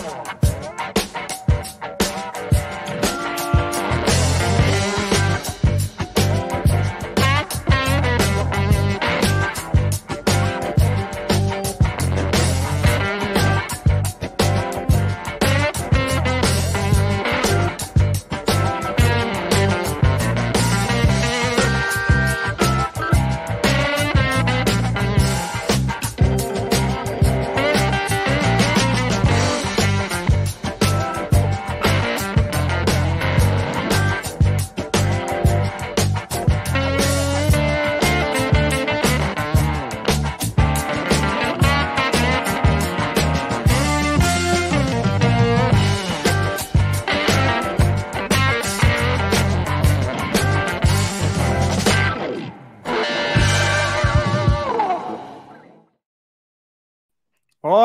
Come 0.00 0.26
on. 0.26 0.39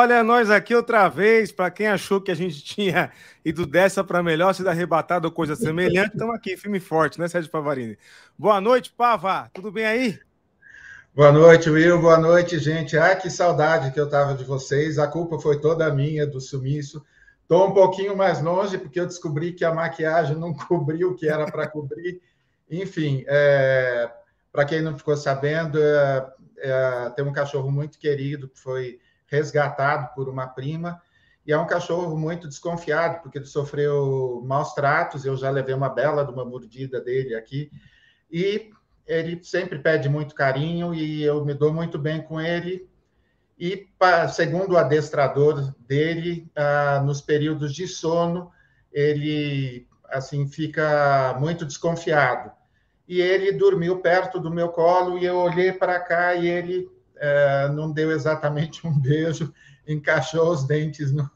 Olha, 0.05 0.23
nós 0.23 0.51
aqui 0.51 0.75
outra 0.75 1.09
vez, 1.09 1.51
para 1.51 1.71
quem 1.71 1.87
achou 1.87 2.21
que 2.21 2.29
a 2.29 2.35
gente 2.35 2.61
tinha 2.63 3.11
ido 3.43 3.65
dessa 3.65 4.03
para 4.03 4.21
melhor, 4.21 4.53
se 4.53 4.65
arrebatado 4.67 5.27
ou 5.27 5.33
coisa 5.33 5.55
semelhante, 5.55 6.11
estamos 6.13 6.35
aqui, 6.35 6.55
firme 6.55 6.77
e 6.77 6.79
forte, 6.79 7.19
né, 7.19 7.27
Sérgio 7.27 7.49
Pavarini? 7.49 7.97
Boa 8.37 8.61
noite, 8.61 8.93
Pava, 8.95 9.49
tudo 9.51 9.71
bem 9.71 9.83
aí? 9.83 10.19
Boa 11.15 11.31
noite, 11.31 11.71
Will, 11.71 11.99
boa 11.99 12.19
noite, 12.19 12.59
gente. 12.59 12.95
Ai, 12.95 13.19
que 13.19 13.31
saudade 13.31 13.91
que 13.91 13.99
eu 13.99 14.05
estava 14.05 14.35
de 14.35 14.43
vocês, 14.43 14.99
a 14.99 15.07
culpa 15.07 15.39
foi 15.39 15.59
toda 15.59 15.91
minha 15.91 16.27
do 16.27 16.39
sumiço. 16.39 17.03
Estou 17.41 17.67
um 17.67 17.73
pouquinho 17.73 18.15
mais 18.15 18.39
longe, 18.39 18.77
porque 18.77 18.99
eu 18.99 19.07
descobri 19.07 19.53
que 19.53 19.65
a 19.65 19.73
maquiagem 19.73 20.37
não 20.37 20.53
cobriu 20.69 21.09
o 21.09 21.15
que 21.15 21.27
era 21.27 21.47
para 21.47 21.67
cobrir. 21.67 22.21
Enfim, 22.69 23.23
é... 23.27 24.07
para 24.51 24.65
quem 24.65 24.83
não 24.83 24.95
ficou 24.95 25.17
sabendo, 25.17 25.79
é... 25.81 26.27
É... 26.59 27.09
tem 27.15 27.25
um 27.25 27.33
cachorro 27.33 27.71
muito 27.71 27.97
querido 27.97 28.47
que 28.47 28.59
foi 28.59 28.99
resgatado 29.27 30.13
por 30.13 30.29
uma 30.29 30.47
prima, 30.47 31.01
e 31.45 31.51
é 31.51 31.57
um 31.57 31.67
cachorro 31.67 32.17
muito 32.17 32.47
desconfiado, 32.47 33.21
porque 33.21 33.37
ele 33.37 33.45
sofreu 33.45 34.41
maus 34.45 34.73
tratos, 34.73 35.25
eu 35.25 35.37
já 35.37 35.49
levei 35.49 35.75
uma 35.75 35.89
bela 35.89 36.25
de 36.25 36.31
uma 36.31 36.43
mordida 36.43 36.99
dele 36.99 37.35
aqui, 37.35 37.71
e 38.31 38.71
ele 39.05 39.43
sempre 39.43 39.77
pede 39.77 40.09
muito 40.09 40.33
carinho, 40.33 40.93
e 40.93 41.23
eu 41.23 41.45
me 41.45 41.53
dou 41.53 41.71
muito 41.71 41.99
bem 41.99 42.21
com 42.21 42.41
ele, 42.41 42.89
e 43.57 43.87
segundo 44.33 44.73
o 44.73 44.77
adestrador 44.77 45.73
dele, 45.79 46.51
ah, 46.55 47.01
nos 47.05 47.21
períodos 47.21 47.73
de 47.73 47.87
sono, 47.87 48.51
ele 48.91 49.87
assim 50.09 50.47
fica 50.47 51.35
muito 51.39 51.65
desconfiado. 51.65 52.51
E 53.07 53.21
ele 53.21 53.51
dormiu 53.51 53.99
perto 53.99 54.39
do 54.39 54.51
meu 54.51 54.69
colo 54.69 55.17
e 55.17 55.25
eu 55.25 55.37
olhei 55.37 55.71
para 55.71 55.99
cá 55.99 56.33
e 56.35 56.47
ele 56.47 56.89
é, 57.17 57.69
não 57.69 57.91
deu 57.91 58.11
exatamente 58.11 58.85
um 58.85 58.99
beijo, 58.99 59.53
encaixou 59.87 60.51
os 60.51 60.65
dentes 60.65 61.11
no, 61.11 61.29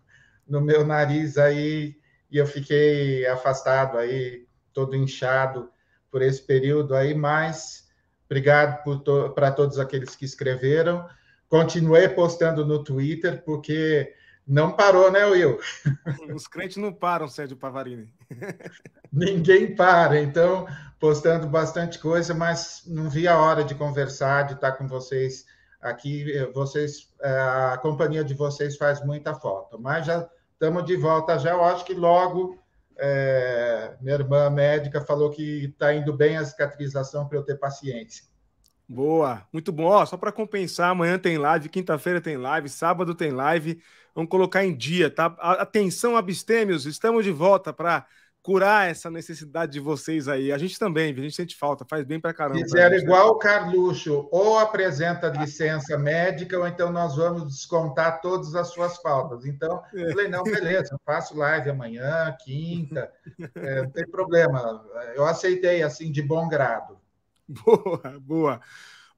no 0.48 0.62
meu 0.62 0.86
nariz 0.86 1.38
aí 1.38 1.96
e 2.32 2.38
eu 2.38 2.46
fiquei 2.46 3.26
afastado 3.28 3.98
aí, 3.98 4.48
todo 4.74 4.96
inchado 4.96 5.70
por 6.12 6.22
esse 6.22 6.42
período 6.42 6.96
aí, 6.96 7.14
mas 7.14 7.88
obrigado 8.26 8.84
to 9.04 9.32
para 9.34 9.52
todos 9.52 9.80
aqueles 9.80 10.16
que 10.16 10.26
escreveram. 10.26 11.08
Continuei 11.48 12.08
postando 12.08 12.64
no 12.64 12.84
Twitter, 12.84 13.44
porque 13.44 14.14
não 14.46 14.72
parou, 14.72 15.12
né, 15.12 15.26
Will? 15.26 15.60
Os 16.36 16.48
crentes 16.48 16.78
não 16.78 16.94
param, 16.94 17.28
Sérgio 17.28 17.58
Pavarini. 17.58 18.14
Ninguém 19.12 19.76
para, 19.76 20.20
então, 20.20 20.68
postando 21.00 21.48
bastante 21.48 21.98
coisa, 21.98 22.34
mas 22.34 22.84
não 22.86 23.10
vi 23.10 23.28
a 23.28 23.40
hora 23.40 23.64
de 23.64 23.74
conversar, 23.74 24.44
de 24.44 24.54
estar 24.54 24.74
com 24.74 24.88
vocês 24.88 25.46
Aqui 25.82 26.32
eh, 26.32 26.46
vocês, 26.52 27.14
eh, 27.22 27.72
a 27.74 27.78
companhia 27.78 28.24
de 28.24 28.34
vocês 28.34 28.78
faz 28.78 29.04
muita 29.06 29.34
falta, 29.34 29.78
mas 29.78 30.06
já 30.06 30.30
estamos 30.54 30.86
de 30.86 30.96
volta 30.96 31.38
já. 31.40 31.52
Eu 31.52 31.64
acho 31.64 31.86
que 31.86 31.94
logo 31.94 32.60
é, 33.02 33.96
minha 34.02 34.16
irmã 34.16 34.50
médica 34.50 35.00
falou 35.02 35.30
que 35.30 35.66
está 35.66 35.94
indo 35.94 36.12
bem 36.12 36.38
a 36.38 36.44
cicatrização 36.44 37.28
para 37.28 37.38
eu 37.38 37.44
ter 37.44 37.56
paciência. 37.56 38.26
Boa, 38.88 39.48
muito 39.54 39.72
bom. 39.72 39.86
Ó, 39.86 40.06
só 40.06 40.18
para 40.18 40.32
compensar, 40.32 40.90
amanhã 40.90 41.18
tem 41.18 41.38
live, 41.38 41.70
quinta-feira 41.70 42.20
tem 42.20 42.36
live, 42.38 42.68
sábado 42.68 43.16
tem 43.16 43.32
live. 43.32 43.82
Vamos 44.14 44.30
colocar 44.30 44.66
em 44.66 44.76
dia, 44.76 45.10
tá? 45.10 45.28
Atenção, 45.40 46.18
abstêmios, 46.18 46.86
estamos 46.86 47.24
de 47.24 47.32
volta 47.32 47.72
para 47.72 48.06
curar 48.50 48.90
essa 48.90 49.12
necessidade 49.12 49.72
de 49.74 49.80
vocês 49.80 50.28
aí. 50.28 50.52
A 50.52 50.58
gente 50.58 50.80
também, 50.80 51.14
a 51.14 51.16
gente 51.16 51.36
sente 51.36 51.56
falta, 51.56 51.86
faz 51.88 52.04
bem 52.04 52.20
para 52.20 52.34
caramba. 52.34 52.60
Fizeram 52.60 52.96
igual 52.96 53.30
o 53.30 53.38
Carluxo, 53.38 54.28
ou 54.32 54.58
apresenta 54.58 55.28
licença 55.28 55.96
médica, 56.00 56.58
ou 56.58 56.68
então 56.68 56.92
nós 56.92 57.16
vamos 57.16 57.46
descontar 57.46 58.22
todas 58.22 58.56
as 58.56 58.70
suas 58.70 58.98
faltas. 58.98 59.46
Então, 59.46 59.84
é. 59.94 60.10
falei, 60.10 60.28
não, 60.30 60.42
beleza, 60.42 60.96
eu 60.96 61.00
faço 61.06 61.38
live 61.38 61.70
amanhã, 61.70 62.36
quinta, 62.44 63.12
é, 63.54 63.84
não 63.86 63.92
tem 63.92 64.08
problema. 64.08 64.84
Eu 65.14 65.26
aceitei 65.26 65.84
assim 65.84 66.12
de 66.12 66.24
bom 66.24 66.50
grado. 66.50 66.98
Boa, 67.48 68.20
boa. 68.20 68.62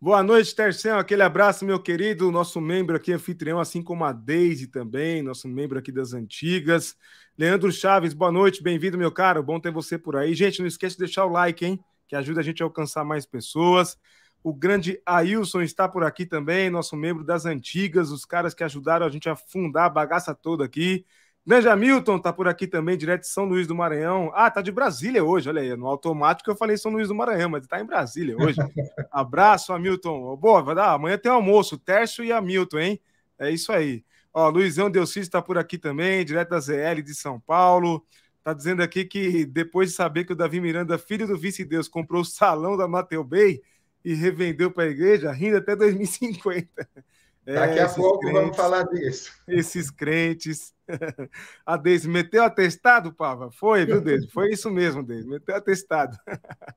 Boa 0.02 0.22
noite, 0.22 0.53
Tercel. 0.53 0.97
Aquele 0.97 1.24
abraço, 1.24 1.64
meu 1.64 1.80
querido, 1.80 2.31
nosso 2.31 2.59
membro 2.59 2.97
aqui, 2.97 3.14
anfitrião, 3.14 3.59
assim 3.62 3.81
como 3.81 4.03
a 4.03 4.12
Deise 4.12 4.68
também, 4.68 5.22
nosso 5.22 5.47
membro 5.47 5.80
aqui 5.80 5.91
das 5.91 6.12
antigas. 6.12 6.97
Leandro 7.38 7.72
Chaves, 7.72 8.14
boa 8.14 8.31
noite, 8.31 8.62
bem-vindo, 8.62 8.97
meu 8.97 9.12
caro. 9.12 9.42
Bom 9.42 9.59
ter 9.59 9.72
você 9.72 9.97
por 9.97 10.16
aí. 10.16 10.34
Gente, 10.34 10.59
não 10.59 10.68
esqueça 10.68 10.96
de 10.96 11.00
deixar 11.00 11.25
o 11.25 11.30
like, 11.30 11.66
hein? 11.66 11.80
Que 12.08 12.16
ajuda 12.16 12.42
a 12.42 12.44
gente 12.44 12.62
a 12.62 12.66
alcançar 12.66 13.03
mais 13.03 13.25
pessoas. 13.25 13.97
O 14.44 14.53
grande 14.53 15.02
Ailson 15.06 15.62
está 15.62 15.88
por 15.88 16.03
aqui 16.03 16.25
também, 16.25 16.70
nosso 16.70 16.96
membro 16.96 17.24
das 17.24 17.46
antigas, 17.46 18.12
os 18.12 18.25
caras 18.25 18.53
que 18.53 18.64
ajudaram 18.64 19.06
a 19.06 19.09
gente 19.09 19.30
a 19.30 19.36
fundar 19.36 19.86
a 19.86 19.90
bagaça 19.90 20.36
toda 20.36 20.66
aqui. 20.66 21.06
Grande 21.46 21.68
Hamilton 21.68 22.18
está 22.18 22.31
por 22.31 22.47
aqui 22.47 22.68
também, 22.68 22.96
direto 22.96 23.22
de 23.22 23.28
São 23.28 23.46
Luís 23.46 23.66
do 23.66 23.74
Maranhão. 23.74 24.31
Ah, 24.36 24.52
tá 24.52 24.62
de 24.62 24.72
Brasília 24.72 25.24
hoje, 25.24 25.50
olha 25.50 25.62
aí. 25.62 25.75
No 25.75 25.88
automático 25.88 26.52
eu 26.52 26.56
falei 26.56 26.78
São 26.78 26.91
Luís 26.91 27.08
do 27.08 27.16
Maranhão, 27.16 27.50
mas 27.50 27.64
está 27.64 27.80
em 27.80 27.86
Brasília 27.86 28.36
hoje. 28.38 28.58
Abraço, 29.12 29.74
Hamilton. 29.74 30.36
Boa, 30.38 30.62
vai 30.62 30.75
dar. 30.75 30.91
Amanhã 30.91 31.18
tem 31.18 31.31
almoço, 31.31 31.80
Tércio 31.80 32.24
e 32.24 32.31
Hamilton, 32.31 32.78
hein? 32.78 33.00
É 33.40 33.50
isso 33.50 33.72
aí. 33.72 34.03
Ó, 34.34 34.50
Luizão 34.50 34.90
Delcis 34.90 35.24
está 35.24 35.42
por 35.42 35.58
aqui 35.58 35.78
também, 35.78 36.24
direto 36.24 36.50
da 36.50 36.59
ZL 36.59 37.02
de 37.03 37.14
São 37.14 37.40
Paulo. 37.40 38.06
Tá 38.44 38.53
dizendo 38.53 38.81
aqui 38.81 39.06
que 39.06 39.46
depois 39.46 39.90
de 39.90 39.96
saber 39.96 40.25
que 40.25 40.34
o 40.34 40.36
Davi 40.36 40.59
Miranda, 40.59 40.97
filho 40.97 41.28
do 41.28 41.38
vice-deus, 41.38 41.88
comprou 41.88 42.22
o 42.22 42.25
salão 42.25 42.75
da 42.75 42.88
Mateu 42.88 43.24
Bay 43.24 43.62
e 44.03 44.14
revendeu 44.14 44.72
para 44.72 44.84
a 44.84 44.88
igreja, 44.88 45.31
rindo 45.31 45.58
até 45.58 45.75
2050. 45.75 46.68
Daqui 47.44 47.80
é, 47.80 47.84
a 47.84 47.90
pouco 47.90 48.20
crentes, 48.20 48.40
vamos 48.40 48.56
falar 48.56 48.84
disso. 48.84 49.31
Esses 49.47 49.90
crentes. 49.90 50.74
A 51.66 51.75
Deise 51.75 52.08
meteu 52.08 52.44
atestado, 52.44 53.12
Pava? 53.12 53.52
Foi, 53.52 53.84
viu, 53.84 54.00
Deise? 54.00 54.28
Foi 54.30 54.52
isso 54.52 54.70
mesmo, 54.70 55.02
Deise. 55.02 55.28
Meteu 55.28 55.56
atestado. 55.56 56.16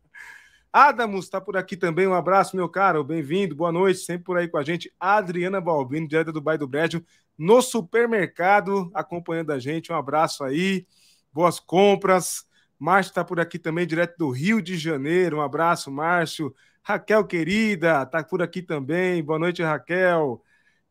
Adamos 0.72 1.26
está 1.26 1.40
por 1.40 1.56
aqui 1.56 1.76
também. 1.76 2.06
Um 2.06 2.14
abraço, 2.14 2.56
meu 2.56 2.68
caro. 2.68 3.04
Bem-vindo, 3.04 3.54
boa 3.54 3.70
noite. 3.70 4.00
Sempre 4.00 4.24
por 4.24 4.38
aí 4.38 4.48
com 4.48 4.56
a 4.56 4.64
gente. 4.64 4.92
Adriana 4.98 5.60
Balbino, 5.60 6.08
direto 6.08 6.32
do 6.32 6.40
Bairro 6.40 6.60
do 6.60 6.68
Brejo, 6.68 7.04
no 7.36 7.60
supermercado, 7.60 8.90
acompanhando 8.94 9.52
a 9.52 9.58
gente. 9.58 9.92
Um 9.92 9.96
abraço 9.96 10.44
aí. 10.44 10.86
Boas 11.32 11.58
compras. 11.58 12.46
Márcio 12.78 13.10
está 13.10 13.24
por 13.24 13.40
aqui 13.40 13.58
também, 13.58 13.86
direto 13.86 14.16
do 14.18 14.30
Rio 14.30 14.60
de 14.60 14.76
Janeiro. 14.76 15.38
Um 15.38 15.42
abraço, 15.42 15.90
Márcio. 15.90 16.54
Raquel, 16.82 17.24
querida, 17.24 18.02
está 18.02 18.22
por 18.22 18.42
aqui 18.42 18.60
também. 18.60 19.22
Boa 19.22 19.38
noite, 19.38 19.62
Raquel. 19.62 20.42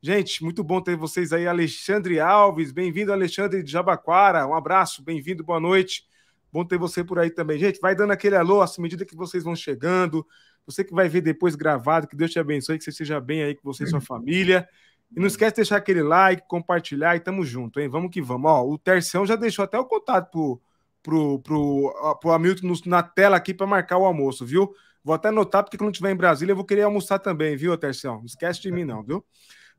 Gente, 0.02 0.44
muito 0.44 0.64
bom 0.64 0.82
ter 0.82 0.96
vocês 0.98 1.32
aí. 1.32 1.48
Alexandre 1.48 2.20
Alves, 2.20 2.72
bem-vindo, 2.72 3.14
Alexandre 3.14 3.64
de 3.64 3.72
Jabaquara. 3.72 4.46
Um 4.46 4.54
abraço, 4.54 5.04
bem-vindo, 5.04 5.44
boa 5.44 5.60
noite. 5.60 6.06
Bom 6.52 6.66
ter 6.66 6.78
você 6.78 7.04
por 7.04 7.20
aí 7.20 7.30
também. 7.30 7.58
Gente, 7.58 7.80
vai 7.80 7.96
dando 7.96 8.12
aquele 8.12 8.36
alô 8.36 8.62
à 8.62 8.68
medida 8.80 9.06
que 9.06 9.16
vocês 9.16 9.44
vão 9.44 9.56
chegando. 9.56 10.26
Você 10.66 10.84
que 10.84 10.94
vai 10.94 11.08
ver 11.08 11.22
depois 11.22 11.56
gravado, 11.56 12.08
que 12.08 12.16
Deus 12.16 12.32
te 12.32 12.40
abençoe, 12.40 12.78
que 12.78 12.84
você 12.84 12.90
esteja 12.90 13.20
bem 13.20 13.44
aí 13.44 13.56
com 13.56 13.62
você 13.64 13.84
e 13.84 13.88
sua 13.88 14.02
família. 14.02 14.68
E 15.16 15.20
não 15.20 15.28
esquece 15.28 15.52
de 15.52 15.56
deixar 15.58 15.78
aquele 15.78 16.02
like, 16.02 16.48
compartilhar 16.48 17.16
e 17.16 17.20
tamo 17.20 17.46
junto, 17.46 17.80
hein? 17.80 17.88
Vamos 17.88 18.10
que 18.12 18.22
vamos. 18.22 18.50
Ó, 18.50 18.68
o 18.68 18.78
Terção 18.78 19.26
já 19.26 19.36
deixou 19.36 19.64
até 19.64 19.78
o 19.78 19.86
contato 19.86 20.32
pro, 20.32 20.62
pro, 21.04 21.40
pro, 21.40 22.18
pro 22.20 22.32
Hamilton 22.32 22.74
na 22.86 23.04
tela 23.04 23.38
aqui 23.38 23.54
para 23.54 23.68
marcar 23.68 23.98
o 23.98 24.06
almoço, 24.06 24.46
viu? 24.46 24.74
Vou 25.04 25.14
até 25.14 25.28
anotar, 25.28 25.64
porque 25.64 25.78
quando 25.78 25.92
estiver 25.92 26.12
em 26.12 26.16
Brasília 26.16 26.54
eu 26.54 26.56
vou 26.56 26.66
querer 26.66 26.84
almoçar 26.84 27.20
também, 27.20 27.56
viu, 27.56 27.78
Terção? 27.78 28.20
Não 28.20 28.26
esquece 28.26 28.62
de 28.62 28.72
mim, 28.72 28.86
não, 28.86 29.04
viu? 29.04 29.24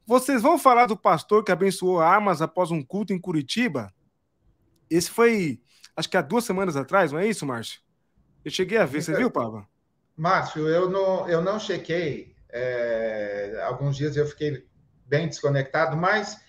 Vocês 0.07 0.43
vão 0.43 0.59
falar 0.59 0.87
do 0.87 0.97
pastor 0.97 1.43
que 1.43 1.51
abençoou 1.51 1.99
armas 1.99 2.43
após 2.43 2.71
um 2.71 2.83
culto 2.83 3.13
em 3.13 3.19
Curitiba? 3.19 3.93
Esse 4.89 5.11
foi, 5.11 5.61
acho 5.97 6.09
que 6.11 6.17
há 6.17 6.23
duas 6.23 6.45
semanas 6.45 6.77
atrás, 6.77 7.11
não 7.11 7.19
é 7.19 7.27
isso, 7.27 7.47
Márcio? 7.47 7.81
Eu 8.45 8.51
cheguei 8.51 8.77
a 8.77 8.85
ver, 8.85 9.03
você 9.03 9.17
viu, 9.17 9.31
Pava? 9.31 9.67
Márcio, 10.15 10.69
eu 10.69 10.89
não, 10.91 11.29
eu 11.29 11.41
não 11.43 11.59
chequei. 11.59 12.37
É, 12.51 13.61
alguns 13.67 13.97
dias 13.97 14.15
eu 14.17 14.27
fiquei 14.27 14.65
bem 15.07 15.29
desconectado, 15.29 15.97
mas 15.97 16.41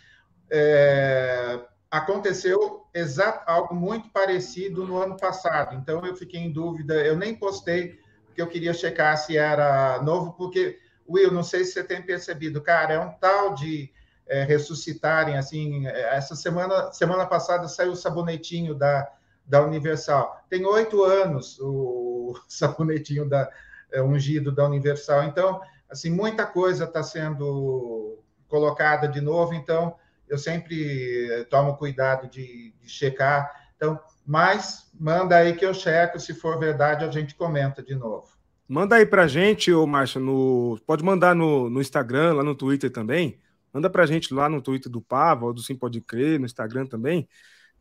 é, 0.49 1.59
aconteceu 1.89 2.85
exato, 2.93 3.43
algo 3.49 3.75
muito 3.75 4.09
parecido 4.09 4.85
no 4.85 4.97
ano 4.97 5.17
passado. 5.17 5.75
Então 5.75 6.05
eu 6.05 6.15
fiquei 6.15 6.39
em 6.39 6.51
dúvida, 6.51 6.95
eu 6.95 7.15
nem 7.15 7.35
postei, 7.35 7.99
porque 8.25 8.41
eu 8.41 8.47
queria 8.47 8.73
checar 8.73 9.17
se 9.17 9.37
era 9.37 10.01
novo, 10.01 10.33
porque, 10.33 10.79
Will, 11.07 11.31
não 11.31 11.43
sei 11.43 11.63
se 11.63 11.73
você 11.73 11.83
tem 11.83 12.01
percebido, 12.01 12.61
cara, 12.61 12.93
é 12.93 12.99
um 12.99 13.11
tal 13.13 13.53
de 13.53 13.91
é, 14.27 14.43
ressuscitarem, 14.43 15.37
assim, 15.37 15.87
é, 15.87 16.15
essa 16.15 16.35
semana, 16.35 16.91
semana 16.91 17.25
passada 17.25 17.67
saiu 17.67 17.91
o 17.91 17.95
sabonetinho 17.95 18.73
da, 18.73 19.09
da 19.45 19.63
Universal. 19.63 20.43
Tem 20.49 20.65
oito 20.65 21.03
anos 21.03 21.59
o 21.59 22.33
sabonetinho 22.47 23.27
da, 23.27 23.49
é, 23.91 24.01
ungido 24.01 24.51
da 24.51 24.65
Universal. 24.65 25.23
Então, 25.23 25.61
assim, 25.89 26.09
muita 26.09 26.45
coisa 26.45 26.85
está 26.85 27.03
sendo 27.03 28.19
colocada 28.47 29.07
de 29.07 29.21
novo, 29.21 29.53
então 29.53 29.95
eu 30.27 30.37
sempre 30.37 31.27
eh, 31.31 31.43
tomo 31.45 31.77
cuidado 31.77 32.29
de, 32.29 32.73
de, 32.81 32.89
checar. 32.89 33.49
Então, 33.75 33.99
mas 34.25 34.91
manda 34.99 35.35
aí 35.35 35.55
que 35.55 35.65
eu 35.65 35.73
checo, 35.73 36.19
se 36.19 36.33
for 36.33 36.57
verdade, 36.59 37.05
a 37.05 37.11
gente 37.11 37.35
comenta 37.35 37.83
de 37.83 37.95
novo. 37.95 38.27
Manda 38.67 38.95
aí 38.95 39.05
pra 39.05 39.27
gente, 39.27 39.71
ô 39.71 39.85
Márcio, 39.85 40.19
no... 40.19 40.79
pode 40.87 41.03
mandar 41.03 41.35
no, 41.35 41.69
no 41.69 41.79
Instagram, 41.79 42.33
lá 42.33 42.43
no 42.43 42.55
Twitter 42.55 42.91
também. 42.91 43.39
Manda 43.71 43.89
pra 43.89 44.05
gente 44.05 44.33
lá 44.33 44.49
no 44.49 44.61
Twitter 44.61 44.91
do 44.91 45.01
Pava, 45.01 45.45
ou 45.45 45.53
do 45.53 45.61
Sim 45.61 45.75
Pode 45.75 46.01
Crer, 46.01 46.39
no 46.39 46.45
Instagram 46.45 46.85
também. 46.85 47.27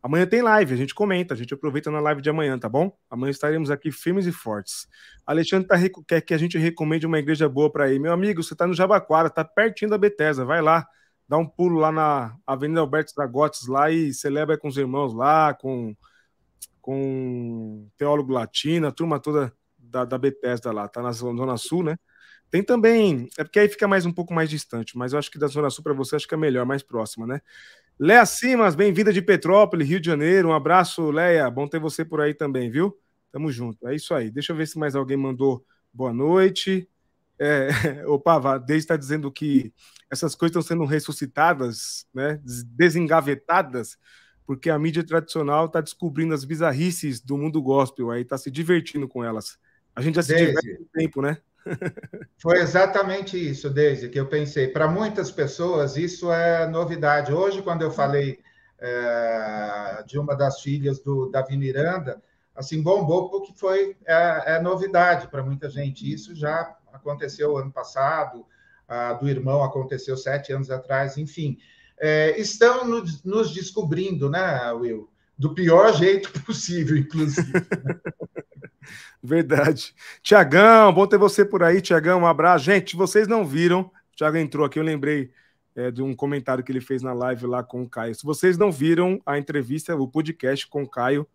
Amanhã 0.04 0.26
tem 0.26 0.42
live, 0.42 0.74
a 0.74 0.76
gente 0.76 0.94
comenta, 0.94 1.32
a 1.32 1.36
gente 1.36 1.54
aproveita 1.54 1.90
na 1.90 1.98
live 1.98 2.20
de 2.20 2.28
amanhã, 2.28 2.58
tá 2.58 2.68
bom? 2.68 2.94
Amanhã 3.08 3.30
estaremos 3.30 3.70
aqui 3.70 3.90
firmes 3.90 4.26
e 4.26 4.32
fortes. 4.32 4.86
Alexandre 5.24 5.66
tá, 5.66 5.76
quer 6.06 6.20
que 6.20 6.34
a 6.34 6.36
gente 6.36 6.58
recomende 6.58 7.06
uma 7.06 7.18
igreja 7.18 7.48
boa 7.48 7.72
para 7.72 7.90
ir. 7.90 7.98
Meu 7.98 8.12
amigo, 8.12 8.42
você 8.42 8.54
tá 8.54 8.66
no 8.66 8.74
Jabaquara, 8.74 9.30
tá 9.30 9.42
pertinho 9.42 9.90
da 9.90 9.96
Bethesda, 9.96 10.44
vai 10.44 10.60
lá, 10.60 10.86
dá 11.26 11.38
um 11.38 11.46
pulo 11.46 11.78
lá 11.78 11.90
na 11.90 12.36
Avenida 12.46 12.80
Alberto 12.80 13.14
Dragotes 13.16 13.66
lá 13.66 13.90
e 13.90 14.12
celebra 14.12 14.58
com 14.58 14.68
os 14.68 14.76
irmãos 14.76 15.14
lá, 15.14 15.54
com, 15.54 15.96
com 16.82 17.88
teólogo 17.96 18.30
latino, 18.30 18.86
a 18.86 18.92
turma 18.92 19.18
toda 19.18 19.54
da, 19.78 20.04
da 20.04 20.18
Bethesda 20.18 20.70
lá, 20.70 20.86
tá 20.86 21.00
na 21.00 21.12
Zona 21.12 21.56
Sul, 21.56 21.82
né? 21.82 21.96
Tem 22.50 22.62
também, 22.62 23.26
é 23.38 23.42
porque 23.42 23.58
aí 23.58 23.70
fica 23.70 23.88
mais 23.88 24.04
um 24.04 24.12
pouco 24.12 24.34
mais 24.34 24.50
distante, 24.50 24.98
mas 24.98 25.14
eu 25.14 25.18
acho 25.18 25.30
que 25.30 25.38
da 25.38 25.46
Zona 25.46 25.70
Sul 25.70 25.82
para 25.82 25.94
você 25.94 26.14
acho 26.14 26.28
que 26.28 26.34
é 26.34 26.36
melhor, 26.36 26.66
mais 26.66 26.82
próxima, 26.82 27.26
né? 27.26 27.40
Leia 27.96 28.26
Simas, 28.26 28.74
bem-vinda 28.74 29.12
de 29.12 29.22
Petrópolis, 29.22 29.88
Rio 29.88 30.00
de 30.00 30.06
Janeiro. 30.06 30.48
Um 30.48 30.52
abraço, 30.52 31.12
Leia. 31.12 31.48
Bom 31.48 31.68
ter 31.68 31.78
você 31.78 32.04
por 32.04 32.20
aí 32.20 32.34
também, 32.34 32.68
viu? 32.68 32.98
Tamo 33.30 33.52
junto. 33.52 33.86
É 33.86 33.94
isso 33.94 34.12
aí. 34.12 34.32
Deixa 34.32 34.52
eu 34.52 34.56
ver 34.56 34.66
se 34.66 34.76
mais 34.76 34.96
alguém 34.96 35.16
mandou 35.16 35.64
boa 35.92 36.12
noite. 36.12 36.88
É, 37.38 37.68
o 38.08 38.18
Pava, 38.18 38.58
desde 38.58 38.84
está 38.84 38.96
dizendo 38.96 39.30
que 39.30 39.72
essas 40.10 40.34
coisas 40.34 40.56
estão 40.56 40.62
sendo 40.62 40.84
ressuscitadas, 40.84 42.04
né, 42.12 42.40
desengavetadas, 42.66 43.96
porque 44.44 44.70
a 44.70 44.78
mídia 44.78 45.04
tradicional 45.04 45.66
está 45.66 45.80
descobrindo 45.80 46.34
as 46.34 46.44
bizarrices 46.44 47.20
do 47.20 47.38
mundo 47.38 47.62
gospel, 47.62 48.10
aí 48.10 48.22
está 48.22 48.36
se 48.36 48.50
divertindo 48.50 49.08
com 49.08 49.22
elas. 49.22 49.56
A 49.94 50.02
gente 50.02 50.16
já 50.16 50.22
se 50.22 50.34
diverte 50.34 50.82
há 50.82 50.98
tempo, 50.98 51.22
né? 51.22 51.38
Foi 52.38 52.58
exatamente 52.58 53.36
isso, 53.36 53.70
Deise, 53.70 54.08
que 54.08 54.18
eu 54.18 54.26
pensei. 54.26 54.68
Para 54.68 54.88
muitas 54.88 55.30
pessoas, 55.30 55.96
isso 55.96 56.30
é 56.32 56.66
novidade. 56.66 57.32
Hoje, 57.32 57.62
quando 57.62 57.82
eu 57.82 57.90
falei 57.90 58.38
é, 58.78 60.04
de 60.06 60.18
uma 60.18 60.34
das 60.34 60.60
filhas 60.60 61.00
do 61.00 61.30
Davi 61.30 61.56
Miranda, 61.56 62.22
assim, 62.54 62.82
bombou 62.82 63.30
porque 63.30 63.52
foi 63.56 63.96
é, 64.06 64.56
é 64.56 64.60
novidade 64.60 65.28
para 65.28 65.42
muita 65.42 65.68
gente. 65.68 66.10
Isso 66.10 66.34
já 66.34 66.76
aconteceu 66.92 67.56
ano 67.56 67.72
passado, 67.72 68.46
a 68.86 69.14
do 69.14 69.28
irmão 69.28 69.62
aconteceu 69.62 70.16
sete 70.16 70.52
anos 70.52 70.70
atrás, 70.70 71.16
enfim. 71.16 71.58
É, 71.98 72.38
estão 72.38 72.86
nos, 72.86 73.22
nos 73.22 73.52
descobrindo, 73.52 74.28
né, 74.28 74.70
Will? 74.72 75.08
Do 75.36 75.54
pior 75.54 75.92
jeito 75.96 76.30
possível, 76.42 76.96
inclusive. 76.96 77.52
Verdade. 79.22 79.94
Tiagão, 80.22 80.92
bom 80.92 81.06
ter 81.06 81.18
você 81.18 81.44
por 81.44 81.62
aí, 81.62 81.80
Tiagão. 81.80 82.20
Um 82.20 82.26
abraço. 82.26 82.64
Gente, 82.64 82.96
vocês 82.96 83.26
não 83.26 83.44
viram, 83.44 83.82
o 83.82 84.16
Tiago 84.16 84.36
entrou 84.36 84.64
aqui, 84.64 84.78
eu 84.78 84.82
lembrei 84.82 85.30
é, 85.74 85.90
de 85.90 86.02
um 86.02 86.14
comentário 86.14 86.62
que 86.62 86.70
ele 86.70 86.80
fez 86.80 87.02
na 87.02 87.12
live 87.12 87.46
lá 87.46 87.62
com 87.62 87.82
o 87.82 87.88
Caio. 87.88 88.14
Se 88.14 88.24
vocês 88.24 88.56
não 88.56 88.70
viram 88.70 89.20
a 89.26 89.38
entrevista, 89.38 89.94
o 89.96 90.08
podcast 90.08 90.66
com 90.68 90.82
o 90.82 90.88
Caio, 90.88 91.26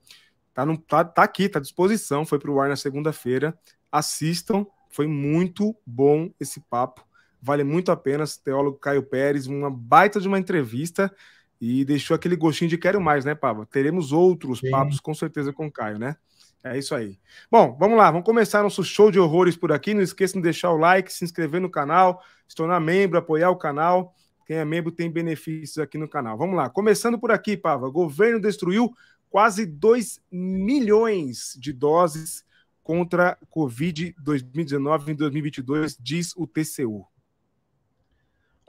tá, 0.53 0.65
no, 0.65 0.77
tá, 0.77 1.03
tá 1.03 1.23
aqui, 1.23 1.49
tá 1.49 1.59
à 1.59 1.61
disposição, 1.61 2.25
foi 2.25 2.39
para 2.39 2.51
o 2.51 2.59
ar 2.59 2.69
na 2.69 2.75
segunda-feira. 2.75 3.57
Assistam, 3.91 4.65
foi 4.89 5.07
muito 5.07 5.75
bom 5.85 6.31
esse 6.39 6.59
papo. 6.61 7.05
Vale 7.41 7.63
muito 7.63 7.91
a 7.91 7.97
pena, 7.97 8.25
teólogo 8.43 8.77
Caio 8.77 9.03
Pérez, 9.03 9.47
uma 9.47 9.69
baita 9.69 10.19
de 10.19 10.27
uma 10.27 10.39
entrevista 10.39 11.13
e 11.59 11.83
deixou 11.83 12.15
aquele 12.15 12.35
gostinho 12.35 12.69
de 12.69 12.77
quero 12.77 13.01
mais, 13.01 13.25
né, 13.25 13.35
Pablo? 13.35 13.65
Teremos 13.65 14.11
outros 14.11 14.59
Sim. 14.59 14.69
papos 14.69 14.99
com 14.99 15.13
certeza 15.13 15.51
com 15.51 15.67
o 15.67 15.71
Caio, 15.71 15.99
né? 15.99 16.15
É 16.63 16.77
isso 16.77 16.93
aí. 16.93 17.17
Bom, 17.49 17.75
vamos 17.79 17.97
lá, 17.97 18.11
vamos 18.11 18.25
começar 18.25 18.61
nosso 18.61 18.83
show 18.83 19.09
de 19.09 19.19
horrores 19.19 19.55
por 19.55 19.71
aqui. 19.71 19.93
Não 19.93 20.01
esqueça 20.01 20.33
de 20.33 20.41
deixar 20.41 20.71
o 20.71 20.77
like, 20.77 21.11
se 21.11 21.23
inscrever 21.23 21.61
no 21.61 21.69
canal, 21.69 22.21
se 22.47 22.55
tornar 22.55 22.79
membro, 22.79 23.17
apoiar 23.17 23.49
o 23.49 23.55
canal. 23.55 24.13
Quem 24.45 24.57
é 24.57 24.65
membro 24.65 24.91
tem 24.91 25.09
benefícios 25.09 25.77
aqui 25.77 25.97
no 25.97 26.07
canal. 26.07 26.37
Vamos 26.37 26.55
lá, 26.55 26.69
começando 26.69 27.17
por 27.17 27.31
aqui, 27.31 27.55
Pava. 27.55 27.89
Governo 27.89 28.41
destruiu 28.41 28.91
quase 29.29 29.65
2 29.65 30.19
milhões 30.31 31.55
de 31.57 31.71
doses 31.71 32.43
contra 32.83 33.37
Covid 33.49 34.15
2019 34.17 35.11
em 35.11 35.15
2022, 35.15 35.95
diz 35.99 36.33
o 36.35 36.47
TCU. 36.47 37.05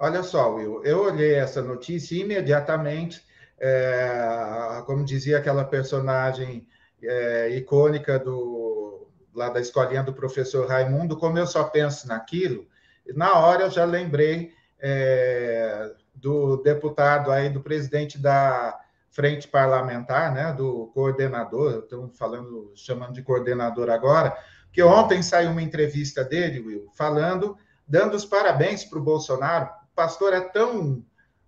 Olha 0.02 0.23
só, 0.23 0.55
Will, 0.55 0.82
eu 0.82 1.02
olhei 1.02 1.35
essa 1.35 1.61
notícia 1.61 2.14
e 2.14 2.20
imediatamente, 2.20 3.23
é, 3.58 4.82
como 4.87 5.05
dizia 5.05 5.37
aquela 5.37 5.62
personagem 5.62 6.67
é, 7.02 7.50
icônica 7.50 8.19
do, 8.19 9.06
lá 9.35 9.50
da 9.50 9.61
escolinha 9.61 10.02
do 10.02 10.14
professor 10.14 10.67
Raimundo, 10.67 11.19
como 11.19 11.38
eu 11.38 11.47
só 11.47 11.64
penso 11.64 12.08
naquilo, 12.08 12.67
na 13.14 13.38
hora 13.41 13.64
eu 13.64 13.70
já 13.70 13.85
lembrei 13.85 14.55
é, 14.81 15.93
do 16.14 16.56
deputado 16.62 17.31
aí, 17.31 17.50
do 17.50 17.61
presidente 17.61 18.17
da 18.17 18.81
frente 19.11 19.47
parlamentar, 19.47 20.32
né, 20.32 20.50
do 20.55 20.87
coordenador, 20.94 21.80
estamos 21.80 22.16
falando, 22.16 22.73
chamando 22.75 23.12
de 23.12 23.23
coordenador 23.23 23.90
agora, 23.90 24.35
que 24.73 24.83
ontem 24.83 25.23
saiu 25.23 25.50
uma 25.50 25.61
entrevista 25.61 26.25
dele, 26.25 26.61
Will, 26.61 26.88
falando, 26.97 27.54
dando 27.87 28.14
os 28.14 28.25
parabéns 28.25 28.83
para 28.83 28.99
o 28.99 29.02
Bolsonaro. 29.02 29.80
Pastor 30.00 30.33
é 30.33 30.40
tão 30.40 31.04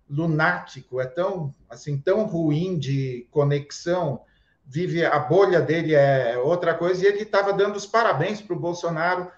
lunático, 0.07 1.01
é 1.01 1.07
tão 1.07 1.51
assim 1.67 1.97
tão 1.97 2.25
ruim 2.25 2.77
de 2.77 3.27
conexão 3.31 4.21
vive 4.65 5.03
a 5.05 5.19
bolha 5.19 5.59
dele 5.59 5.93
é 5.93 6.37
outra 6.37 6.73
coisa, 6.73 7.03
e 7.03 7.07
ele 7.07 7.23
estava 7.23 7.51
dando 7.53 7.75
os 7.75 7.85
parabéns 7.85 8.41
para 8.41 8.55
o 8.55 8.59
Bolsonaro 8.59 9.29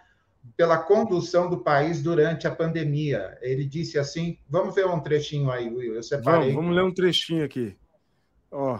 pela 0.55 0.77
condução 0.77 1.49
do 1.49 1.59
país 1.59 2.01
durante 2.01 2.45
a 2.45 2.51
pandemia. 2.53 3.37
Ele 3.41 3.65
disse 3.65 3.97
assim: 3.97 4.37
vamos 4.49 4.75
ver 4.75 4.85
um 4.85 4.99
trechinho 4.99 5.49
aí, 5.49 5.69
Will. 5.69 5.95
Eu 5.95 6.03
separei. 6.03 6.51
Vamos, 6.51 6.55
vamos 6.55 6.75
ler 6.75 6.83
um 6.83 6.93
trechinho 6.93 7.43
aqui. 7.43 7.75
Ó, 8.51 8.79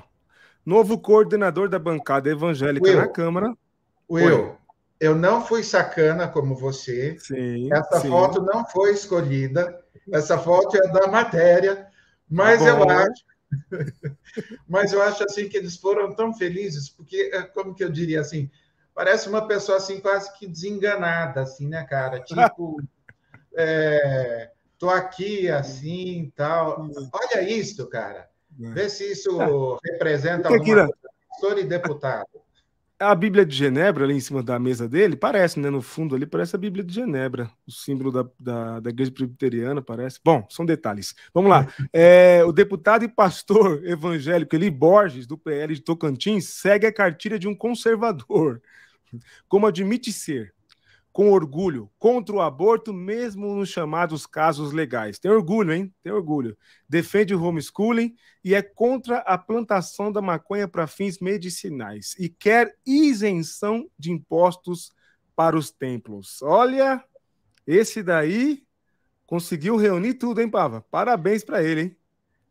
novo 0.66 1.00
coordenador 1.00 1.70
da 1.70 1.80
bancada 1.80 2.30
evangélica 2.30 2.88
Will, 2.88 2.98
na 2.98 3.08
Câmara. 3.08 3.54
Will, 4.10 4.46
foi. 4.46 4.56
eu 5.00 5.16
não 5.16 5.46
fui 5.46 5.64
sacana 5.64 6.28
como 6.28 6.56
você. 6.56 7.18
Sim, 7.20 7.74
Essa 7.74 8.02
sim. 8.02 8.10
foto 8.10 8.42
não 8.42 8.66
foi 8.66 8.92
escolhida. 8.92 9.85
Essa 10.12 10.38
foto 10.38 10.78
é 10.78 10.88
da 10.92 11.08
matéria, 11.08 11.88
mas 12.30 12.60
tá 12.60 12.70
eu 12.70 12.90
acho 12.90 13.26
Mas 14.68 14.92
eu 14.92 15.02
acho 15.02 15.24
assim 15.24 15.48
que 15.48 15.58
eles 15.58 15.78
foram 15.78 16.14
tão 16.14 16.34
felizes, 16.34 16.90
porque, 16.90 17.32
é, 17.34 17.42
como 17.42 17.74
que 17.74 17.84
eu 17.84 17.90
diria 17.90 18.22
assim, 18.22 18.50
parece 18.94 19.30
uma 19.30 19.48
pessoa 19.48 19.78
assim 19.78 20.00
quase 20.00 20.32
que 20.38 20.48
desenganada, 20.48 21.42
assim, 21.42 21.68
né, 21.68 21.84
cara? 21.84 22.20
Tipo, 22.26 22.82
é, 23.56 24.52
tô 24.78 24.90
aqui 24.90 25.50
assim 25.50 26.32
tal. 26.36 26.88
Olha 27.12 27.42
isso, 27.42 27.88
cara. 27.88 28.30
É. 28.62 28.70
Vê 28.72 28.90
se 28.90 29.12
isso 29.12 29.80
representa 29.84 30.50
alguma 30.50 30.64
coisa. 30.64 30.90
Professor 31.40 31.60
e 31.60 31.64
deputado 31.66 32.35
a 33.00 33.14
Bíblia 33.14 33.46
de 33.46 33.56
Genebra 33.56 34.06
ali 34.06 34.14
em 34.14 34.20
cima 34.20 34.42
da 34.42 34.58
mesa 34.58 34.88
dele, 34.88 35.16
parece, 35.16 35.60
né? 35.60 35.70
No 35.70 35.82
fundo 35.82 36.16
ali, 36.16 36.26
parece 36.26 36.56
a 36.56 36.60
Bíblia 36.60 36.84
de 36.84 36.94
Genebra, 36.94 37.50
o 37.68 37.72
símbolo 37.72 38.12
da, 38.12 38.26
da, 38.40 38.80
da 38.80 38.90
igreja 38.90 39.12
presbiteriana, 39.12 39.82
parece. 39.82 40.20
Bom, 40.24 40.48
são 40.50 40.66
detalhes. 40.66 41.14
Vamos 41.34 41.50
lá. 41.50 41.68
É, 41.94 42.44
o 42.44 42.52
deputado 42.52 43.04
e 43.04 43.08
pastor 43.08 43.84
evangélico 43.88 44.56
Eli 44.56 44.70
Borges, 44.70 45.28
do 45.28 45.38
PL 45.38 45.74
de 45.74 45.82
Tocantins, 45.82 46.46
segue 46.50 46.86
a 46.86 46.94
cartilha 46.94 47.40
de 47.40 47.48
um 47.48 47.56
conservador, 47.56 48.62
como 49.48 49.68
admite 49.68 50.12
ser. 50.12 50.55
Com 51.16 51.32
orgulho 51.32 51.90
contra 51.98 52.36
o 52.36 52.42
aborto, 52.42 52.92
mesmo 52.94 53.56
nos 53.56 53.70
chamados 53.70 54.26
casos 54.26 54.74
legais. 54.74 55.18
Tem 55.18 55.32
orgulho, 55.32 55.72
hein? 55.72 55.96
Tem 56.04 56.12
orgulho. 56.12 56.58
Defende 56.90 57.34
o 57.34 57.42
homeschooling 57.42 58.14
e 58.44 58.54
é 58.54 58.62
contra 58.62 59.20
a 59.20 59.38
plantação 59.38 60.12
da 60.12 60.22
maconha 60.22 60.68
para 60.68 60.88
fins 60.88 61.20
medicinais 61.20 62.18
e 62.20 62.28
quer 62.28 62.76
isenção 62.86 63.90
de 63.98 64.12
impostos 64.12 64.92
para 65.34 65.56
os 65.56 65.72
templos. 65.72 66.42
Olha, 66.42 67.02
esse 67.66 68.04
daí 68.04 68.66
conseguiu 69.26 69.78
reunir 69.78 70.16
tudo, 70.16 70.42
hein, 70.42 70.50
Pava? 70.50 70.82
Parabéns 70.92 71.46
para 71.46 71.64
ele, 71.64 71.82
hein? 71.82 71.98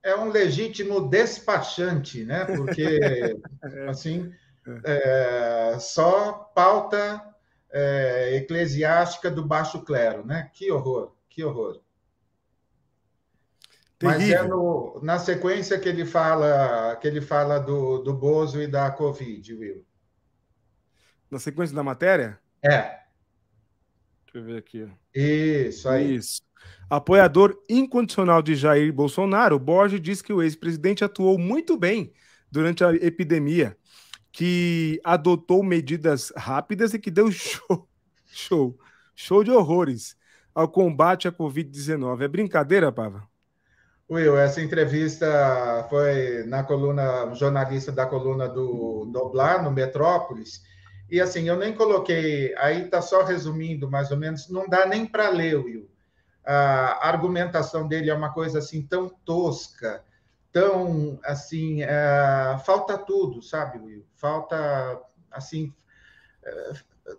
É 0.03 0.17
um 0.17 0.31
legítimo 0.31 1.07
despachante, 1.07 2.25
né? 2.25 2.47
Porque, 2.47 2.99
assim, 3.91 4.33
é, 4.87 5.77
só 5.79 6.51
pauta 6.55 7.34
é, 7.75 8.37
eclesiástica 8.37 9.29
do 9.29 9.45
baixo 9.45 9.83
clero, 9.83 10.25
né? 10.25 10.49
Que 10.55 10.71
horror, 10.71 11.13
que 11.29 11.43
horror. 11.43 11.81
Terrível. 13.99 14.19
Mas 14.19 14.31
é 14.31 14.49
no, 14.49 15.01
na 15.03 15.19
sequência 15.19 15.79
que 15.79 15.89
ele 15.89 16.07
fala 16.07 16.97
que 16.97 17.09
ele 17.09 17.21
fala 17.21 17.59
do, 17.59 17.99
do 17.99 18.15
Bozo 18.15 18.63
e 18.63 18.69
da 18.69 18.91
Covid, 18.93 19.55
Will. 19.55 19.85
Na 21.29 21.41
sequência 21.41 21.75
da 21.75 21.83
matéria? 21.83 22.39
É. 22.63 23.01
Deixa 24.25 24.37
eu 24.37 24.45
ver 24.45 24.59
aqui. 24.59 24.89
Isso 25.13 25.89
aí. 25.89 26.15
Isso. 26.15 26.43
Apoiador 26.89 27.61
incondicional 27.69 28.41
de 28.41 28.55
Jair 28.55 28.93
Bolsonaro, 28.93 29.59
Borges 29.59 30.01
diz 30.01 30.23
que 30.23 30.33
o 30.33 30.43
ex-presidente 30.43 31.05
atuou 31.05 31.39
muito 31.39 31.77
bem 31.77 32.13
durante 32.51 32.85
a 32.85 32.93
epidemia 32.95 33.77
que 34.35 35.01
adotou 35.05 35.63
medidas 35.63 36.33
rápidas 36.37 36.93
e 36.93 36.99
que 36.99 37.09
deu 37.09 37.31
show, 37.31 37.89
show, 38.27 38.77
show 39.15 39.45
de 39.45 39.53
horrores 39.53 40.17
ao 40.53 40.69
combate 40.69 41.29
à 41.29 41.33
Covid-19. 41.33 42.23
É 42.23 42.27
brincadeira, 42.27 42.91
Pava? 42.91 43.23
Will, 44.11 44.37
essa 44.37 44.61
entrevista 44.61 45.87
foi 45.89 46.45
na 46.49 46.65
coluna, 46.65 47.27
um 47.27 47.35
jornalista 47.37 47.93
da 47.93 48.07
coluna 48.07 48.49
do 48.49 49.09
Doblar, 49.13 49.63
no 49.63 49.71
Metrópolis, 49.71 50.63
e 51.09 51.21
assim, 51.21 51.49
eu 51.49 51.57
nem 51.57 51.73
coloquei, 51.73 52.55
aí 52.57 52.83
está 52.83 53.01
só 53.01 53.23
resumindo 53.23 53.89
mais 53.89 54.11
ou 54.11 54.17
menos, 54.17 54.51
não 54.51 54.69
dá 54.69 54.85
nem 54.85 55.07
para 55.07 55.31
ler, 55.31 55.57
Will. 55.57 55.89
A 56.45 57.09
argumentação 57.09 57.87
dele 57.87 58.11
é 58.11 58.15
uma 58.15 58.33
coisa 58.33 58.59
assim 58.59 58.83
tão 58.83 59.09
tosca, 59.25 60.03
tão 60.55 61.19
assim, 61.25 61.83
é, 61.83 62.57
falta 62.65 62.97
tudo, 62.97 63.43
sabe, 63.43 63.81
Will? 63.81 64.07
Falta 64.15 65.03
assim, 65.33 65.75
é, 66.45 66.73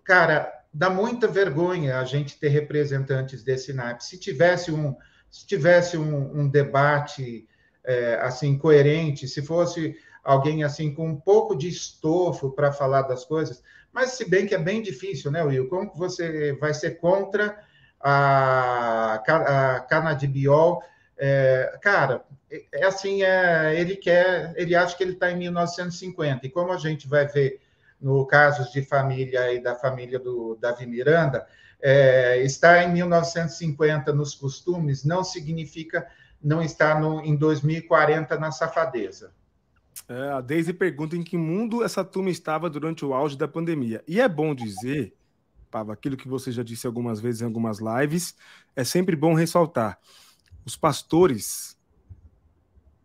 cara, 0.05 0.51
dá 0.73 0.89
muita 0.89 1.27
vergonha 1.27 1.99
a 1.99 2.05
gente 2.05 2.39
ter 2.39 2.47
representantes 2.47 3.43
desse 3.43 3.73
naipe. 3.73 4.05
Se 4.05 4.17
tivesse 4.17 4.71
um, 4.71 4.95
se 5.29 5.45
tivesse 5.45 5.97
um, 5.97 6.39
um 6.39 6.47
debate 6.47 7.45
é, 7.83 8.15
assim 8.21 8.57
coerente, 8.57 9.27
se 9.27 9.41
fosse 9.41 9.97
alguém 10.23 10.63
assim 10.63 10.93
com 10.93 11.09
um 11.09 11.19
pouco 11.19 11.57
de 11.57 11.67
estofo 11.67 12.51
para 12.51 12.71
falar 12.71 13.01
das 13.01 13.25
coisas, 13.25 13.61
mas 13.91 14.11
se 14.11 14.29
bem 14.29 14.47
que 14.47 14.55
é 14.55 14.57
bem 14.57 14.81
difícil, 14.81 15.29
né, 15.29 15.43
Will? 15.43 15.67
Como 15.67 15.91
que 15.91 15.97
você 15.97 16.53
vai 16.53 16.73
ser 16.73 16.91
contra 16.99 17.59
a, 17.99 19.15
a 19.15 19.79
canabidiol? 19.81 20.81
É, 21.17 21.77
cara, 21.81 22.23
é, 22.49 22.63
é 22.73 22.85
assim, 22.85 23.23
é, 23.23 23.79
ele 23.79 23.95
quer, 23.95 24.53
ele 24.55 24.75
acha 24.75 24.95
que 24.95 25.03
ele 25.03 25.13
está 25.13 25.31
em 25.31 25.37
1950, 25.37 26.45
e 26.45 26.49
como 26.49 26.71
a 26.71 26.77
gente 26.77 27.07
vai 27.07 27.25
ver 27.27 27.59
no 27.99 28.25
caso 28.25 28.71
de 28.71 28.81
família 28.81 29.53
e 29.53 29.61
da 29.61 29.75
família 29.75 30.19
do 30.19 30.55
Davi 30.55 30.85
Miranda, 30.85 31.47
é, 31.81 32.41
estar 32.43 32.83
em 32.83 32.93
1950 32.93 34.13
nos 34.13 34.35
costumes 34.35 35.03
não 35.03 35.23
significa 35.23 36.05
não 36.41 36.61
estar 36.61 36.99
no, 36.99 37.21
em 37.21 37.35
2040 37.35 38.37
na 38.37 38.51
safadeza. 38.51 39.31
É, 40.07 40.31
a 40.31 40.41
Deise 40.41 40.73
pergunta 40.73 41.15
em 41.15 41.23
que 41.23 41.37
mundo 41.37 41.83
essa 41.83 42.03
turma 42.03 42.29
estava 42.29 42.69
durante 42.69 43.03
o 43.05 43.13
auge 43.13 43.37
da 43.37 43.47
pandemia. 43.47 44.03
E 44.07 44.19
é 44.19 44.27
bom 44.27 44.53
dizer, 44.53 45.15
Pava, 45.75 45.91
aquilo 45.91 46.15
que 46.15 46.27
você 46.27 46.51
já 46.51 46.63
disse 46.63 46.87
algumas 46.87 47.19
vezes 47.19 47.41
em 47.41 47.45
algumas 47.45 47.79
lives, 47.79 48.35
é 48.75 48.83
sempre 48.83 49.15
bom 49.15 49.33
ressaltar. 49.33 49.99
Os 50.65 50.75
pastores 50.75 51.77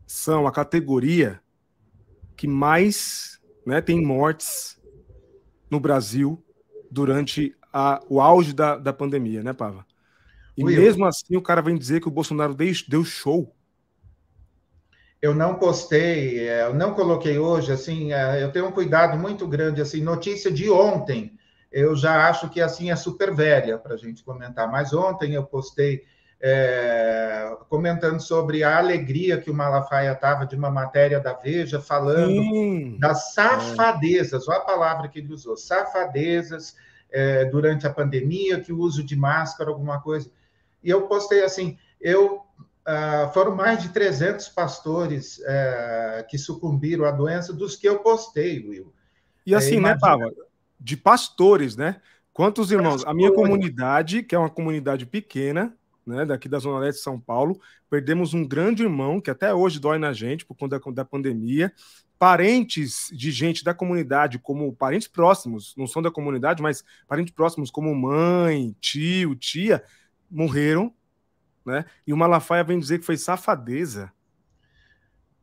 são 0.07 0.47
a 0.47 0.53
categoria 0.53 1.41
que 2.37 2.49
mais 2.49 3.39
né, 3.67 3.81
tem 3.81 4.03
mortes 4.05 4.81
no 5.71 5.79
Brasil 5.79 6.43
durante 6.91 7.55
a, 7.73 8.03
o 8.09 8.21
auge 8.21 8.53
da, 8.53 8.77
da 8.77 8.93
pandemia, 8.93 9.43
né, 9.43 9.53
Pava? 9.53 9.87
E 10.57 10.65
Will, 10.65 10.81
mesmo 10.81 11.05
assim 11.05 11.37
o 11.37 11.43
cara 11.43 11.63
vem 11.63 11.77
dizer 11.77 12.01
que 12.01 12.09
o 12.09 12.11
Bolsonaro 12.11 12.55
deu, 12.55 13.05
show. 13.05 13.55
Eu 15.23 15.35
não 15.35 15.57
postei, 15.57 16.49
é, 16.49 16.63
eu 16.63 16.75
não 16.75 16.95
coloquei 16.95 17.39
hoje, 17.39 17.71
assim, 17.71 18.13
é, 18.13 18.43
eu 18.43 18.51
tenho 18.51 18.69
um 18.69 18.73
cuidado 18.73 19.19
muito 19.19 19.47
grande, 19.47 19.83
assim, 19.83 20.03
notícia 20.03 20.51
de 20.51 20.71
ontem, 20.71 21.39
eu 21.71 21.95
já 21.95 22.29
acho 22.29 22.49
que, 22.49 22.61
assim, 22.61 22.91
é 22.91 22.97
super 22.97 23.35
velha 23.35 23.79
para 23.79 23.95
a 23.95 23.99
gente 23.99 24.25
comentar, 24.25 24.71
mas 24.71 24.93
ontem 24.93 25.35
eu 25.35 25.45
postei 25.45 26.03
é, 26.41 27.55
comentando 27.69 28.21
sobre 28.21 28.65
a 28.65 28.79
alegria 28.79 29.39
que 29.39 29.51
o 29.51 29.55
Malafaia 29.55 30.13
estava 30.13 30.47
de 30.47 30.57
uma 30.57 30.71
matéria 30.71 31.21
da 31.21 31.35
Veja, 31.35 31.81
falando 31.81 32.43
Sim. 32.43 32.97
das 32.99 33.35
safadezas, 33.35 34.49
olha 34.49 34.59
a 34.59 34.65
palavra 34.65 35.09
que 35.09 35.19
ele 35.19 35.33
usou, 35.33 35.57
safadezas 35.57 36.77
é, 37.11 37.45
durante 37.45 37.87
a 37.87 37.93
pandemia, 37.93 38.61
que 38.61 38.73
o 38.73 38.79
uso 38.79 39.05
de 39.05 39.15
máscara, 39.15 39.71
alguma 39.71 40.01
coisa. 40.01 40.31
E 40.83 40.89
eu 40.89 41.03
postei 41.03 41.45
assim, 41.45 41.77
eu 42.01 42.43
Uh, 42.81 43.31
foram 43.35 43.55
mais 43.55 43.83
de 43.83 43.91
300 43.91 44.49
pastores 44.49 45.39
uh, 45.39 46.27
que 46.29 46.39
sucumbiram 46.39 47.05
à 47.05 47.11
doença 47.11 47.53
dos 47.53 47.77
que 47.77 47.87
eu 47.87 47.99
postei, 47.99 48.67
Will. 48.67 48.93
E 49.47 49.55
assim, 49.55 49.77
é, 49.77 49.81
né, 49.81 49.99
Pava? 50.01 50.33
De 50.81 50.97
pastores, 50.97 51.77
né? 51.77 52.01
Quantos 52.33 52.73
irmãos? 52.73 53.05
Pastores. 53.05 53.13
A 53.13 53.15
minha 53.15 53.33
comunidade, 53.33 54.23
que 54.23 54.35
é 54.35 54.39
uma 54.39 54.49
comunidade 54.49 55.05
pequena, 55.05 55.77
né, 56.07 56.25
daqui 56.25 56.49
da 56.49 56.59
Zona 56.59 56.79
Leste 56.79 56.99
de 56.99 57.05
São 57.05 57.21
Paulo. 57.21 57.61
Perdemos 57.89 58.35
um 58.35 58.47
grande 58.47 58.83
irmão 58.83 59.21
que 59.21 59.31
até 59.31 59.53
hoje 59.55 59.81
dói 59.81 59.99
na 59.99 60.13
gente 60.13 60.45
por 60.45 60.55
conta 60.55 60.81
da, 60.93 61.05
pandemia. 61.05 61.73
Parentes 62.19 63.09
de 63.13 63.31
gente 63.31 63.65
da 63.65 63.73
comunidade, 63.73 64.39
como 64.39 64.73
parentes 64.75 65.09
próximos, 65.09 65.75
não 65.77 65.87
são 65.87 66.03
da 66.03 66.11
comunidade, 66.11 66.63
mas 66.63 66.85
parentes 67.09 67.35
próximos, 67.35 67.71
como 67.71 67.95
mãe, 67.95 68.75
tio, 68.81 69.35
tia, 69.35 69.83
morreram. 70.31 70.93
Né? 71.65 71.85
E 72.07 72.13
o 72.13 72.17
Malafaia 72.17 72.65
vem 72.65 72.79
dizer 72.79 72.99
que 72.99 73.07
foi 73.07 73.17
safadeza. 73.17 74.13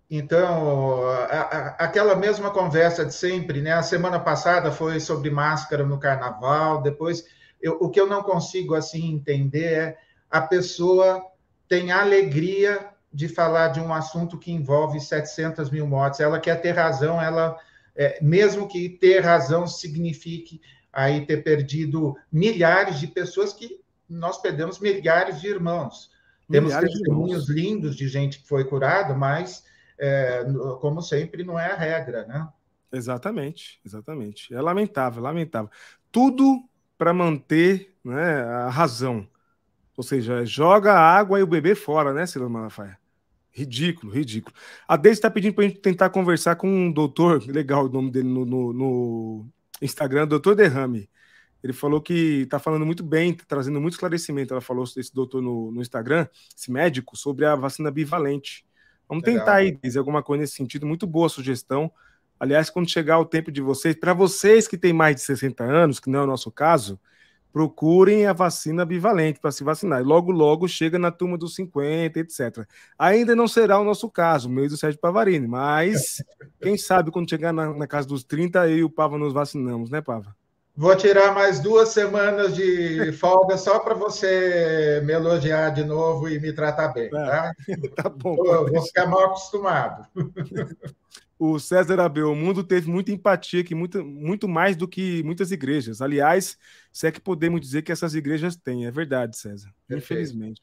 Então, 0.09 1.05
a, 1.09 1.23
a, 1.23 1.67
aquela 1.85 2.15
mesma 2.15 2.49
conversa 2.49 3.05
de 3.05 3.13
sempre, 3.13 3.61
né? 3.61 3.73
A 3.73 3.83
semana 3.83 4.19
passada 4.19 4.71
foi 4.71 5.01
sobre 5.01 5.29
máscara 5.29 5.85
no 5.85 5.99
carnaval, 5.99 6.81
depois 6.81 7.25
eu, 7.61 7.77
o 7.81 7.89
que 7.89 7.99
eu 7.99 8.07
não 8.07 8.23
consigo 8.23 8.73
assim 8.73 9.11
entender 9.11 9.73
é 9.73 9.97
a 10.29 10.41
pessoa 10.41 11.23
tem 11.67 11.91
a 11.91 12.01
alegria 12.01 12.89
de 13.11 13.27
falar 13.27 13.69
de 13.69 13.79
um 13.79 13.93
assunto 13.93 14.37
que 14.37 14.51
envolve 14.51 14.99
700 14.99 15.69
mil 15.69 15.87
mortes. 15.87 16.19
Ela 16.19 16.39
quer 16.39 16.61
ter 16.61 16.71
razão, 16.71 17.21
ela, 17.21 17.57
é, 17.95 18.19
mesmo 18.21 18.67
que 18.67 18.89
ter 18.89 19.19
razão 19.21 19.67
signifique 19.67 20.61
aí 20.91 21.25
ter 21.25 21.43
perdido 21.43 22.15
milhares 22.31 22.99
de 22.99 23.07
pessoas 23.07 23.53
que 23.53 23.81
nós 24.09 24.41
perdemos 24.41 24.79
milhares 24.79 25.41
de 25.41 25.47
irmãos. 25.47 26.11
Temos 26.49 26.73
testemunhos 26.75 27.49
lindos 27.49 27.95
de 27.95 28.07
gente 28.07 28.39
que 28.39 28.47
foi 28.47 28.63
curada, 28.63 29.13
mas, 29.13 29.65
é, 29.99 30.45
como 30.79 31.01
sempre, 31.01 31.43
não 31.43 31.59
é 31.59 31.71
a 31.71 31.75
regra, 31.75 32.25
né? 32.25 32.47
Exatamente, 32.91 33.81
exatamente. 33.85 34.53
É 34.53 34.61
lamentável, 34.61 35.21
lamentável. 35.21 35.69
Tudo 36.09 36.63
para 36.97 37.13
manter 37.13 37.93
né, 38.03 38.41
a 38.43 38.69
razão. 38.69 39.27
Ou 39.97 40.03
seja, 40.03 40.45
joga 40.45 40.93
a 40.93 41.17
água 41.17 41.39
e 41.39 41.43
o 41.43 41.47
bebê 41.47 41.73
fora, 41.73 42.13
né, 42.13 42.27
Silvio 42.27 42.51
Malafaia? 42.51 42.99
Ridículo, 43.51 44.13
ridículo. 44.13 44.55
A 44.87 44.95
Deise 44.95 45.17
está 45.17 45.31
pedindo 45.31 45.55
para 45.55 45.65
a 45.65 45.67
gente 45.67 45.79
tentar 45.79 46.11
conversar 46.11 46.55
com 46.55 46.69
um 46.69 46.91
doutor, 46.91 47.43
legal 47.49 47.87
o 47.87 47.89
nome 47.89 48.11
dele 48.11 48.29
no, 48.29 48.45
no, 48.45 48.71
no 48.71 49.47
Instagram, 49.81 50.27
doutor 50.27 50.55
Derrame. 50.55 51.09
Ele 51.63 51.73
falou 51.73 51.99
que 51.99 52.43
está 52.43 52.59
falando 52.59 52.85
muito 52.85 53.03
bem, 53.03 53.33
tá 53.33 53.43
trazendo 53.47 53.81
muito 53.81 53.93
esclarecimento. 53.93 54.53
Ela 54.53 54.61
falou, 54.61 54.83
esse 54.83 55.11
doutor 55.11 55.41
no, 55.41 55.71
no 55.71 55.81
Instagram, 55.81 56.27
esse 56.55 56.71
médico, 56.71 57.17
sobre 57.17 57.45
a 57.45 57.55
vacina 57.55 57.89
bivalente. 57.89 58.63
Vamos 59.09 59.23
legal. 59.23 59.39
tentar 59.39 59.55
aí, 59.55 59.71
dizer 59.83 59.97
alguma 59.97 60.21
coisa 60.21 60.41
nesse 60.41 60.53
sentido. 60.53 60.85
Muito 60.85 61.07
boa 61.07 61.27
sugestão. 61.27 61.91
Aliás, 62.39 62.69
quando 62.69 62.87
chegar 62.87 63.17
o 63.17 63.25
tempo 63.25 63.51
de 63.51 63.61
vocês, 63.61 63.95
para 63.95 64.13
vocês 64.13 64.67
que 64.67 64.77
têm 64.77 64.93
mais 64.93 65.15
de 65.15 65.23
60 65.23 65.63
anos, 65.63 65.99
que 65.99 66.07
não 66.07 66.19
é 66.19 66.23
o 66.23 66.27
nosso 66.27 66.51
caso, 66.51 66.99
procurem 67.57 68.27
a 68.27 68.33
vacina 68.33 68.85
bivalente 68.85 69.39
para 69.39 69.51
se 69.51 69.63
vacinar. 69.63 70.03
Logo, 70.03 70.31
logo 70.31 70.67
chega 70.67 70.99
na 70.99 71.09
turma 71.09 71.35
dos 71.39 71.55
50, 71.55 72.19
etc. 72.19 72.67
Ainda 72.99 73.35
não 73.35 73.47
será 73.47 73.79
o 73.79 73.83
nosso 73.83 74.11
caso, 74.11 74.47
o 74.47 74.51
mês 74.51 74.69
do 74.69 74.77
Sérgio 74.77 74.99
Pavarini, 74.99 75.47
mas 75.47 76.23
quem 76.61 76.77
sabe 76.77 77.09
quando 77.09 77.27
chegar 77.27 77.51
na, 77.51 77.73
na 77.73 77.87
casa 77.87 78.07
dos 78.07 78.23
30, 78.23 78.69
eu 78.69 78.77
e 78.77 78.83
o 78.83 78.89
Pava 78.91 79.17
nos 79.17 79.33
vacinamos, 79.33 79.89
né, 79.89 80.01
Pava? 80.01 80.35
Vou 80.75 80.95
tirar 80.95 81.33
mais 81.33 81.59
duas 81.59 81.89
semanas 81.89 82.55
de 82.55 83.11
folga 83.13 83.57
só 83.57 83.79
para 83.79 83.95
você 83.95 85.01
me 85.03 85.13
elogiar 85.13 85.71
de 85.71 85.83
novo 85.83 86.29
e 86.29 86.39
me 86.39 86.53
tratar 86.53 86.89
bem, 86.89 87.09
tá? 87.09 87.51
tá 87.95 88.07
bom. 88.07 88.35
Vou, 88.35 88.69
vou 88.69 88.81
ficar 88.83 89.07
mal 89.07 89.25
acostumado. 89.25 90.05
O 91.39 91.59
César 91.59 91.99
Abel, 91.99 92.31
o 92.31 92.35
mundo 92.35 92.63
teve 92.63 92.89
muita 92.89 93.11
empatia, 93.11 93.63
que 93.63 93.75
muito, 93.75 94.03
muito 94.03 94.47
mais 94.47 94.75
do 94.75 94.87
que 94.87 95.21
muitas 95.23 95.51
igrejas. 95.51 96.01
Aliás, 96.01 96.57
se 96.91 97.05
é 97.05 97.11
que 97.11 97.21
podemos 97.21 97.61
dizer 97.61 97.83
que 97.83 97.91
essas 97.91 98.15
igrejas 98.15 98.55
têm. 98.55 98.87
É 98.87 98.91
verdade, 98.91 99.37
César. 99.37 99.71
Perfeito. 99.87 100.21
Infelizmente. 100.21 100.61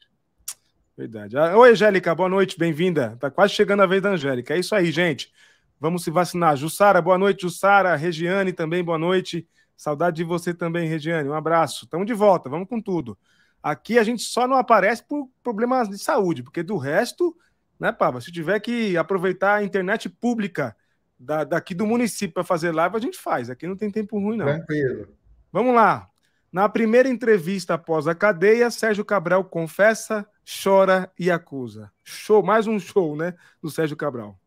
Verdade. 0.97 1.37
Ah, 1.37 1.57
oi, 1.57 1.71
Angélica, 1.71 2.13
boa 2.15 2.29
noite, 2.29 2.57
bem-vinda. 2.57 3.17
Tá 3.19 3.29
quase 3.29 3.53
chegando 3.53 3.83
a 3.83 3.85
vez 3.85 4.01
da 4.01 4.11
Angélica. 4.11 4.53
É 4.53 4.59
isso 4.59 4.73
aí, 4.73 4.91
gente. 4.91 5.31
Vamos 5.79 6.03
se 6.03 6.11
vacinar. 6.11 6.55
Jussara, 6.55 7.01
boa 7.01 7.17
noite, 7.17 7.41
Jussara. 7.41 7.95
Regiane 7.95 8.53
também, 8.53 8.83
boa 8.83 8.97
noite. 8.97 9.47
Saudade 9.75 10.17
de 10.17 10.23
você 10.23 10.53
também, 10.53 10.87
Regiane. 10.87 11.27
Um 11.27 11.33
abraço. 11.33 11.85
Estamos 11.85 12.07
de 12.07 12.13
volta, 12.13 12.49
vamos 12.49 12.67
com 12.67 12.81
tudo. 12.81 13.17
Aqui 13.61 13.97
a 13.97 14.03
gente 14.03 14.23
só 14.23 14.47
não 14.47 14.57
aparece 14.57 15.03
por 15.03 15.29
problemas 15.43 15.89
de 15.89 15.97
saúde, 15.97 16.43
porque 16.43 16.63
do 16.63 16.77
resto, 16.77 17.35
né, 17.79 17.91
Pava? 17.91 18.21
Se 18.21 18.31
tiver 18.31 18.59
que 18.59 18.97
aproveitar 18.97 19.55
a 19.55 19.63
internet 19.63 20.09
pública 20.09 20.75
da, 21.19 21.43
daqui 21.43 21.73
do 21.73 21.85
município 21.85 22.33
para 22.33 22.43
fazer 22.43 22.71
live, 22.71 22.95
a 22.95 22.99
gente 22.99 23.17
faz. 23.17 23.49
Aqui 23.49 23.67
não 23.67 23.75
tem 23.75 23.91
tempo 23.91 24.19
ruim, 24.19 24.37
não. 24.37 24.45
Tranquilo. 24.45 25.07
Vamos 25.51 25.73
lá. 25.73 26.09
Na 26.51 26.69
primeira 26.69 27.09
entrevista 27.09 27.73
após 27.73 28.07
a 28.07 28.15
cadeia, 28.15 28.71
Sérgio 28.71 29.03
Cabral 29.03 29.43
confessa, 29.43 30.25
chora 30.63 31.11
e 31.19 31.29
acusa. 31.29 31.91
Show, 32.03 32.41
mais 32.41 32.65
um 32.65 32.79
show, 32.79 33.15
né, 33.15 33.33
do 33.61 33.69
Sérgio 33.69 33.97
Cabral. 33.97 34.39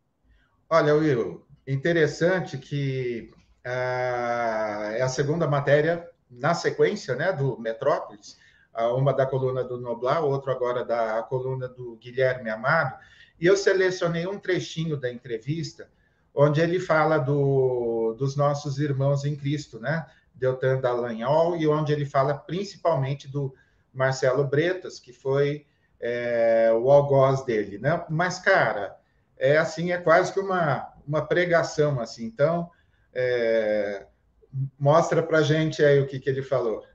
Olha, 0.67 0.95
Will, 0.95 1.45
interessante 1.67 2.57
que 2.57 3.31
ah, 3.63 4.91
é 4.93 5.01
a 5.01 5.07
segunda 5.07 5.47
matéria 5.47 6.07
na 6.29 6.53
sequência 6.53 7.15
né, 7.15 7.33
do 7.33 7.59
Metrópolis, 7.59 8.37
uma 8.95 9.13
da 9.13 9.25
coluna 9.25 9.63
do 9.63 9.79
Noblar, 9.79 10.23
outra 10.23 10.53
agora 10.53 10.85
da 10.85 11.21
coluna 11.23 11.67
do 11.67 11.97
Guilherme 11.97 12.49
Amado, 12.49 12.95
e 13.39 13.45
eu 13.45 13.55
selecionei 13.55 14.27
um 14.27 14.39
trechinho 14.39 14.97
da 14.97 15.11
entrevista 15.11 15.89
onde 16.33 16.61
ele 16.61 16.79
fala 16.79 17.17
do, 17.17 18.15
dos 18.17 18.35
nossos 18.35 18.79
irmãos 18.79 19.25
em 19.25 19.35
Cristo, 19.35 19.79
né? 19.79 20.05
Deltan 20.33 20.79
Dallagnol, 20.79 21.57
e 21.57 21.67
onde 21.67 21.91
ele 21.91 22.05
fala 22.05 22.33
principalmente 22.33 23.27
do 23.27 23.53
Marcelo 23.93 24.45
Bretas, 24.45 24.99
que 24.99 25.11
foi 25.11 25.65
é, 25.99 26.71
o 26.73 26.89
algoz 26.89 27.43
dele, 27.43 27.77
né? 27.77 28.05
Mas, 28.09 28.39
cara, 28.39 28.95
é 29.37 29.57
assim, 29.57 29.91
é 29.91 29.97
quase 29.97 30.31
que 30.31 30.39
uma, 30.39 30.93
uma 31.05 31.25
pregação, 31.25 31.99
assim. 31.99 32.25
Então, 32.25 32.71
é, 33.13 34.05
mostra 34.79 35.21
para 35.21 35.41
gente 35.41 35.83
aí 35.83 35.99
o 35.99 36.07
que, 36.07 36.19
que 36.19 36.29
ele 36.29 36.41
falou. 36.41 36.85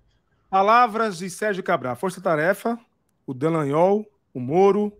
Palavras 0.48 1.18
de 1.18 1.28
Sérgio 1.28 1.62
Cabral, 1.62 1.96
Força 1.96 2.20
Tarefa, 2.20 2.78
o 3.26 3.34
Dallagnol, 3.34 4.06
o 4.32 4.40
Moro, 4.40 4.90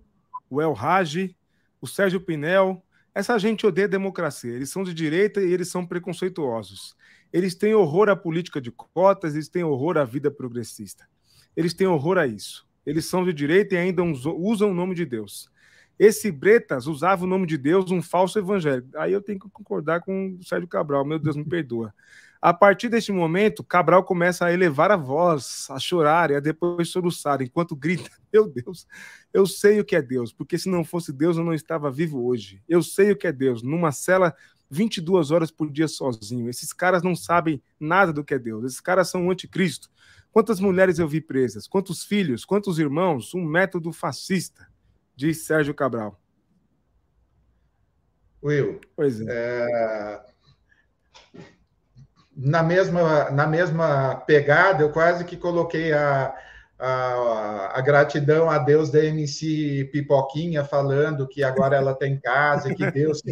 o 0.48 0.60
El 0.60 0.72
Raj, 0.72 1.34
o 1.80 1.86
Sérgio 1.86 2.20
Pinel. 2.20 2.84
Essa 3.14 3.38
gente 3.38 3.66
odeia 3.66 3.88
democracia. 3.88 4.52
Eles 4.52 4.70
são 4.70 4.82
de 4.82 4.92
direita 4.92 5.40
e 5.42 5.52
eles 5.52 5.68
são 5.68 5.86
preconceituosos. 5.86 6.96
Eles 7.32 7.54
têm 7.54 7.74
horror 7.74 8.08
à 8.08 8.16
política 8.16 8.60
de 8.60 8.70
cotas, 8.70 9.34
eles 9.34 9.48
têm 9.48 9.64
horror 9.64 9.98
à 9.98 10.04
vida 10.04 10.30
progressista. 10.30 11.06
Eles 11.56 11.74
têm 11.74 11.86
horror 11.86 12.18
a 12.18 12.26
isso. 12.26 12.66
Eles 12.86 13.06
são 13.06 13.24
de 13.24 13.32
direita 13.32 13.74
e 13.74 13.78
ainda 13.78 14.02
usam 14.02 14.70
o 14.70 14.74
nome 14.74 14.94
de 14.94 15.04
Deus. 15.04 15.50
Esse 15.98 16.30
Bretas 16.30 16.86
usava 16.86 17.24
o 17.24 17.26
nome 17.26 17.46
de 17.46 17.56
Deus, 17.56 17.90
um 17.90 18.02
falso 18.02 18.38
evangelho. 18.38 18.86
Aí 18.96 19.12
eu 19.12 19.22
tenho 19.22 19.38
que 19.38 19.48
concordar 19.50 20.00
com 20.00 20.36
o 20.40 20.44
Sérgio 20.44 20.68
Cabral, 20.68 21.04
meu 21.04 21.18
Deus, 21.18 21.36
me 21.36 21.44
perdoa. 21.44 21.94
A 22.44 22.52
partir 22.52 22.90
deste 22.90 23.10
momento, 23.10 23.64
Cabral 23.64 24.04
começa 24.04 24.44
a 24.44 24.52
elevar 24.52 24.90
a 24.90 24.98
voz, 24.98 25.66
a 25.70 25.78
chorar 25.78 26.30
e 26.30 26.34
a 26.36 26.40
depois 26.40 26.90
soluçar, 26.90 27.40
enquanto 27.40 27.74
grita: 27.74 28.10
Meu 28.30 28.46
Deus, 28.46 28.86
eu 29.32 29.46
sei 29.46 29.80
o 29.80 29.84
que 29.84 29.96
é 29.96 30.02
Deus, 30.02 30.30
porque 30.30 30.58
se 30.58 30.68
não 30.68 30.84
fosse 30.84 31.10
Deus 31.10 31.38
eu 31.38 31.42
não 31.42 31.54
estava 31.54 31.90
vivo 31.90 32.22
hoje. 32.22 32.62
Eu 32.68 32.82
sei 32.82 33.12
o 33.12 33.16
que 33.16 33.26
é 33.26 33.32
Deus, 33.32 33.62
numa 33.62 33.92
cela 33.92 34.36
22 34.68 35.30
horas 35.30 35.50
por 35.50 35.70
dia 35.70 35.88
sozinho. 35.88 36.50
Esses 36.50 36.70
caras 36.70 37.02
não 37.02 37.16
sabem 37.16 37.62
nada 37.80 38.12
do 38.12 38.22
que 38.22 38.34
é 38.34 38.38
Deus, 38.38 38.62
esses 38.66 38.80
caras 38.80 39.08
são 39.08 39.26
o 39.26 39.30
anticristo. 39.30 39.88
Quantas 40.30 40.60
mulheres 40.60 40.98
eu 40.98 41.08
vi 41.08 41.22
presas? 41.22 41.66
Quantos 41.66 42.04
filhos? 42.04 42.44
Quantos 42.44 42.78
irmãos? 42.78 43.32
Um 43.34 43.42
método 43.42 43.90
fascista 43.90 44.68
diz 45.16 45.46
Sérgio 45.46 45.72
Cabral. 45.72 46.20
Will, 48.42 48.82
pois 48.94 49.18
é. 49.22 49.24
é. 49.30 50.33
Na, 52.36 52.62
mesma, 52.62 53.30
na 53.30 53.46
mesma 53.46 54.16
pegada, 54.26 54.82
eu 54.82 54.90
quase 54.90 55.24
que 55.24 55.36
coloquei 55.36 55.92
a, 55.92 56.34
a, 56.78 57.78
a, 57.78 57.80
gratidão 57.80 58.50
a 58.50 58.58
Deus 58.58 58.90
da 58.90 59.04
MC 59.04 59.88
Pipoquinha 59.92 60.64
falando 60.64 61.28
que 61.28 61.44
agora 61.44 61.76
ela 61.76 61.94
tem 61.94 62.18
casa, 62.18 62.74
que 62.74 62.90
Deus, 62.90 63.22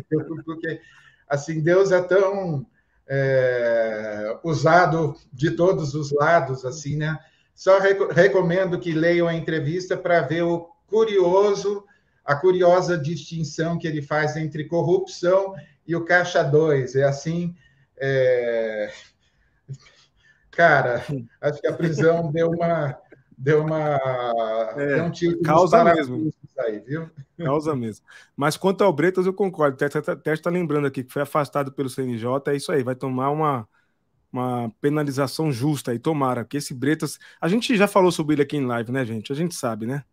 porque 0.45 0.81
assim, 1.29 1.61
Deus 1.61 1.91
é 1.91 2.01
tão 2.01 2.65
é, 3.09 4.39
usado 4.45 5.17
de 5.33 5.51
todos 5.51 5.95
os 5.95 6.13
lados, 6.13 6.65
assim, 6.65 6.97
né? 6.97 7.19
Só 7.55 7.79
recomendo 7.79 8.79
que 8.79 8.93
leiam 8.93 9.29
a 9.29 9.35
entrevista 9.35 9.97
para 9.97 10.21
ver 10.23 10.43
o 10.43 10.69
curioso, 10.87 11.85
a 12.25 12.35
curiosa 12.35 12.97
distinção 12.97 13.79
que 13.79 13.87
ele 13.87 14.01
faz 14.01 14.37
entre 14.37 14.65
corrupção 14.65 15.55
e 15.87 15.95
o 15.95 16.05
caixa 16.05 16.43
2. 16.43 16.97
É 16.97 17.05
assim. 17.05 17.55
É... 18.05 18.91
Cara, 20.51 21.05
acho 21.41 21.61
que 21.61 21.69
a 21.69 21.73
prisão 21.73 22.33
deu 22.33 22.51
uma. 22.51 22.99
Deu 23.39 23.65
uma. 23.65 24.73
É, 24.77 24.97
deu 24.97 25.05
um 25.05 25.11
tiro 25.11 25.41
causa 25.41 25.85
mesmo. 25.85 26.31
Aí, 26.59 26.81
viu? 26.81 27.09
Causa 27.39 27.75
mesmo. 27.75 28.05
Mas 28.37 28.57
quanto 28.57 28.83
ao 28.83 28.93
Bretas, 28.93 29.25
eu 29.25 29.33
concordo. 29.33 29.83
Até 29.85 30.33
está 30.33 30.51
lembrando 30.51 30.87
aqui 30.87 31.05
que 31.05 31.13
foi 31.13 31.23
afastado 31.23 31.73
pelo 31.73 31.89
CNJ. 31.89 32.27
É 32.49 32.57
isso 32.57 32.73
aí, 32.73 32.83
vai 32.83 32.95
tomar 32.95 33.31
uma, 33.31 33.69
uma 34.33 34.71
penalização 34.81 35.51
justa 35.53 35.93
aí, 35.93 35.99
tomara. 35.99 36.45
Que 36.45 36.57
esse 36.57 36.75
Bretas. 36.75 37.19
A 37.41 37.49
gente 37.49 37.77
já 37.77 37.87
falou 37.87 38.11
sobre 38.13 38.35
ele 38.35 38.43
aqui 38.43 38.57
em 38.57 38.67
live, 38.67 38.93
né, 38.93 39.05
gente? 39.05 39.33
A 39.33 39.37
gente 39.37 39.55
sabe, 39.55 39.87
né? 39.87 40.05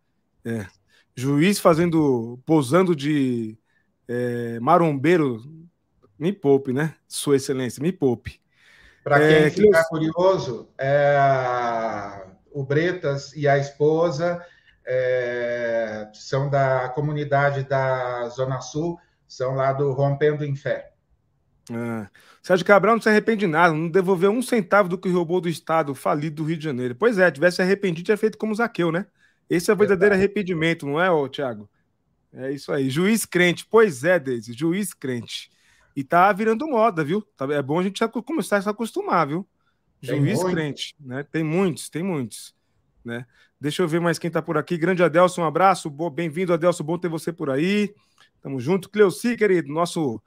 É. 0.44 0.66
Juiz 1.14 1.58
fazendo, 1.58 2.40
posando 2.46 2.96
de 2.96 3.58
é, 4.08 4.58
marombeiro, 4.60 5.42
me 6.20 6.32
poupe, 6.32 6.72
né? 6.72 6.94
Sua 7.08 7.36
Excelência, 7.36 7.82
me 7.82 7.90
poupe. 7.90 8.38
Para 9.02 9.18
quem 9.18 9.36
é, 9.36 9.50
ficar 9.50 9.82
que... 9.84 9.88
curioso, 9.88 10.68
é, 10.78 12.26
o 12.52 12.62
Bretas 12.62 13.34
e 13.34 13.48
a 13.48 13.56
esposa 13.56 14.44
é, 14.86 16.08
são 16.12 16.50
da 16.50 16.90
comunidade 16.90 17.64
da 17.64 18.28
Zona 18.28 18.60
Sul, 18.60 19.00
são 19.26 19.54
lá 19.54 19.72
do 19.72 19.92
Rompendo 19.92 20.44
em 20.44 20.54
Fé. 20.54 20.92
Ah, 21.72 22.10
Sérgio 22.42 22.66
Cabral 22.66 22.96
não 22.96 23.02
se 23.02 23.08
arrepende 23.08 23.40
de 23.40 23.46
nada, 23.46 23.72
não 23.72 23.88
devolveu 23.88 24.30
um 24.30 24.42
centavo 24.42 24.88
do 24.88 24.98
que 24.98 25.08
roubou 25.08 25.40
do 25.40 25.48
Estado 25.48 25.94
falido 25.94 26.36
do 26.36 26.44
Rio 26.44 26.58
de 26.58 26.64
Janeiro. 26.64 26.94
Pois 26.94 27.18
é, 27.18 27.30
tivesse 27.30 27.62
arrependido, 27.62 28.04
tinha 28.04 28.16
feito 28.16 28.36
como 28.36 28.54
Zaqueu, 28.54 28.92
né? 28.92 29.06
Esse 29.48 29.70
é 29.70 29.74
o 29.74 29.76
verdadeiro 29.76 30.14
arrependimento, 30.14 30.84
não 30.84 31.00
é, 31.00 31.10
ô, 31.10 31.28
Thiago? 31.28 31.68
É 32.32 32.50
isso 32.52 32.72
aí. 32.72 32.90
Juiz 32.90 33.24
crente. 33.24 33.66
Pois 33.68 34.04
é, 34.04 34.18
Deise, 34.18 34.52
juiz 34.52 34.94
crente. 34.94 35.50
E 36.00 36.04
tá 36.04 36.32
virando 36.32 36.66
moda, 36.66 37.04
viu? 37.04 37.20
Tá, 37.36 37.44
é 37.52 37.60
bom 37.60 37.78
a 37.78 37.82
gente 37.82 38.00
começar 38.24 38.56
a 38.56 38.62
se 38.62 38.68
acostumar, 38.70 39.28
viu? 39.28 39.46
Juiz 40.00 40.42
crente, 40.42 40.96
né? 40.98 41.22
Tem 41.30 41.44
muitos, 41.44 41.90
tem 41.90 42.02
muitos, 42.02 42.54
né? 43.04 43.26
Deixa 43.60 43.82
eu 43.82 43.88
ver 43.88 44.00
mais 44.00 44.18
quem 44.18 44.30
tá 44.30 44.40
por 44.40 44.56
aqui. 44.56 44.78
Grande 44.78 45.02
Adelson, 45.02 45.42
um 45.42 45.44
abraço. 45.44 45.90
Bem-vindo, 46.10 46.54
Adelson. 46.54 46.84
Bom 46.84 46.96
ter 46.96 47.08
você 47.08 47.30
por 47.30 47.50
aí. 47.50 47.94
Tamo 48.40 48.58
junto. 48.58 48.88
Cleuci, 48.88 49.36
querido, 49.36 49.70
nosso 49.70 50.18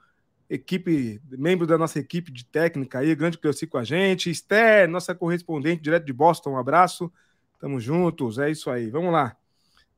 equipe, 0.48 1.20
membro 1.28 1.66
da 1.66 1.76
nossa 1.76 1.98
equipe 1.98 2.30
de 2.30 2.44
técnica 2.44 3.00
aí, 3.00 3.12
grande 3.16 3.36
Cleuci 3.36 3.66
com 3.66 3.78
a 3.78 3.82
gente. 3.82 4.30
Esther, 4.30 4.88
nossa 4.88 5.12
correspondente 5.12 5.82
direto 5.82 6.06
de 6.06 6.12
Boston, 6.12 6.50
um 6.50 6.56
abraço. 6.56 7.12
Tamo 7.58 7.80
juntos, 7.80 8.38
é 8.38 8.48
isso 8.48 8.70
aí. 8.70 8.90
Vamos 8.90 9.12
lá. 9.12 9.36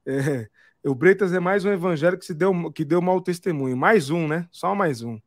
É, 0.06 0.48
o 0.82 0.94
Bretas 0.94 1.34
é 1.34 1.38
mais 1.38 1.66
um 1.66 1.70
evangelho 1.70 2.16
que, 2.16 2.24
se 2.24 2.32
deu, 2.32 2.72
que 2.72 2.82
deu 2.82 3.02
mau 3.02 3.20
testemunho. 3.20 3.76
Mais 3.76 4.08
um, 4.08 4.26
né? 4.26 4.48
Só 4.50 4.74
mais 4.74 5.02
um. 5.02 5.20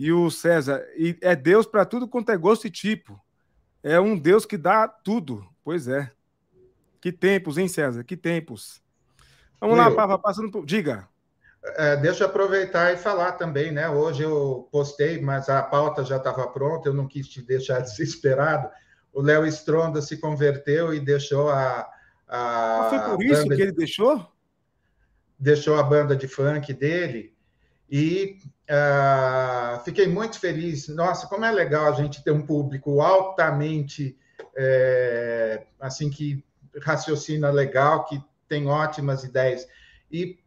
E 0.00 0.12
o 0.12 0.30
César, 0.30 0.82
e 0.96 1.16
é 1.20 1.36
Deus 1.36 1.66
para 1.66 1.84
tudo 1.84 2.08
quanto 2.08 2.30
é 2.32 2.36
gosto 2.36 2.66
e 2.66 2.70
tipo. 2.70 3.20
É 3.82 4.00
um 4.00 4.18
Deus 4.18 4.46
que 4.46 4.56
dá 4.56 4.88
tudo. 4.88 5.46
Pois 5.62 5.88
é. 5.88 6.10
Que 7.00 7.12
tempos, 7.12 7.58
hein, 7.58 7.68
César? 7.68 8.02
Que 8.02 8.16
tempos. 8.16 8.82
Vamos 9.60 9.76
Meu, 9.76 9.84
lá, 9.84 9.94
Pava, 9.94 10.18
passando 10.18 10.50
por. 10.50 10.64
Diga. 10.64 11.06
É, 11.76 11.96
deixa 11.96 12.24
eu 12.24 12.28
aproveitar 12.28 12.94
e 12.94 12.96
falar 12.96 13.32
também, 13.32 13.70
né? 13.70 13.88
Hoje 13.90 14.22
eu 14.22 14.68
postei, 14.72 15.20
mas 15.20 15.50
a 15.50 15.62
pauta 15.62 16.02
já 16.02 16.16
estava 16.16 16.48
pronta, 16.48 16.88
eu 16.88 16.94
não 16.94 17.06
quis 17.06 17.28
te 17.28 17.42
deixar 17.42 17.80
desesperado 17.82 18.70
o 19.12 19.20
Léo 19.20 19.46
Stronda 19.46 20.00
se 20.00 20.16
converteu 20.16 20.94
e 20.94 21.00
deixou 21.00 21.50
a. 21.50 21.88
a 22.28 22.86
foi 22.90 23.16
por 23.16 23.24
isso 23.24 23.48
que 23.48 23.62
ele 23.62 23.72
deixou? 23.72 24.26
Deixou 25.38 25.78
a 25.78 25.82
banda 25.82 26.14
de 26.14 26.28
funk 26.28 26.72
dele. 26.72 27.34
E 27.90 28.38
uh, 28.70 29.82
fiquei 29.84 30.06
muito 30.06 30.38
feliz. 30.38 30.88
Nossa, 30.88 31.26
como 31.26 31.44
é 31.44 31.50
legal 31.50 31.88
a 31.88 31.92
gente 31.92 32.22
ter 32.22 32.30
um 32.30 32.46
público 32.46 33.00
altamente 33.00 34.16
é, 34.56 35.64
assim 35.80 36.08
que 36.08 36.44
raciocina 36.82 37.50
legal, 37.50 38.04
que 38.04 38.22
tem 38.48 38.68
ótimas 38.68 39.24
ideias. 39.24 39.66
E 40.10 40.38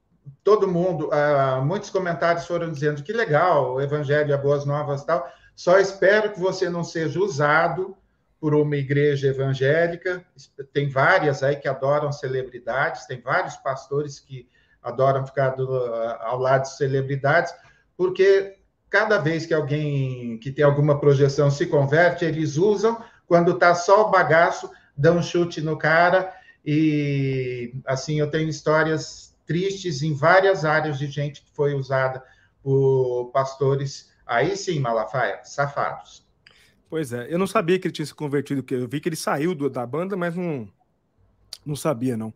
todo 0.44 0.68
mundo, 0.68 1.10
uh, 1.10 1.64
muitos 1.64 1.90
comentários 1.90 2.46
foram 2.46 2.72
dizendo 2.72 3.04
que 3.04 3.12
legal, 3.12 3.74
o 3.74 3.82
Evangelho, 3.82 4.34
a 4.34 4.38
Boas 4.38 4.66
Novas 4.66 5.04
tal. 5.04 5.28
Só 5.56 5.78
espero 5.78 6.32
que 6.32 6.40
você 6.40 6.70
não 6.70 6.84
seja 6.84 7.20
usado 7.20 7.96
por 8.40 8.56
uma 8.56 8.76
igreja 8.76 9.28
evangélica. 9.28 10.26
Tem 10.74 10.90
várias 10.90 11.44
aí 11.44 11.56
que 11.56 11.68
adoram 11.68 12.12
celebridades, 12.12 13.06
tem 13.06 13.22
vários 13.22 13.56
pastores 13.58 14.20
que 14.20 14.50
adoram 14.84 15.26
ficar 15.26 15.50
do, 15.52 15.74
ao 16.22 16.40
lado 16.40 16.64
de 16.64 16.76
celebridades, 16.76 17.54
porque 17.96 18.58
cada 18.90 19.18
vez 19.18 19.46
que 19.46 19.54
alguém 19.54 20.38
que 20.38 20.52
tem 20.52 20.64
alguma 20.64 21.00
projeção 21.00 21.50
se 21.50 21.66
converte, 21.66 22.26
eles 22.26 22.58
usam, 22.58 23.04
quando 23.26 23.52
está 23.52 23.74
só 23.74 24.08
o 24.08 24.12
bagaço, 24.12 24.70
dão 24.96 25.18
um 25.18 25.24
chute 25.24 25.62
no 25.62 25.78
cara. 25.78 26.32
E 26.66 27.74
assim, 27.86 28.20
eu 28.20 28.30
tenho 28.30 28.48
histórias 28.48 29.36
tristes 29.46 30.02
em 30.04 30.14
várias 30.14 30.64
áreas 30.64 30.98
de 30.98 31.08
gente 31.08 31.42
que 31.42 31.52
foi 31.54 31.74
usada 31.74 32.24
por 32.62 33.32
pastores, 33.34 34.12
aí 34.26 34.56
sim, 34.56 34.80
Malafaia, 34.80 35.42
safados. 35.44 36.26
Pois 36.90 37.12
é, 37.12 37.28
eu 37.34 37.40
não 37.40 37.48
sabia 37.48 37.80
que 37.80 37.88
ele 37.88 37.94
tinha 37.94 38.06
se 38.06 38.14
convertido, 38.14 38.64
eu 38.72 38.88
vi 38.88 39.00
que 39.00 39.10
ele 39.10 39.16
saiu 39.16 39.56
da 39.70 39.86
banda, 39.86 40.16
mas 40.16 40.36
não, 40.36 40.70
não 41.66 41.76
sabia, 41.76 42.16
não. 42.16 42.34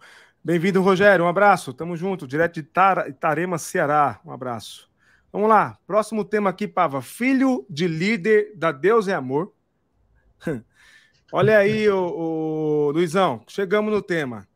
Bem-vindo, 0.48 0.82
Rogério, 0.82 1.26
um 1.26 1.28
abraço, 1.28 1.74
tamo 1.74 1.98
junto, 1.98 2.26
direto 2.26 2.54
de 2.54 2.64
Tar 2.64 3.10
Itarema, 3.10 3.58
Ceará, 3.58 4.22
um 4.26 4.32
abraço. 4.32 4.90
Vamos 5.30 5.50
lá, 5.50 5.78
próximo 5.86 6.24
tema 6.24 6.52
aqui, 6.52 6.66
Pava, 6.66 7.02
filho 7.02 7.66
de 7.70 7.86
líder 7.86 8.54
da 8.56 8.72
Deus 8.72 9.10
é 9.10 9.14
Amor. 9.14 9.52
Olha 11.34 11.58
aí, 11.58 11.90
o, 11.90 11.98
o 11.98 12.92
Luizão, 12.92 13.44
chegamos 13.46 13.92
no 13.92 14.02
tema 14.02 14.48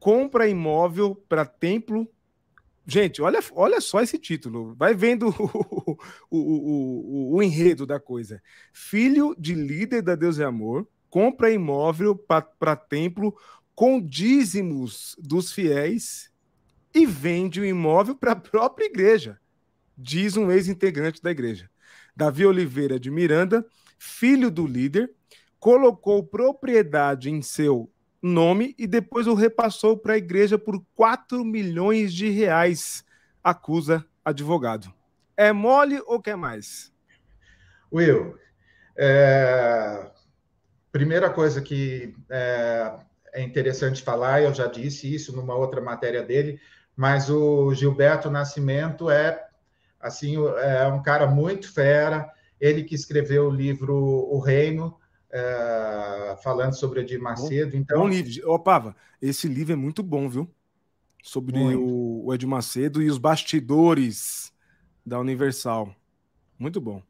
compra 0.00 0.48
imóvel 0.48 1.14
para 1.28 1.44
templo. 1.44 2.10
Gente, 2.84 3.22
olha, 3.22 3.38
olha 3.52 3.80
só 3.80 4.00
esse 4.00 4.18
título. 4.18 4.74
Vai 4.74 4.92
vendo 4.92 5.28
o, 5.38 6.36
o, 6.36 7.36
o, 7.36 7.42
enredo 7.44 7.86
da 7.86 8.00
coisa. 8.00 8.42
Filho 8.72 9.36
de 9.38 9.54
líder 9.54 10.02
da 10.02 10.16
Deus 10.16 10.38
e 10.38 10.42
Amor 10.42 10.88
compra 11.08 11.52
imóvel 11.52 12.16
para 12.16 12.74
templo 12.74 13.36
com 13.74 14.00
dízimos 14.00 15.16
dos 15.18 15.52
fiéis 15.52 16.30
e 16.94 17.06
vende 17.06 17.60
o 17.60 17.64
imóvel 17.64 18.14
para 18.14 18.32
a 18.32 18.36
própria 18.36 18.86
igreja, 18.86 19.38
diz 19.96 20.36
um 20.36 20.50
ex-integrante 20.50 21.22
da 21.22 21.30
igreja. 21.30 21.70
Davi 22.14 22.44
Oliveira 22.44 23.00
de 23.00 23.10
Miranda, 23.10 23.64
filho 23.98 24.50
do 24.50 24.66
líder, 24.66 25.10
colocou 25.58 26.22
propriedade 26.22 27.30
em 27.30 27.40
seu 27.40 27.90
nome 28.20 28.74
e 28.78 28.86
depois 28.86 29.26
o 29.26 29.34
repassou 29.34 29.96
para 29.96 30.14
a 30.14 30.18
igreja 30.18 30.58
por 30.58 30.84
4 30.94 31.44
milhões 31.44 32.12
de 32.12 32.28
reais, 32.28 33.04
acusa 33.42 34.04
advogado. 34.24 34.92
É 35.36 35.52
mole 35.52 36.00
ou 36.06 36.20
quer 36.20 36.36
mais? 36.36 36.92
Will, 37.92 38.36
é... 38.96 40.10
primeira 40.92 41.30
coisa 41.30 41.60
que 41.60 42.14
é... 42.30 42.92
é 43.32 43.42
interessante 43.42 44.02
falar, 44.02 44.42
eu 44.42 44.54
já 44.54 44.66
disse 44.66 45.12
isso 45.12 45.34
numa 45.34 45.54
outra 45.54 45.80
matéria 45.80 46.22
dele, 46.22 46.60
mas 46.94 47.30
o 47.30 47.72
Gilberto 47.74 48.30
Nascimento 48.30 49.10
é 49.10 49.46
assim 49.98 50.36
é 50.36 50.86
um 50.88 51.02
cara 51.02 51.26
muito 51.26 51.72
fera, 51.72 52.30
ele 52.60 52.84
que 52.84 52.94
escreveu 52.94 53.48
o 53.48 53.50
livro 53.50 53.96
O 53.96 54.38
Reino, 54.38 54.96
é, 55.30 56.36
falando 56.42 56.74
sobre 56.74 57.00
Edir 57.00 57.20
Macedo. 57.20 57.76
Então, 57.76 58.00
bom 58.00 58.08
livro. 58.08 58.50
Ô, 58.50 58.58
Pava, 58.58 58.94
esse 59.20 59.48
livro 59.48 59.72
é 59.72 59.76
muito 59.76 60.02
bom, 60.02 60.28
viu? 60.28 60.48
Sobre 61.22 61.58
o, 61.58 62.26
o 62.26 62.34
Edir 62.34 62.48
Macedo 62.48 63.00
e 63.00 63.08
os 63.08 63.16
bastidores 63.16 64.52
da 65.06 65.18
Universal. 65.18 65.94
Muito 66.58 66.80
bom. 66.80 67.02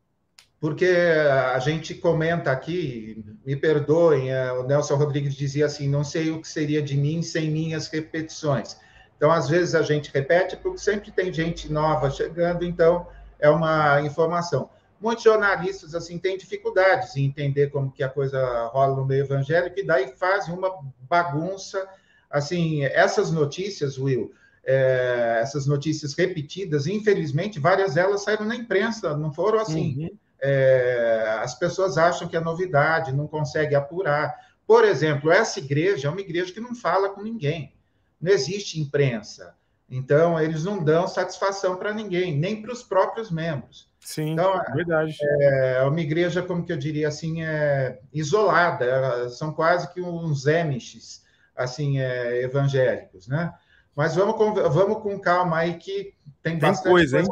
Porque 0.62 0.86
a 0.86 1.58
gente 1.58 1.92
comenta 1.92 2.52
aqui, 2.52 3.24
me 3.44 3.56
perdoem, 3.56 4.30
é, 4.30 4.52
o 4.52 4.62
Nelson 4.62 4.94
Rodrigues 4.94 5.34
dizia 5.34 5.66
assim: 5.66 5.88
não 5.88 6.04
sei 6.04 6.30
o 6.30 6.40
que 6.40 6.46
seria 6.46 6.80
de 6.80 6.96
mim 6.96 7.20
sem 7.20 7.50
minhas 7.50 7.88
repetições. 7.88 8.76
Então, 9.16 9.32
às 9.32 9.48
vezes 9.48 9.74
a 9.74 9.82
gente 9.82 10.12
repete 10.14 10.56
porque 10.56 10.78
sempre 10.78 11.10
tem 11.10 11.32
gente 11.32 11.70
nova 11.70 12.08
chegando, 12.10 12.64
então 12.64 13.08
é 13.40 13.50
uma 13.50 14.00
informação 14.02 14.70
muitos 15.02 15.24
jornalistas 15.24 15.96
assim 15.96 16.16
têm 16.16 16.38
dificuldades 16.38 17.16
em 17.16 17.24
entender 17.24 17.70
como 17.70 17.90
que 17.90 18.04
a 18.04 18.08
coisa 18.08 18.68
rola 18.68 18.94
no 18.94 19.04
meio 19.04 19.24
evangélico 19.24 19.80
e 19.80 19.84
daí 19.84 20.14
fazem 20.16 20.54
uma 20.54 20.70
bagunça. 21.00 21.84
Assim, 22.30 22.84
essas 22.84 23.32
notícias, 23.32 23.98
Will, 23.98 24.32
é, 24.64 25.40
essas 25.42 25.66
notícias 25.66 26.14
repetidas, 26.14 26.86
infelizmente, 26.86 27.58
várias 27.58 27.94
delas 27.94 28.22
saíram 28.22 28.46
na 28.46 28.54
imprensa, 28.54 29.16
não 29.16 29.32
foram 29.32 29.58
assim. 29.58 30.04
Uhum. 30.04 30.18
É, 30.42 31.38
as 31.40 31.54
pessoas 31.54 31.96
acham 31.96 32.26
que 32.26 32.36
é 32.36 32.40
novidade, 32.40 33.12
não 33.12 33.28
conseguem 33.28 33.76
apurar. 33.76 34.34
Por 34.66 34.84
exemplo, 34.84 35.30
essa 35.30 35.60
igreja 35.60 36.08
é 36.08 36.10
uma 36.10 36.20
igreja 36.20 36.52
que 36.52 36.60
não 36.60 36.74
fala 36.74 37.10
com 37.10 37.22
ninguém, 37.22 37.74
não 38.20 38.32
existe 38.32 38.80
imprensa. 38.80 39.54
Então, 39.88 40.40
eles 40.40 40.64
não 40.64 40.82
dão 40.82 41.06
satisfação 41.06 41.76
para 41.76 41.92
ninguém, 41.92 42.36
nem 42.36 42.62
para 42.62 42.72
os 42.72 42.82
próprios 42.82 43.30
membros. 43.30 43.92
Sim, 44.00 44.30
então, 44.30 44.58
é 44.58 44.72
verdade. 44.72 45.16
É, 45.20 45.74
é 45.76 45.82
uma 45.82 46.00
igreja, 46.00 46.42
como 46.42 46.64
que 46.64 46.72
eu 46.72 46.78
diria 46.78 47.08
assim, 47.08 47.42
é 47.44 48.00
isolada, 48.12 49.28
são 49.28 49.52
quase 49.52 49.92
que 49.92 50.00
uns 50.00 50.46
emiches, 50.46 51.22
assim, 51.54 52.00
é, 52.00 52.42
evangélicos, 52.42 53.28
né? 53.28 53.52
Mas 53.94 54.16
vamos 54.16 54.36
com, 54.36 54.54
vamos 54.54 55.02
com 55.02 55.20
calma 55.20 55.58
aí 55.58 55.74
que 55.74 56.14
tem, 56.42 56.58
tem 56.58 56.58
bastante 56.58 56.90
coisa, 56.90 57.20
hein? 57.20 57.26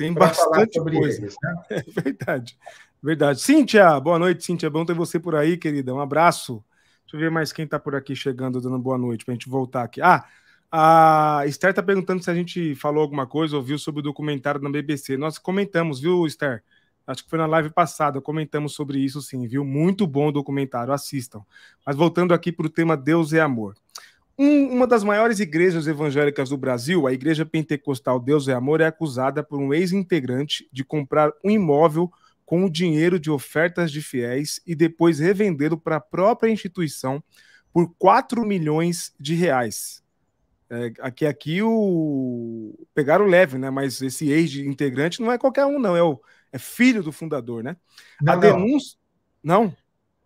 Tem 0.00 0.14
bastante 0.14 0.80
coisa. 0.80 1.20
Eles, 1.20 1.36
né? 1.42 1.62
É 1.68 1.82
verdade, 2.00 2.58
verdade. 3.02 3.42
Cíntia, 3.42 4.00
boa 4.00 4.18
noite, 4.18 4.42
Cíntia, 4.42 4.70
bom 4.70 4.82
ter 4.82 4.94
você 4.94 5.20
por 5.20 5.36
aí, 5.36 5.58
querida, 5.58 5.92
um 5.92 6.00
abraço. 6.00 6.64
Deixa 7.02 7.16
eu 7.16 7.20
ver 7.20 7.30
mais 7.30 7.52
quem 7.52 7.66
está 7.66 7.78
por 7.78 7.94
aqui 7.94 8.16
chegando, 8.16 8.62
dando 8.62 8.78
boa 8.78 8.96
noite, 8.96 9.26
para 9.26 9.32
a 9.32 9.34
gente 9.34 9.46
voltar 9.46 9.82
aqui. 9.82 10.00
Ah, 10.00 10.24
a 10.72 11.42
Esther 11.46 11.68
está 11.68 11.82
perguntando 11.82 12.22
se 12.24 12.30
a 12.30 12.34
gente 12.34 12.74
falou 12.76 13.02
alguma 13.02 13.26
coisa 13.26 13.58
ou 13.58 13.62
viu 13.62 13.78
sobre 13.78 14.00
o 14.00 14.02
documentário 14.02 14.58
da 14.58 14.70
BBC. 14.70 15.18
Nós 15.18 15.36
comentamos, 15.36 16.00
viu, 16.00 16.26
Esther? 16.26 16.62
Acho 17.06 17.22
que 17.22 17.28
foi 17.28 17.38
na 17.38 17.46
live 17.46 17.68
passada, 17.68 18.22
comentamos 18.22 18.72
sobre 18.72 19.00
isso 19.00 19.20
sim, 19.20 19.46
viu? 19.46 19.66
Muito 19.66 20.06
bom 20.06 20.28
o 20.28 20.32
documentário, 20.32 20.94
assistam. 20.94 21.42
Mas 21.84 21.94
voltando 21.94 22.32
aqui 22.32 22.50
para 22.50 22.64
o 22.64 22.70
tema 22.70 22.96
Deus 22.96 23.34
é 23.34 23.40
Amor. 23.40 23.74
Um, 24.42 24.72
uma 24.72 24.86
das 24.86 25.04
maiores 25.04 25.38
igrejas 25.38 25.86
evangélicas 25.86 26.48
do 26.48 26.56
Brasil, 26.56 27.06
a 27.06 27.12
Igreja 27.12 27.44
Pentecostal 27.44 28.18
Deus 28.18 28.48
é 28.48 28.54
Amor, 28.54 28.80
é 28.80 28.86
acusada 28.86 29.42
por 29.42 29.60
um 29.60 29.74
ex-integrante 29.74 30.66
de 30.72 30.82
comprar 30.82 31.30
um 31.44 31.50
imóvel 31.50 32.10
com 32.46 32.64
o 32.64 32.70
dinheiro 32.70 33.20
de 33.20 33.30
ofertas 33.30 33.92
de 33.92 34.00
fiéis 34.00 34.58
e 34.66 34.74
depois 34.74 35.18
revendê-lo 35.18 35.76
para 35.76 35.96
a 35.96 36.00
própria 36.00 36.50
instituição 36.50 37.22
por 37.70 37.94
4 37.98 38.42
milhões 38.46 39.12
de 39.20 39.34
reais. 39.34 40.02
É, 40.70 40.90
aqui, 41.00 41.26
aqui 41.26 41.62
o 41.62 42.74
pegaram 42.94 43.26
leve, 43.26 43.58
né? 43.58 43.68
Mas 43.68 44.00
esse 44.00 44.30
ex-integrante 44.30 45.20
não 45.20 45.30
é 45.30 45.36
qualquer 45.36 45.66
um, 45.66 45.78
não. 45.78 45.94
É, 45.94 46.02
o, 46.02 46.18
é 46.50 46.58
filho 46.58 47.02
do 47.02 47.12
fundador, 47.12 47.62
né? 47.62 47.76
Não, 48.22 48.32
a 48.32 48.36
denúncia. 48.36 48.96
Não? 49.42 49.76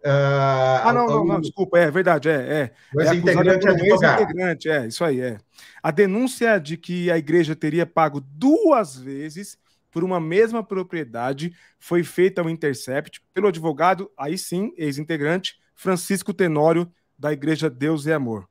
Uh, 0.04 0.84
ah, 0.84 0.92
não, 0.92 1.06
não, 1.06 1.24
não, 1.24 1.40
desculpa, 1.40 1.78
é 1.78 1.90
verdade, 1.90 2.28
é. 2.28 2.34
é. 2.34 2.70
É 2.98 3.02
ex-integrante 3.04 3.66
é 3.66 3.70
ex-integrante, 3.70 4.68
é, 4.68 4.86
isso 4.86 5.02
aí, 5.02 5.18
é. 5.18 5.38
A 5.82 5.90
denúncia 5.90 6.58
de 6.58 6.76
que 6.76 7.10
a 7.10 7.16
igreja 7.16 7.56
teria 7.56 7.86
pago 7.86 8.20
duas 8.20 8.94
vezes 8.94 9.56
por 9.90 10.04
uma 10.04 10.20
mesma 10.20 10.62
propriedade 10.62 11.54
foi 11.78 12.04
feita 12.04 12.42
ao 12.42 12.50
Intercept 12.50 13.22
pelo 13.32 13.48
advogado, 13.48 14.10
aí 14.14 14.36
sim, 14.36 14.74
ex-integrante, 14.76 15.54
Francisco 15.74 16.34
Tenório, 16.34 16.92
da 17.18 17.32
Igreja 17.32 17.70
Deus 17.70 18.04
e 18.04 18.12
Amor. 18.12 18.46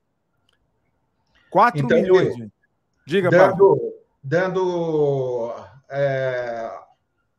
4 1.50 1.84
então, 1.84 2.00
milhões, 2.00 2.34
gente. 2.34 2.52
Diga, 3.06 3.30
dando, 3.30 3.94
dando 4.20 5.54
é, 5.88 6.68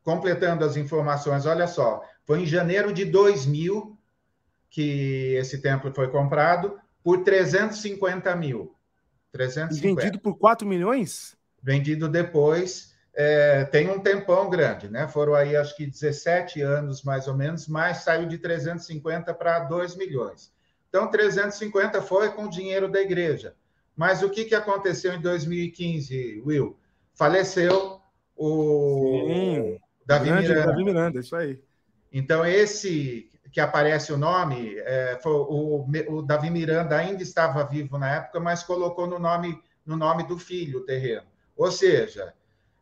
completando 0.04 0.63
as 0.63 0.78
informações, 0.78 1.45
olha 1.45 1.67
só, 1.67 2.01
foi 2.23 2.43
em 2.43 2.45
janeiro 2.45 2.93
de 2.93 3.04
2000 3.04 3.97
que 4.75 5.35
esse 5.35 5.61
templo 5.61 5.89
foi 5.95 6.09
comprado 6.09 6.77
por 7.01 7.23
350 7.23 8.35
mil. 8.35 8.75
350. 9.31 9.88
E 9.88 9.95
vendido 9.95 10.19
por 10.19 10.38
4 10.38 10.67
milhões? 10.67 11.33
Vendido 11.63 12.09
depois, 12.09 12.93
é, 13.13 13.63
tem 13.63 13.89
um 13.89 14.01
tempão 14.01 14.49
grande, 14.49 14.89
né? 14.89 15.07
Foram 15.07 15.33
aí 15.33 15.55
acho 15.55 15.77
que 15.77 15.85
17 15.85 16.61
anos 16.61 17.03
mais 17.03 17.25
ou 17.25 17.38
menos, 17.38 17.69
mas 17.69 17.99
saiu 17.99 18.27
de 18.27 18.38
350 18.38 19.33
para 19.33 19.59
2 19.59 19.95
milhões. 19.95 20.51
Então, 20.89 21.09
350 21.09 22.01
foi 22.01 22.33
com 22.33 22.43
o 22.43 22.49
dinheiro 22.49 22.91
da 22.91 22.99
igreja. 22.99 23.55
Mas 23.95 24.21
o 24.23 24.29
que, 24.29 24.43
que 24.43 24.55
aconteceu 24.55 25.13
em 25.13 25.21
2015, 25.21 26.43
Will? 26.45 26.77
Faleceu 27.13 28.01
o 28.35 29.23
Sim, 29.25 29.79
Davi 30.05 30.31
Miranda. 30.31 30.65
Davi 30.65 30.83
Miranda, 30.83 31.19
isso 31.21 31.33
aí. 31.33 31.61
Então, 32.11 32.45
esse 32.45 33.29
que 33.55 33.61
aparece 33.61 34.11
o 34.11 34.17
nome, 34.17 34.75
é, 34.79 35.17
foi, 35.23 35.31
o, 35.31 35.87
o, 36.09 36.21
Davi 36.21 36.49
Miranda 36.49 36.97
ainda 36.97 37.23
estava 37.23 37.63
vivo 37.63 37.97
na 37.97 38.15
época, 38.15 38.37
mas 38.37 38.63
colocou 38.63 39.07
no 39.07 39.17
nome, 39.17 39.57
no 39.85 39.95
nome 39.95 40.23
do 40.23 40.37
filho 40.37 40.79
o 40.79 40.85
terreno. 40.85 41.25
Ou 41.55 41.71
seja, 41.71 42.33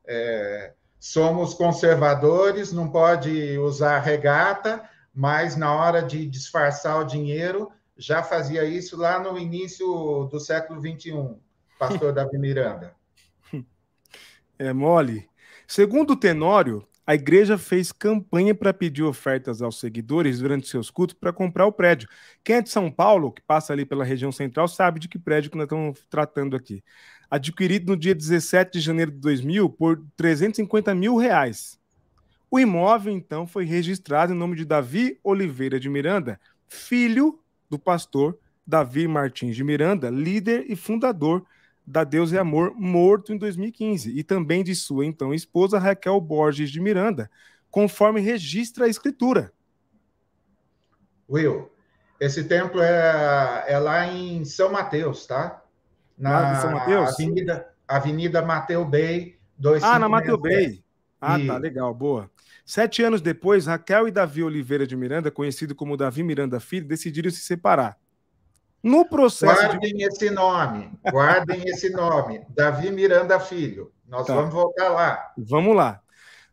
é, 0.04 0.74
somos 1.00 1.54
conservadores, 1.54 2.74
não 2.74 2.90
pode 2.90 3.56
usar 3.60 4.00
regata, 4.00 4.84
mas 5.14 5.56
na 5.56 5.72
hora 5.72 6.02
de 6.02 6.26
disfarçar 6.26 7.00
o 7.00 7.06
dinheiro, 7.06 7.72
já 7.96 8.24
fazia 8.24 8.66
isso 8.66 8.98
lá 8.98 9.20
no 9.20 9.38
início 9.38 10.28
do 10.32 10.40
século 10.40 10.82
XXI, 10.82 11.36
pastor 11.78 12.12
Davi 12.14 12.40
Miranda. 12.40 12.96
É 14.58 14.72
mole. 14.72 15.28
Segundo 15.68 16.14
o 16.14 16.16
Tenório, 16.16 16.88
a 17.06 17.14
igreja 17.16 17.58
fez 17.58 17.92
campanha 17.92 18.56
para 18.56 18.74
pedir 18.74 19.04
ofertas 19.04 19.62
aos 19.62 19.80
seguidores 19.80 20.40
durante 20.40 20.68
seus 20.68 20.90
cultos 20.90 21.16
para 21.20 21.34
comprar 21.34 21.66
o 21.66 21.72
prédio. 21.72 22.08
Quem 22.44 22.58
é 22.58 22.62
de 22.62 22.70
São 22.70 22.90
Paulo, 22.90 23.32
que 23.32 23.42
passa 23.42 23.74
ali 23.74 23.86
pela 23.86 24.06
região 24.06 24.32
central, 24.32 24.68
sabe 24.68 25.00
de 25.00 25.10
que 25.10 25.20
prédio 25.20 25.52
que 25.52 25.58
nós 25.58 25.66
estamos 25.66 26.06
tratando 26.10 26.56
aqui. 26.56 26.84
Adquirido 27.30 27.88
no 27.92 27.98
dia 27.98 28.16
17 28.16 28.72
de 28.72 28.80
janeiro 28.80 29.12
de 29.12 29.18
2000 29.18 29.70
por 29.70 30.02
350 30.16 30.96
mil 30.96 31.18
reais. 31.18 31.78
O 32.50 32.60
imóvel, 32.60 33.12
então, 33.12 33.46
foi 33.46 33.66
registrado 33.66 34.32
em 34.32 34.38
nome 34.38 34.56
de 34.56 34.64
Davi 34.64 35.20
Oliveira 35.24 35.80
de 35.80 35.90
Miranda, 35.90 36.40
filho 36.68 37.40
do 37.70 37.78
pastor 37.78 38.38
Davi 38.66 39.08
Martins 39.08 39.56
de 39.56 39.64
Miranda, 39.64 40.10
líder 40.10 40.66
e 40.70 40.76
fundador 40.76 41.46
da 41.86 42.04
Deus 42.04 42.32
e 42.32 42.38
Amor, 42.38 42.74
morto 42.76 43.34
em 43.34 43.38
2015, 43.38 44.18
e 44.18 44.24
também 44.24 44.64
de 44.64 44.74
sua 44.74 45.06
então 45.06 45.34
esposa 45.34 45.80
Raquel 45.80 46.20
Borges 46.22 46.72
de 46.72 46.80
Miranda, 46.80 47.30
conforme 47.70 48.22
registra 48.22 48.86
a 48.86 48.90
escritura. 48.90 49.52
Will, 51.30 51.70
esse 52.20 52.44
templo 52.44 52.82
é, 52.82 53.66
é 53.68 53.78
lá 53.80 54.08
em 54.08 54.46
São 54.46 54.72
Mateus, 54.72 55.26
tá? 55.26 55.62
Na 56.18 56.40
lá 56.40 56.56
São 56.56 56.72
Mateus? 56.72 57.10
Avenida, 57.10 57.68
Avenida 57.88 58.42
Mateu 58.42 58.86
Bay, 58.86 59.38
2 59.58 59.84
Ah, 59.84 60.00
na 60.00 60.08
Mateu 60.08 60.38
Bay. 60.38 60.84
Ah, 61.20 61.40
e... 61.40 61.48
tá, 61.48 61.58
legal, 61.58 61.94
boa. 61.94 62.30
Sete 62.66 63.04
anos 63.04 63.22
depois, 63.22 63.66
Raquel 63.66 64.08
e 64.08 64.12
Davi 64.12 64.42
Oliveira 64.42 64.88
de 64.88 64.96
Miranda, 64.96 65.30
conhecido 65.30 65.76
como 65.76 65.98
Davi 65.98 66.24
Miranda 66.24 66.60
Filho, 66.60 66.88
decidiram 66.88 67.30
se 67.30 67.42
separar. 67.42 67.98
No 68.84 69.06
processo. 69.06 69.62
Guardem 69.62 69.96
de... 69.96 70.04
esse 70.04 70.30
nome, 70.30 70.92
guardem 71.10 71.64
esse 71.70 71.90
nome, 71.90 72.42
Davi 72.50 72.92
Miranda 72.92 73.40
Filho. 73.40 73.94
Nós 74.06 74.28
tá. 74.28 74.36
vamos 74.36 74.54
voltar 74.54 74.90
lá. 74.90 75.32
Vamos 75.38 75.74
lá. 75.74 76.02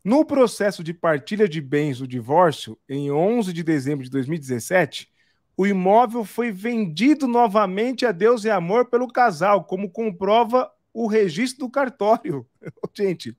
No 0.02 0.24
processo 0.24 0.84
de 0.84 0.94
partilha 0.94 1.48
de 1.48 1.60
bens 1.60 1.98
do 1.98 2.06
divórcio, 2.06 2.78
em 2.88 3.10
11 3.10 3.52
de 3.52 3.64
dezembro 3.64 4.04
de 4.04 4.10
2017, 4.10 5.10
o 5.56 5.66
imóvel 5.66 6.24
foi 6.24 6.50
vendido 6.52 7.26
novamente 7.26 8.06
a 8.06 8.12
Deus 8.12 8.44
e 8.44 8.50
Amor 8.50 8.86
pelo 8.86 9.08
casal, 9.08 9.64
como 9.64 9.90
comprova 9.90 10.70
o 10.94 11.06
registro 11.06 11.66
do 11.66 11.70
cartório. 11.70 12.46
Gente, 12.96 13.36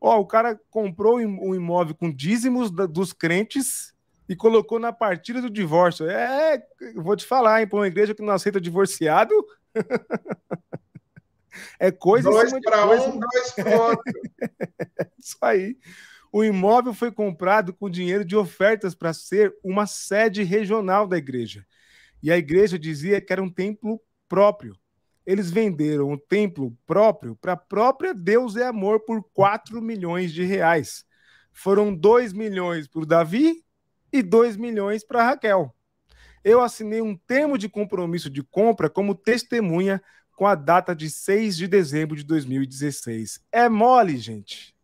ó, 0.00 0.18
o 0.18 0.26
cara 0.26 0.58
comprou 0.70 1.18
um 1.18 1.54
imóvel 1.54 1.94
com 1.94 2.10
dízimos 2.10 2.70
dos 2.70 3.12
crentes 3.12 3.92
e 4.30 4.36
colocou 4.36 4.78
na 4.78 4.92
partilha 4.92 5.42
do 5.42 5.50
divórcio. 5.50 6.08
É, 6.08 6.62
vou 6.94 7.16
te 7.16 7.26
falar, 7.26 7.60
hein, 7.60 7.66
para 7.66 7.80
uma 7.80 7.88
igreja 7.88 8.14
que 8.14 8.22
não 8.22 8.32
aceita 8.32 8.60
divorciado. 8.60 9.34
é 11.80 11.90
coisa 11.90 12.30
dois 12.30 12.52
para 12.60 12.86
um, 12.86 13.18
dois 13.18 13.50
para 13.50 13.88
outro. 13.88 14.04
Isso 15.18 15.36
aí. 15.40 15.76
O 16.32 16.44
imóvel 16.44 16.94
foi 16.94 17.10
comprado 17.10 17.74
com 17.74 17.90
dinheiro 17.90 18.24
de 18.24 18.36
ofertas 18.36 18.94
para 18.94 19.12
ser 19.12 19.52
uma 19.64 19.84
sede 19.84 20.44
regional 20.44 21.08
da 21.08 21.18
igreja. 21.18 21.66
E 22.22 22.30
a 22.30 22.38
igreja 22.38 22.78
dizia 22.78 23.20
que 23.20 23.32
era 23.32 23.42
um 23.42 23.50
templo 23.50 24.00
próprio. 24.28 24.76
Eles 25.26 25.50
venderam 25.50 26.12
o 26.12 26.16
templo 26.16 26.72
próprio 26.86 27.34
para 27.34 27.54
a 27.54 27.56
própria 27.56 28.14
Deus 28.14 28.54
é 28.54 28.64
Amor 28.64 29.00
por 29.00 29.24
4 29.34 29.82
milhões 29.82 30.32
de 30.32 30.44
reais. 30.44 31.04
Foram 31.52 31.92
2 31.92 32.32
milhões 32.32 32.86
para 32.86 33.02
o 33.02 33.06
Davi 33.06 33.64
e 34.12 34.22
2 34.22 34.56
milhões 34.56 35.04
para 35.04 35.24
Raquel. 35.24 35.74
Eu 36.42 36.60
assinei 36.62 37.02
um 37.02 37.16
termo 37.16 37.58
de 37.58 37.68
compromisso 37.68 38.30
de 38.30 38.42
compra 38.42 38.88
como 38.88 39.14
testemunha 39.14 40.02
com 40.36 40.46
a 40.46 40.54
data 40.54 40.94
de 40.94 41.10
6 41.10 41.56
de 41.56 41.68
dezembro 41.68 42.16
de 42.16 42.24
2016. 42.24 43.40
É 43.52 43.68
mole, 43.68 44.16
gente. 44.16 44.74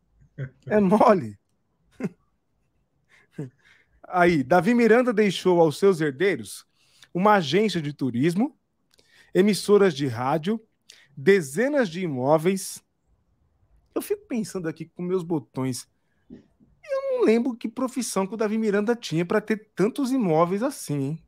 É 0.66 0.78
mole. 0.78 1.38
Aí, 4.06 4.42
Davi 4.42 4.74
Miranda 4.74 5.14
deixou 5.14 5.60
aos 5.60 5.78
seus 5.78 6.00
herdeiros 6.00 6.66
uma 7.12 7.36
agência 7.36 7.80
de 7.80 7.94
turismo, 7.94 8.54
emissoras 9.34 9.94
de 9.94 10.06
rádio, 10.06 10.60
dezenas 11.16 11.88
de 11.88 12.02
imóveis. 12.02 12.84
Eu 13.94 14.02
fico 14.02 14.26
pensando 14.26 14.68
aqui 14.68 14.84
com 14.84 15.02
meus 15.02 15.22
botões 15.22 15.88
não 17.16 17.24
lembro 17.24 17.56
que 17.56 17.68
profissão 17.68 18.26
que 18.26 18.34
o 18.34 18.36
Davi 18.36 18.58
Miranda 18.58 18.94
tinha 18.94 19.24
para 19.24 19.40
ter 19.40 19.68
tantos 19.74 20.12
imóveis 20.12 20.62
assim, 20.62 21.02
hein? 21.02 21.18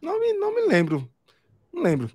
Não 0.00 0.18
me, 0.20 0.32
não 0.34 0.54
me 0.54 0.62
lembro. 0.62 1.08
Não 1.72 1.82
lembro. 1.82 2.10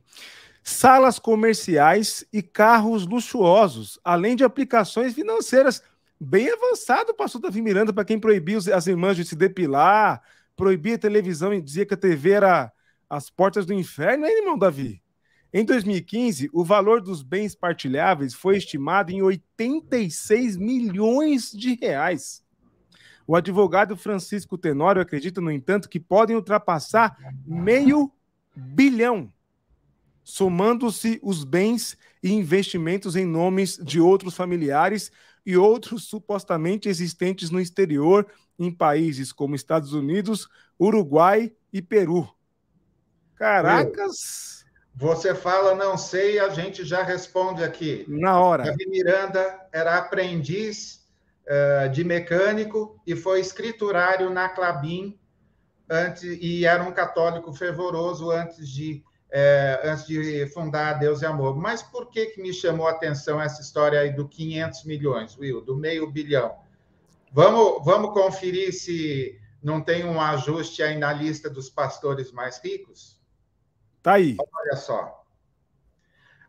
Salas 0.63 1.19
comerciais 1.19 2.25
e 2.31 2.41
carros 2.41 3.05
luxuosos, 3.05 3.99
além 4.03 4.35
de 4.35 4.43
aplicações 4.43 5.13
financeiras 5.13 5.83
bem 6.19 6.49
avançado, 6.49 7.13
passou 7.13 7.39
Davi 7.39 7.61
Miranda 7.61 7.91
para 7.91 8.05
quem 8.05 8.19
proibia 8.19 8.57
as 8.73 8.87
irmãs 8.87 9.17
de 9.17 9.25
se 9.25 9.35
depilar, 9.35 10.21
proibia 10.55 10.95
a 10.95 10.99
televisão 10.99 11.53
e 11.53 11.61
dizia 11.61 11.85
que 11.85 11.93
a 11.93 11.97
TV 11.97 12.31
era 12.31 12.71
as 13.09 13.29
portas 13.29 13.65
do 13.65 13.73
inferno, 13.73 14.25
hein, 14.25 14.39
irmão 14.39 14.57
Davi? 14.57 15.03
Em 15.53 15.63
2015, 15.63 16.49
o 16.51 16.63
valor 16.63 16.99
dos 16.99 17.21
bens 17.21 17.53
partilháveis 17.53 18.33
foi 18.33 18.57
estimado 18.57 19.11
em 19.11 19.21
86 19.21 20.57
milhões 20.57 21.51
de 21.51 21.75
reais. 21.75 22.42
O 23.25 23.35
advogado 23.35 23.95
Francisco 23.95 24.57
Tenório 24.57 25.01
acredita, 25.01 25.39
no 25.39 25.51
entanto, 25.51 25.89
que 25.89 25.99
podem 25.99 26.35
ultrapassar 26.35 27.17
meio 27.45 28.11
bilhão, 28.55 29.31
somando-se 30.23 31.19
os 31.23 31.43
bens 31.43 31.97
e 32.21 32.31
investimentos 32.31 33.15
em 33.15 33.25
nomes 33.25 33.77
de 33.77 33.99
outros 33.99 34.35
familiares 34.35 35.11
e 35.45 35.57
outros 35.57 36.05
supostamente 36.05 36.87
existentes 36.87 37.49
no 37.49 37.59
exterior, 37.59 38.27
em 38.57 38.71
países 38.71 39.31
como 39.31 39.55
Estados 39.55 39.93
Unidos, 39.93 40.47
Uruguai 40.79 41.51
e 41.71 41.81
Peru. 41.81 42.29
Caracas! 43.35 44.63
Você 44.95 45.33
fala, 45.33 45.73
não 45.73 45.97
sei, 45.97 46.37
a 46.39 46.49
gente 46.49 46.85
já 46.85 47.01
responde 47.01 47.63
aqui. 47.63 48.05
Na 48.07 48.39
hora. 48.39 48.65
Davi 48.65 48.87
Miranda 48.87 49.67
era 49.71 49.97
aprendiz 49.97 51.02
uh, 51.47 51.89
de 51.89 52.03
mecânico 52.03 52.99
e 53.05 53.15
foi 53.15 53.39
escriturário 53.39 54.29
na 54.29 54.49
Clabin 54.49 55.19
antes, 55.89 56.23
e 56.23 56.65
era 56.65 56.83
um 56.83 56.91
católico 56.91 57.53
fervoroso 57.53 58.31
antes 58.31 58.67
de, 58.67 59.03
eh, 59.29 59.81
antes 59.83 60.05
de 60.05 60.47
fundar 60.47 60.93
Deus 60.93 61.21
e 61.21 61.25
Amor. 61.25 61.55
Mas 61.55 61.83
por 61.83 62.09
que, 62.09 62.27
que 62.27 62.41
me 62.41 62.53
chamou 62.53 62.87
a 62.87 62.91
atenção 62.91 63.39
essa 63.39 63.61
história 63.61 63.99
aí 63.99 64.11
do 64.11 64.27
500 64.27 64.85
milhões, 64.85 65.37
Will, 65.37 65.61
do 65.61 65.75
meio 65.75 66.09
bilhão? 66.09 66.55
Vamos, 67.31 67.83
vamos 67.83 68.11
conferir 68.11 68.73
se 68.73 69.39
não 69.61 69.81
tem 69.81 70.05
um 70.05 70.19
ajuste 70.19 70.81
aí 70.81 70.97
na 70.97 71.11
lista 71.11 71.49
dos 71.49 71.69
pastores 71.69 72.31
mais 72.31 72.59
ricos? 72.63 73.21
Tá 74.01 74.13
aí. 74.13 74.35
Olha 74.39 74.75
só. 74.75 75.23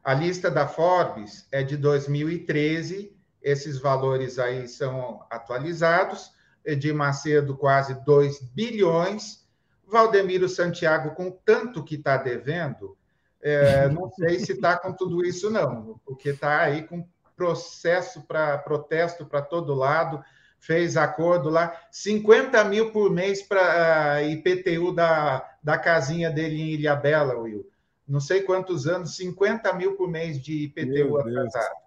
A 0.02 0.12
lista 0.12 0.50
da 0.50 0.68
Forbes 0.68 1.48
é 1.50 1.62
de 1.62 1.76
2013 1.76 3.13
esses 3.44 3.78
valores 3.78 4.38
aí 4.38 4.66
são 4.66 5.24
atualizados. 5.30 6.32
Edir 6.64 6.94
Macedo, 6.94 7.56
quase 7.56 7.94
2 8.04 8.40
bilhões. 8.40 9.44
Valdemiro 9.86 10.48
Santiago, 10.48 11.14
com 11.14 11.30
tanto 11.30 11.84
que 11.84 11.96
está 11.96 12.16
devendo, 12.16 12.96
é, 13.42 13.86
não 13.90 14.10
sei 14.10 14.38
se 14.38 14.52
está 14.52 14.78
com 14.78 14.92
tudo 14.92 15.24
isso, 15.24 15.50
não, 15.50 16.00
porque 16.04 16.30
está 16.30 16.62
aí 16.62 16.82
com 16.82 17.06
processo 17.36 18.22
para 18.22 18.56
protesto 18.58 19.26
para 19.26 19.42
todo 19.42 19.74
lado, 19.74 20.24
fez 20.58 20.96
acordo 20.96 21.50
lá, 21.50 21.78
50 21.90 22.64
mil 22.64 22.92
por 22.92 23.10
mês 23.10 23.42
para 23.42 24.22
IPTU 24.22 24.94
da, 24.94 25.46
da 25.62 25.76
casinha 25.76 26.30
dele 26.30 26.60
em 26.60 26.68
Ilhabela, 26.70 27.36
Will. 27.36 27.68
Não 28.06 28.20
sei 28.20 28.42
quantos 28.42 28.86
anos, 28.86 29.16
50 29.16 29.72
mil 29.74 29.96
por 29.96 30.08
mês 30.08 30.40
de 30.40 30.64
IPTU 30.64 31.18
atrasado. 31.18 31.83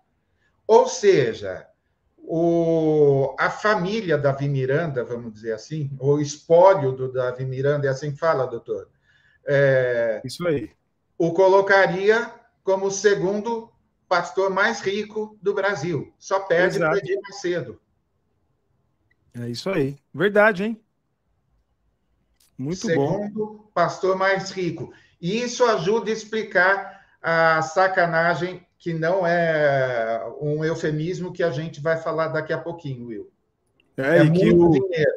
Ou 0.67 0.87
seja, 0.87 1.65
o, 2.17 3.35
a 3.39 3.49
família 3.49 4.17
Davi 4.17 4.49
Miranda, 4.49 5.03
vamos 5.03 5.33
dizer 5.33 5.53
assim, 5.53 5.89
o 5.99 6.19
espólio 6.19 6.91
do 6.91 7.11
Davi 7.11 7.45
Miranda, 7.45 7.87
é 7.87 7.89
assim 7.89 8.11
que 8.11 8.17
fala, 8.17 8.45
doutor? 8.45 8.89
É, 9.47 10.21
Isso 10.25 10.45
aí. 10.45 10.69
O 11.17 11.31
colocaria 11.33 12.29
como 12.63 12.91
segundo 12.91 13.71
pastor 14.09 14.49
mais 14.49 14.81
rico 14.81 15.37
do 15.41 15.53
Brasil. 15.53 16.13
Só 16.19 16.41
perde 16.41 16.79
para 16.79 16.97
Edir 16.97 17.19
Macedo. 17.21 17.79
É 19.33 19.47
isso 19.47 19.69
aí. 19.69 19.97
Verdade, 20.13 20.65
hein? 20.65 20.81
Muito 22.57 22.77
Segundo, 22.77 23.07
bom. 23.07 23.27
Segundo 23.27 23.71
pastor 23.73 24.17
mais 24.17 24.51
rico. 24.51 24.91
E 25.21 25.41
isso 25.41 25.63
ajuda 25.63 26.09
a 26.09 26.13
explicar 26.13 27.07
a 27.21 27.61
sacanagem, 27.61 28.66
que 28.77 28.93
não 28.93 29.25
é 29.25 30.23
um 30.39 30.63
eufemismo 30.63 31.33
que 31.33 31.43
a 31.43 31.51
gente 31.51 31.81
vai 31.81 31.97
falar 31.97 32.27
daqui 32.27 32.53
a 32.53 32.57
pouquinho, 32.57 33.07
Will. 33.07 33.31
É, 33.97 34.19
é 34.19 34.23
e 34.23 34.31
que 34.31 34.51
o, 34.51 34.69
dinheiro. 34.69 35.11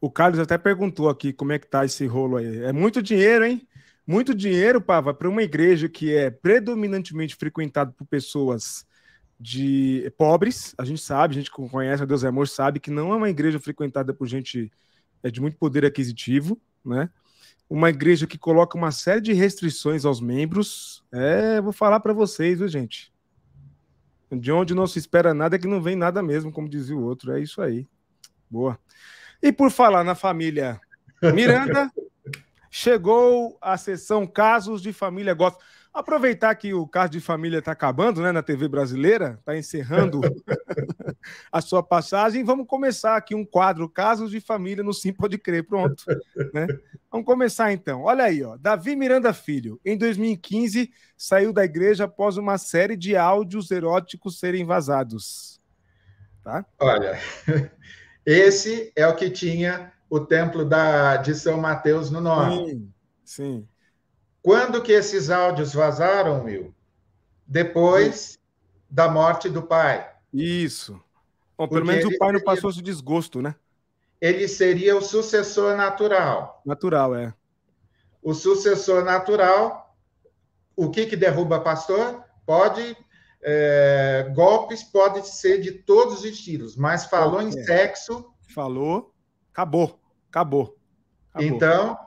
o 0.00 0.10
Carlos 0.10 0.38
até 0.38 0.56
perguntou 0.56 1.08
aqui 1.08 1.32
como 1.32 1.52
é 1.52 1.58
que 1.58 1.66
tá 1.66 1.84
esse 1.84 2.06
rolo 2.06 2.36
aí. 2.36 2.64
É 2.64 2.72
muito 2.72 3.02
dinheiro, 3.02 3.44
hein? 3.44 3.66
Muito 4.06 4.34
dinheiro, 4.34 4.80
Pava, 4.80 5.12
para 5.14 5.28
uma 5.28 5.42
igreja 5.42 5.88
que 5.88 6.14
é 6.14 6.30
predominantemente 6.30 7.36
frequentada 7.36 7.92
por 7.92 8.06
pessoas 8.06 8.86
de 9.38 10.12
pobres. 10.16 10.74
A 10.78 10.84
gente 10.84 11.00
sabe, 11.00 11.34
a 11.34 11.38
gente 11.38 11.50
que 11.50 11.68
conhece 11.68 12.02
a 12.02 12.06
Deus 12.06 12.22
é 12.22 12.28
Amor 12.28 12.48
sabe 12.48 12.78
que 12.78 12.90
não 12.90 13.12
é 13.12 13.16
uma 13.16 13.30
igreja 13.30 13.58
frequentada 13.58 14.14
por 14.14 14.26
gente 14.26 14.70
é, 15.22 15.30
de 15.30 15.40
muito 15.40 15.56
poder 15.56 15.84
aquisitivo, 15.84 16.60
né? 16.84 17.10
Uma 17.72 17.88
igreja 17.88 18.26
que 18.26 18.36
coloca 18.36 18.76
uma 18.76 18.90
série 18.90 19.22
de 19.22 19.32
restrições 19.32 20.04
aos 20.04 20.20
membros. 20.20 21.02
É, 21.10 21.58
vou 21.58 21.72
falar 21.72 22.00
para 22.00 22.12
vocês, 22.12 22.58
viu, 22.58 22.68
gente? 22.68 23.10
De 24.30 24.52
onde 24.52 24.74
não 24.74 24.86
se 24.86 24.98
espera 24.98 25.32
nada 25.32 25.56
é 25.56 25.58
que 25.58 25.66
não 25.66 25.80
vem 25.80 25.96
nada 25.96 26.22
mesmo, 26.22 26.52
como 26.52 26.68
dizia 26.68 26.94
o 26.94 27.02
outro. 27.02 27.32
É 27.32 27.40
isso 27.40 27.62
aí. 27.62 27.88
Boa. 28.50 28.78
E 29.42 29.50
por 29.50 29.70
falar 29.70 30.04
na 30.04 30.14
família 30.14 30.78
Miranda, 31.34 31.90
chegou 32.70 33.56
a 33.58 33.78
sessão 33.78 34.26
Casos 34.26 34.82
de 34.82 34.92
Família 34.92 35.32
Gospel. 35.32 35.64
Aproveitar 35.92 36.54
que 36.54 36.72
o 36.72 36.86
caso 36.86 37.12
de 37.12 37.20
família 37.20 37.58
está 37.58 37.72
acabando 37.72 38.22
né, 38.22 38.32
na 38.32 38.42
TV 38.42 38.66
brasileira, 38.66 39.36
está 39.38 39.56
encerrando 39.56 40.22
a 41.52 41.60
sua 41.60 41.82
passagem, 41.82 42.42
vamos 42.42 42.66
começar 42.66 43.14
aqui 43.14 43.34
um 43.34 43.44
quadro 43.44 43.86
Casos 43.90 44.30
de 44.30 44.40
Família 44.40 44.82
no 44.82 44.94
Sim 44.94 45.12
Pode 45.12 45.36
Crer. 45.36 45.64
Pronto. 45.64 46.02
Né? 46.54 46.66
Vamos 47.10 47.26
começar 47.26 47.72
então. 47.72 48.04
Olha 48.04 48.24
aí, 48.24 48.42
ó. 48.42 48.56
Davi 48.56 48.96
Miranda 48.96 49.34
Filho, 49.34 49.78
em 49.84 49.98
2015, 49.98 50.90
saiu 51.14 51.52
da 51.52 51.62
igreja 51.62 52.04
após 52.04 52.38
uma 52.38 52.56
série 52.56 52.96
de 52.96 53.14
áudios 53.14 53.70
eróticos 53.70 54.38
serem 54.38 54.64
vazados. 54.64 55.60
Tá? 56.42 56.64
Olha, 56.80 57.18
esse 58.24 58.90
é 58.96 59.06
o 59.06 59.14
que 59.14 59.28
tinha 59.28 59.92
o 60.08 60.20
templo 60.20 60.64
da, 60.64 61.18
de 61.18 61.34
São 61.34 61.60
Mateus 61.60 62.10
no 62.10 62.20
nome. 62.20 62.70
Sim, 62.70 62.92
sim. 63.24 63.68
Quando 64.42 64.82
que 64.82 64.92
esses 64.92 65.30
áudios 65.30 65.72
vazaram, 65.72 66.44
Will? 66.44 66.74
Depois 67.46 68.38
da 68.90 69.08
morte 69.08 69.48
do 69.48 69.62
pai. 69.62 70.10
Isso. 70.32 71.00
Bom, 71.56 71.68
pelo 71.68 71.86
menos 71.86 72.04
o 72.04 72.18
pai 72.18 72.32
não 72.32 72.40
passou 72.40 72.70
esse 72.70 72.82
desgosto, 72.82 73.40
né? 73.40 73.54
Ele 74.20 74.48
seria 74.48 74.96
o 74.96 75.02
sucessor 75.02 75.76
natural. 75.76 76.60
Natural, 76.64 77.14
é. 77.14 77.34
O 78.22 78.34
sucessor 78.34 79.04
natural, 79.04 79.96
o 80.76 80.90
que 80.90 81.06
que 81.06 81.16
derruba 81.16 81.60
pastor? 81.60 82.24
Pode 82.46 82.96
é, 83.42 84.30
golpes 84.34 84.84
pode 84.84 85.26
ser 85.26 85.60
de 85.60 85.72
todos 85.72 86.20
os 86.20 86.24
estilos, 86.24 86.76
mas 86.76 87.06
falou 87.06 87.42
em 87.42 87.50
sexo. 87.50 88.32
Falou, 88.54 89.12
acabou. 89.52 89.98
Acabou. 90.30 90.78
Acabou. 91.34 91.56
Então, 91.56 91.98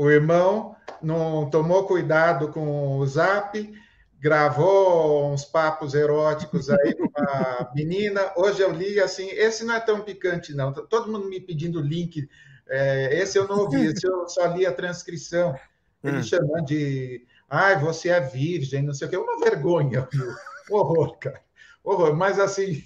o 0.00 0.10
irmão 0.10 0.74
não 1.02 1.50
tomou 1.50 1.86
cuidado 1.86 2.48
com 2.48 2.96
o 2.96 3.06
zap, 3.06 3.70
gravou 4.18 5.30
uns 5.30 5.44
papos 5.44 5.92
eróticos 5.92 6.70
aí 6.70 6.94
com 6.94 7.04
uma 7.04 7.70
menina. 7.76 8.32
Hoje 8.34 8.62
eu 8.62 8.72
li 8.72 8.98
assim, 8.98 9.28
esse 9.28 9.62
não 9.62 9.74
é 9.74 9.80
tão 9.80 10.00
picante, 10.00 10.54
não. 10.54 10.72
Tá 10.72 10.80
todo 10.80 11.12
mundo 11.12 11.28
me 11.28 11.38
pedindo 11.38 11.82
link. 11.82 12.26
É, 12.66 13.20
esse 13.20 13.36
eu 13.36 13.46
não 13.46 13.58
ouvi, 13.58 13.88
esse 13.88 14.06
eu 14.06 14.26
só 14.26 14.46
li 14.46 14.64
a 14.64 14.72
transcrição. 14.72 15.54
Ele 16.02 16.16
hum. 16.16 16.22
chamando 16.22 16.64
de 16.64 17.26
ai, 17.46 17.78
você 17.78 18.08
é 18.08 18.20
virgem, 18.20 18.82
não 18.82 18.94
sei 18.94 19.06
o 19.06 19.10
quê. 19.10 19.18
Uma 19.18 19.38
vergonha, 19.38 20.08
viu? 20.10 20.32
Horror, 20.70 21.18
cara. 21.18 21.42
Horror. 21.84 22.16
Mas 22.16 22.38
assim, 22.38 22.82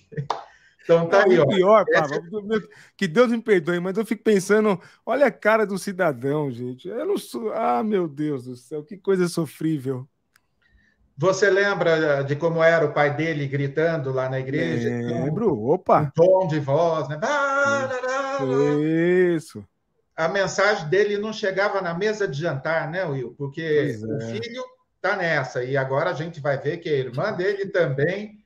então 0.84 1.08
tá 1.08 1.24
aí, 1.24 1.38
ó. 1.38 1.46
pior, 1.46 1.84
Essa... 1.88 2.22
que 2.96 3.08
Deus 3.08 3.30
me 3.30 3.40
perdoe, 3.40 3.80
mas 3.80 3.96
eu 3.96 4.04
fico 4.04 4.22
pensando, 4.22 4.78
olha 5.04 5.26
a 5.26 5.32
cara 5.32 5.66
do 5.66 5.78
cidadão, 5.78 6.50
gente. 6.50 6.86
Eu 6.86 7.06
não 7.06 7.16
sou. 7.16 7.52
Ah, 7.52 7.82
meu 7.82 8.06
Deus 8.06 8.44
do 8.44 8.54
céu, 8.54 8.84
que 8.84 8.98
coisa 8.98 9.26
sofrível. 9.26 10.06
Você 11.16 11.48
lembra 11.48 12.22
de 12.22 12.36
como 12.36 12.62
era 12.62 12.84
o 12.84 12.92
pai 12.92 13.16
dele 13.16 13.46
gritando 13.46 14.12
lá 14.12 14.28
na 14.28 14.38
igreja? 14.38 14.90
Lembro, 14.90 15.58
opa. 15.64 16.02
Um 16.02 16.10
tom 16.10 16.46
de 16.48 16.60
voz, 16.60 17.08
né? 17.08 17.18
Isso. 19.34 19.64
A 20.16 20.28
mensagem 20.28 20.88
dele 20.88 21.16
não 21.16 21.32
chegava 21.32 21.80
na 21.80 21.94
mesa 21.94 22.28
de 22.28 22.40
jantar, 22.40 22.90
né, 22.90 23.04
Will? 23.04 23.34
Porque 23.38 23.62
é. 23.62 24.06
o 24.06 24.20
filho 24.20 24.64
tá 25.00 25.16
nessa, 25.16 25.62
e 25.62 25.76
agora 25.76 26.10
a 26.10 26.14
gente 26.14 26.40
vai 26.40 26.58
ver 26.58 26.78
que 26.78 26.88
a 26.88 26.96
irmã 26.96 27.32
dele 27.32 27.66
também 27.66 28.43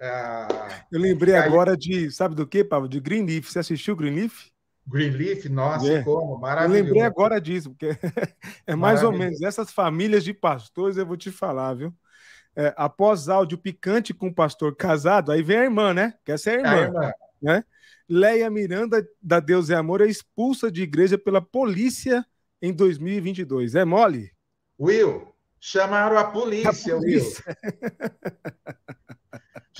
ah, 0.00 0.84
eu 0.90 0.98
lembrei 0.98 1.34
aí... 1.34 1.42
agora 1.42 1.76
de, 1.76 2.10
sabe 2.10 2.34
do 2.34 2.46
que, 2.46 2.64
Pablo? 2.64 2.88
De 2.88 2.98
Greenleaf. 2.98 3.50
Você 3.50 3.58
assistiu 3.58 3.94
Greenleaf? 3.94 4.50
Greenleaf, 4.86 5.48
nossa, 5.48 5.92
é. 5.92 6.02
como, 6.02 6.38
maravilhoso. 6.38 6.78
Eu 6.78 6.84
lembrei 6.84 7.02
agora 7.02 7.40
disso, 7.40 7.70
porque 7.70 7.90
é 8.66 8.74
mais 8.74 9.02
ou 9.02 9.12
menos 9.12 9.40
essas 9.42 9.70
famílias 9.70 10.24
de 10.24 10.32
pastores, 10.32 10.96
eu 10.96 11.06
vou 11.06 11.16
te 11.16 11.30
falar, 11.30 11.74
viu? 11.74 11.94
É, 12.56 12.74
após 12.76 13.28
áudio 13.28 13.58
picante 13.58 14.12
com 14.12 14.28
o 14.28 14.34
pastor 14.34 14.74
casado, 14.74 15.30
aí 15.30 15.42
vem 15.42 15.58
a 15.58 15.64
irmã, 15.64 15.94
né? 15.94 16.14
Que 16.24 16.32
essa 16.32 16.50
é 16.50 16.54
a 16.54 16.58
irmã. 16.58 16.70
A 16.70 16.80
irmã. 16.80 17.12
Né? 17.40 17.64
Leia 18.08 18.50
Miranda, 18.50 19.06
da 19.22 19.38
Deus 19.38 19.70
é 19.70 19.76
Amor, 19.76 20.00
é 20.00 20.06
expulsa 20.06 20.70
de 20.70 20.82
igreja 20.82 21.16
pela 21.16 21.40
polícia 21.40 22.26
em 22.60 22.72
2022. 22.72 23.76
É 23.76 23.84
mole? 23.84 24.32
Will, 24.78 25.32
chamaram 25.60 26.18
a 26.18 26.24
polícia, 26.24 26.94
a 26.94 26.98
polícia. 26.98 27.44
Will. 27.46 29.10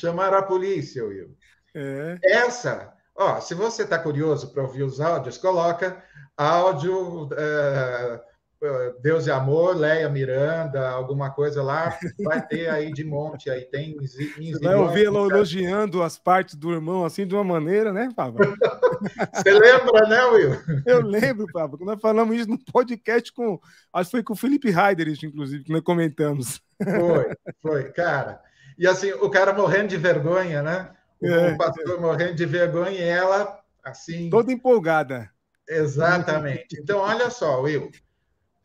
Chamaram 0.01 0.39
a 0.39 0.43
polícia, 0.43 1.05
Will. 1.05 1.37
É. 1.75 2.19
Essa, 2.25 2.93
ó, 3.15 3.39
se 3.41 3.55
você 3.55 3.83
está 3.83 3.99
curioso 3.99 4.51
para 4.53 4.63
ouvir 4.63 4.83
os 4.83 4.99
áudios, 5.01 5.37
coloca 5.37 6.03
áudio 6.37 7.29
é, 7.37 8.21
é, 8.63 8.95
Deus 9.03 9.27
e 9.27 9.31
Amor, 9.31 9.77
Leia 9.77 10.09
Miranda, 10.09 10.89
alguma 10.89 11.31
coisa 11.31 11.63
lá, 11.63 11.99
vai 12.25 12.47
ter 12.47 12.71
aí 12.71 12.91
de 12.91 13.05
monte 13.05 13.51
aí. 13.51 13.67
Tem 13.67 13.95
Você 13.99 14.59
vai 14.61 14.75
ouvir 14.75 15.05
ela 15.05 15.21
elogiando 15.21 16.03
as 16.03 16.19
partes 16.19 16.55
do 16.55 16.73
irmão 16.73 17.05
assim 17.05 17.27
de 17.27 17.35
uma 17.35 17.45
maneira, 17.45 17.93
né, 17.93 18.09
Pablo? 18.17 18.41
Você 19.35 19.53
lembra, 19.53 20.09
né, 20.09 20.25
Will? 20.25 20.83
Eu 20.87 21.01
lembro, 21.03 21.47
Pablo, 21.53 21.79
quando 21.79 21.91
nós 21.91 22.01
falamos 22.01 22.37
isso 22.37 22.49
no 22.49 22.59
podcast 22.59 23.33
com. 23.33 23.59
Acho 23.93 24.11
que 24.11 24.17
foi 24.17 24.23
com 24.23 24.33
o 24.33 24.37
Felipe 24.37 24.69
Heider, 24.69 25.09
inclusive, 25.23 25.65
que 25.65 25.73
nós 25.73 25.83
comentamos. 25.83 26.61
Foi, 26.83 27.35
foi, 27.63 27.93
cara. 27.93 28.41
E 28.81 28.87
assim, 28.87 29.13
o 29.13 29.29
cara 29.29 29.53
morrendo 29.53 29.89
de 29.89 29.99
vergonha, 29.99 30.63
né? 30.63 30.91
O, 31.21 31.27
é. 31.27 31.55
pastor 31.55 32.01
morrendo 32.01 32.35
de 32.35 32.47
vergonha 32.47 32.99
e 32.99 33.03
ela, 33.03 33.63
assim. 33.85 34.31
Toda 34.31 34.51
empolgada. 34.51 35.31
Exatamente. 35.69 36.81
Então, 36.81 36.99
olha 37.01 37.29
só, 37.29 37.61
Will. 37.61 37.91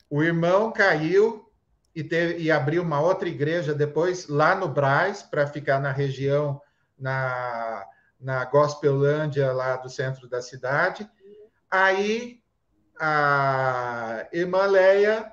O 0.09 0.23
irmão 0.23 0.71
caiu 0.71 1.51
e, 1.93 2.01
teve, 2.01 2.41
e 2.41 2.49
abriu 2.49 2.81
uma 2.81 3.01
outra 3.01 3.27
igreja 3.27 3.73
depois 3.73 4.29
lá 4.29 4.55
no 4.55 4.69
Braz, 4.69 5.21
para 5.21 5.47
ficar 5.47 5.81
na 5.81 5.91
região, 5.91 6.61
na, 6.97 7.85
na 8.17 8.45
Gospelândia, 8.45 9.51
lá 9.51 9.75
do 9.75 9.89
centro 9.89 10.29
da 10.29 10.41
cidade. 10.41 11.09
Aí 11.69 12.39
a 12.97 14.25
irmã 14.31 14.65
Leia 14.65 15.29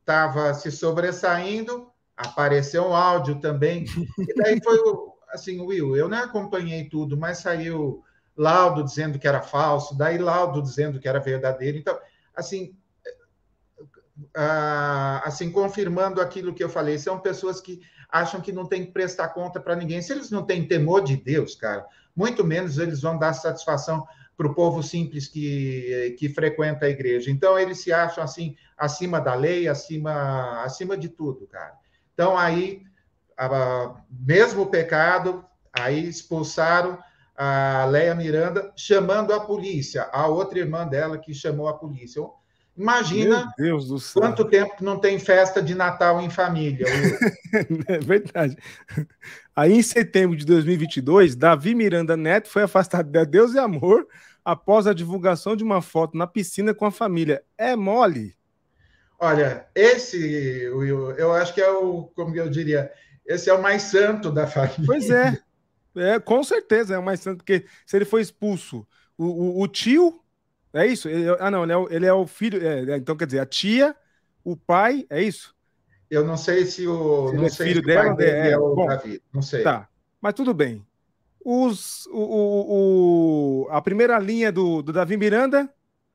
estava 0.00 0.52
se 0.54 0.72
sobressaindo, 0.72 1.93
apareceu 2.16 2.84
um 2.84 2.94
áudio 2.94 3.40
também. 3.40 3.84
E 4.18 4.34
daí 4.34 4.60
foi 4.62 4.78
assim, 5.30 5.60
Will, 5.60 5.96
eu 5.96 6.08
não 6.08 6.18
acompanhei 6.18 6.88
tudo, 6.88 7.16
mas 7.16 7.38
saiu 7.38 8.02
laudo 8.36 8.84
dizendo 8.84 9.18
que 9.18 9.28
era 9.28 9.42
falso, 9.42 9.96
daí 9.96 10.18
laudo 10.18 10.62
dizendo 10.62 11.00
que 11.00 11.08
era 11.08 11.20
verdadeiro. 11.20 11.76
Então, 11.76 11.98
assim, 12.34 12.76
assim 15.24 15.50
confirmando 15.50 16.20
aquilo 16.20 16.54
que 16.54 16.62
eu 16.62 16.68
falei, 16.68 16.98
são 16.98 17.18
pessoas 17.18 17.60
que 17.60 17.80
acham 18.08 18.40
que 18.40 18.52
não 18.52 18.66
tem 18.66 18.86
que 18.86 18.92
prestar 18.92 19.28
conta 19.28 19.60
para 19.60 19.76
ninguém. 19.76 20.00
Se 20.00 20.12
eles 20.12 20.30
não 20.30 20.44
têm 20.44 20.66
temor 20.66 21.02
de 21.02 21.16
Deus, 21.16 21.54
cara, 21.54 21.84
muito 22.14 22.44
menos 22.44 22.78
eles 22.78 23.00
vão 23.00 23.18
dar 23.18 23.32
satisfação 23.32 24.06
para 24.36 24.46
o 24.48 24.54
povo 24.54 24.82
simples 24.82 25.28
que, 25.28 26.16
que 26.18 26.28
frequenta 26.28 26.86
a 26.86 26.90
igreja. 26.90 27.30
Então, 27.30 27.58
eles 27.58 27.78
se 27.78 27.92
acham 27.92 28.22
assim, 28.22 28.56
acima 28.76 29.20
da 29.20 29.34
lei, 29.34 29.68
acima, 29.68 30.62
acima 30.62 30.96
de 30.96 31.08
tudo, 31.08 31.46
cara. 31.46 31.83
Então, 32.14 32.38
aí, 32.38 32.82
a, 33.36 33.96
mesmo 34.08 34.62
o 34.62 34.66
pecado, 34.66 35.44
aí 35.72 36.08
expulsaram 36.08 36.98
a 37.36 37.84
Leia 37.90 38.14
Miranda, 38.14 38.72
chamando 38.76 39.32
a 39.32 39.40
polícia, 39.40 40.08
a 40.12 40.28
outra 40.28 40.58
irmã 40.58 40.86
dela 40.86 41.18
que 41.18 41.34
chamou 41.34 41.68
a 41.68 41.74
polícia. 41.74 42.22
Imagina 42.76 43.52
quanto 44.14 44.44
tempo 44.46 44.82
não 44.82 44.98
tem 44.98 45.18
festa 45.18 45.62
de 45.62 45.74
Natal 45.74 46.20
em 46.20 46.30
família. 46.30 46.86
é 47.86 47.98
verdade. 47.98 48.56
Aí, 49.54 49.72
em 49.72 49.82
setembro 49.82 50.36
de 50.36 50.44
2022, 50.44 51.36
Davi 51.36 51.74
Miranda 51.74 52.16
Neto 52.16 52.48
foi 52.48 52.64
afastado 52.64 53.10
de 53.10 53.24
Deus 53.26 53.54
e 53.54 53.58
Amor 53.58 54.06
após 54.44 54.86
a 54.86 54.94
divulgação 54.94 55.54
de 55.54 55.62
uma 55.62 55.80
foto 55.80 56.18
na 56.18 56.26
piscina 56.26 56.74
com 56.74 56.84
a 56.84 56.90
família. 56.90 57.42
É 57.56 57.76
mole? 57.76 58.36
Olha, 59.24 59.66
esse, 59.74 60.68
Will, 60.68 61.12
eu 61.12 61.32
acho 61.32 61.54
que 61.54 61.60
é 61.62 61.70
o, 61.70 62.04
como 62.14 62.36
eu 62.36 62.46
diria, 62.50 62.92
esse 63.24 63.48
é 63.48 63.54
o 63.54 63.62
mais 63.62 63.80
santo 63.80 64.30
da 64.30 64.46
família. 64.46 64.84
Pois 64.84 65.08
é, 65.08 65.38
é 65.96 66.20
com 66.20 66.44
certeza 66.44 66.94
é 66.94 66.98
o 66.98 67.02
mais 67.02 67.20
santo, 67.20 67.38
porque 67.38 67.64
se 67.86 67.96
ele 67.96 68.04
foi 68.04 68.20
expulso, 68.20 68.86
o, 69.16 69.24
o, 69.24 69.62
o 69.62 69.66
tio 69.66 70.20
é 70.74 70.86
isso? 70.86 71.08
Ele, 71.08 71.34
ah, 71.40 71.50
não, 71.50 71.62
ele 71.62 71.72
é 71.72 71.76
o, 71.76 71.88
ele 71.90 72.06
é 72.06 72.12
o 72.12 72.26
filho. 72.26 72.62
É, 72.62 72.92
é, 72.92 72.96
então, 72.98 73.16
quer 73.16 73.24
dizer, 73.24 73.38
a 73.38 73.46
tia, 73.46 73.96
o 74.44 74.54
pai, 74.54 75.06
é 75.08 75.22
isso? 75.22 75.54
Eu 76.10 76.22
não 76.22 76.36
sei 76.36 76.66
se 76.66 76.86
o. 76.86 77.30
Se 77.30 77.36
não 77.36 77.44
é 77.46 77.48
sei 77.48 77.68
filho 77.68 77.80
se 77.80 77.86
dela 77.86 78.14
o 78.14 78.20
é, 78.20 78.50
é 78.50 78.58
o 78.58 78.74
Bom, 78.74 78.86
Davi. 78.86 79.22
Não 79.32 79.40
sei. 79.40 79.62
Tá, 79.62 79.88
mas 80.20 80.34
tudo 80.34 80.52
bem. 80.52 80.84
Os, 81.42 82.04
o, 82.08 82.18
o, 82.18 83.64
o, 83.64 83.68
a 83.70 83.80
primeira 83.80 84.18
linha 84.18 84.52
do, 84.52 84.82
do 84.82 84.92
Davi 84.92 85.16
Miranda, 85.16 85.72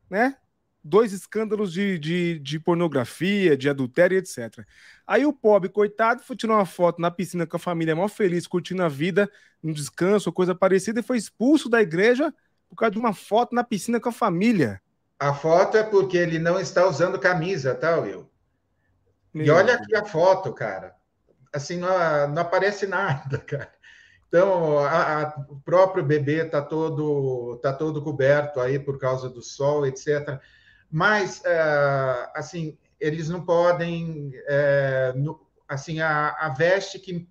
né? 0.08 0.36
Dois 0.84 1.12
escândalos 1.12 1.74
de, 1.74 2.00
de, 2.00 2.40
de 2.40 2.60
pornografia, 2.60 3.58
de 3.58 3.70
adultério, 3.70 4.18
etc. 4.18 4.66
Aí 5.06 5.26
o 5.26 5.34
pobre, 5.34 5.70
coitado, 5.70 6.24
foi 6.24 6.36
tirar 6.36 6.54
uma 6.54 6.66
foto 6.66 7.02
na 7.02 7.12
piscina 7.12 7.46
com 7.46 7.58
a 7.58 7.60
família 7.60 7.96
mó 7.96 8.08
feliz, 8.08 8.48
curtindo 8.48 8.84
a 8.84 8.88
vida, 8.88 9.30
um 9.64 9.74
descanso, 9.74 10.32
coisa 10.32 10.56
parecida, 10.56 11.02
e 11.02 11.04
foi 11.04 11.18
expulso 11.18 11.68
da 11.70 11.82
igreja 11.82 12.34
por 12.70 12.76
causa 12.76 12.92
de 12.92 13.00
uma 13.00 13.14
foto 13.14 13.54
na 13.54 13.64
piscina 13.64 14.00
com 14.00 14.10
a 14.10 14.14
família. 14.14 14.82
A 15.20 15.34
foto 15.34 15.76
é 15.76 15.84
porque 15.84 16.18
ele 16.18 16.40
não 16.40 16.60
está 16.60 16.88
usando 16.88 17.20
camisa, 17.20 17.76
tá, 17.76 17.98
Will? 17.98 18.30
Meu 19.34 19.46
e 19.46 19.50
olha 19.50 19.76
aqui 19.76 19.96
a 19.96 20.06
foto, 20.06 20.54
cara. 20.54 20.96
Assim, 21.54 21.78
não, 21.78 21.90
não 22.30 22.42
aparece 22.42 22.88
nada, 22.88 23.38
cara. 23.46 23.74
Então, 24.28 24.78
a, 24.80 25.24
a, 25.24 25.46
o 25.50 25.60
próprio 25.60 26.04
bebê 26.04 26.46
está 26.46 26.62
todo, 26.62 27.58
tá 27.64 27.74
todo 27.74 28.02
coberto 28.02 28.60
aí 28.60 28.78
por 28.78 29.00
causa 29.00 29.28
do 29.28 29.42
sol, 29.42 29.86
etc. 29.88 30.40
Mas, 30.92 31.44
é, 31.46 32.30
assim, 32.36 32.78
eles 33.00 33.30
não 33.30 33.44
podem... 33.46 34.32
É, 34.48 35.14
assim, 35.68 36.02
a, 36.02 36.30
a 36.40 36.50
veste 36.50 36.98
que 36.98 37.28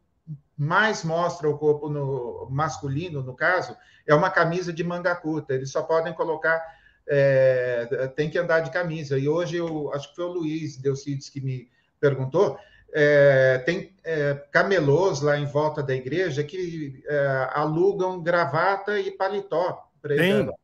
mais 0.57 1.05
mostra 1.05 1.49
o 1.49 1.57
corpo 1.57 1.89
no, 1.89 2.49
masculino, 2.51 3.23
no 3.23 3.35
caso, 3.35 3.77
é 4.07 4.15
uma 4.15 4.31
camisa 4.31 4.73
de 4.73 4.83
manga 4.83 5.15
curta. 5.15 5.55
Eles 5.55 5.71
só 5.71 5.83
podem 5.83 6.13
colocar, 6.13 6.61
é, 7.07 8.11
tem 8.17 8.29
que 8.29 8.39
andar 8.39 8.61
de 8.61 8.71
camisa. 8.71 9.19
E 9.19 9.29
hoje, 9.29 9.57
eu 9.57 9.93
acho 9.95 10.11
que 10.11 10.17
foi 10.17 10.25
o 10.25 10.33
Luiz 10.33 10.77
Delcides 10.77 11.29
que 11.29 11.41
me 11.41 11.71
perguntou, 12.01 12.59
é, 12.93 13.59
tem 13.59 13.95
é, 14.03 14.35
camelôs 14.51 15.21
lá 15.21 15.39
em 15.39 15.47
volta 15.47 15.83
da 15.83 15.95
igreja 15.95 16.43
que 16.43 17.03
é, 17.07 17.49
alugam 17.53 18.23
gravata 18.23 18.99
e 18.99 19.11
paletó 19.11 19.91
para 20.01 20.15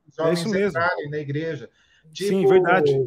os 0.09 0.19
homens 0.19 0.47
entrarem 0.47 1.11
na 1.11 1.19
igreja. 1.19 1.69
Tipo, 2.13 2.31
Sim, 2.31 2.47
verdade. 2.47 3.07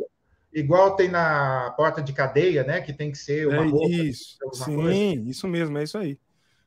Igual 0.53 0.95
tem 0.95 1.09
na 1.09 1.73
porta 1.77 2.01
de 2.01 2.13
cadeia, 2.13 2.63
né? 2.63 2.81
Que 2.81 2.93
tem 2.93 3.11
que 3.11 3.17
ser 3.17 3.47
uma 3.47 3.65
é 3.65 3.67
roupa, 3.67 3.89
Isso. 3.89 4.37
Sim, 4.53 4.75
coisa. 4.75 5.29
isso 5.29 5.47
mesmo, 5.47 5.77
é 5.77 5.83
isso 5.83 5.97
aí. 5.97 6.17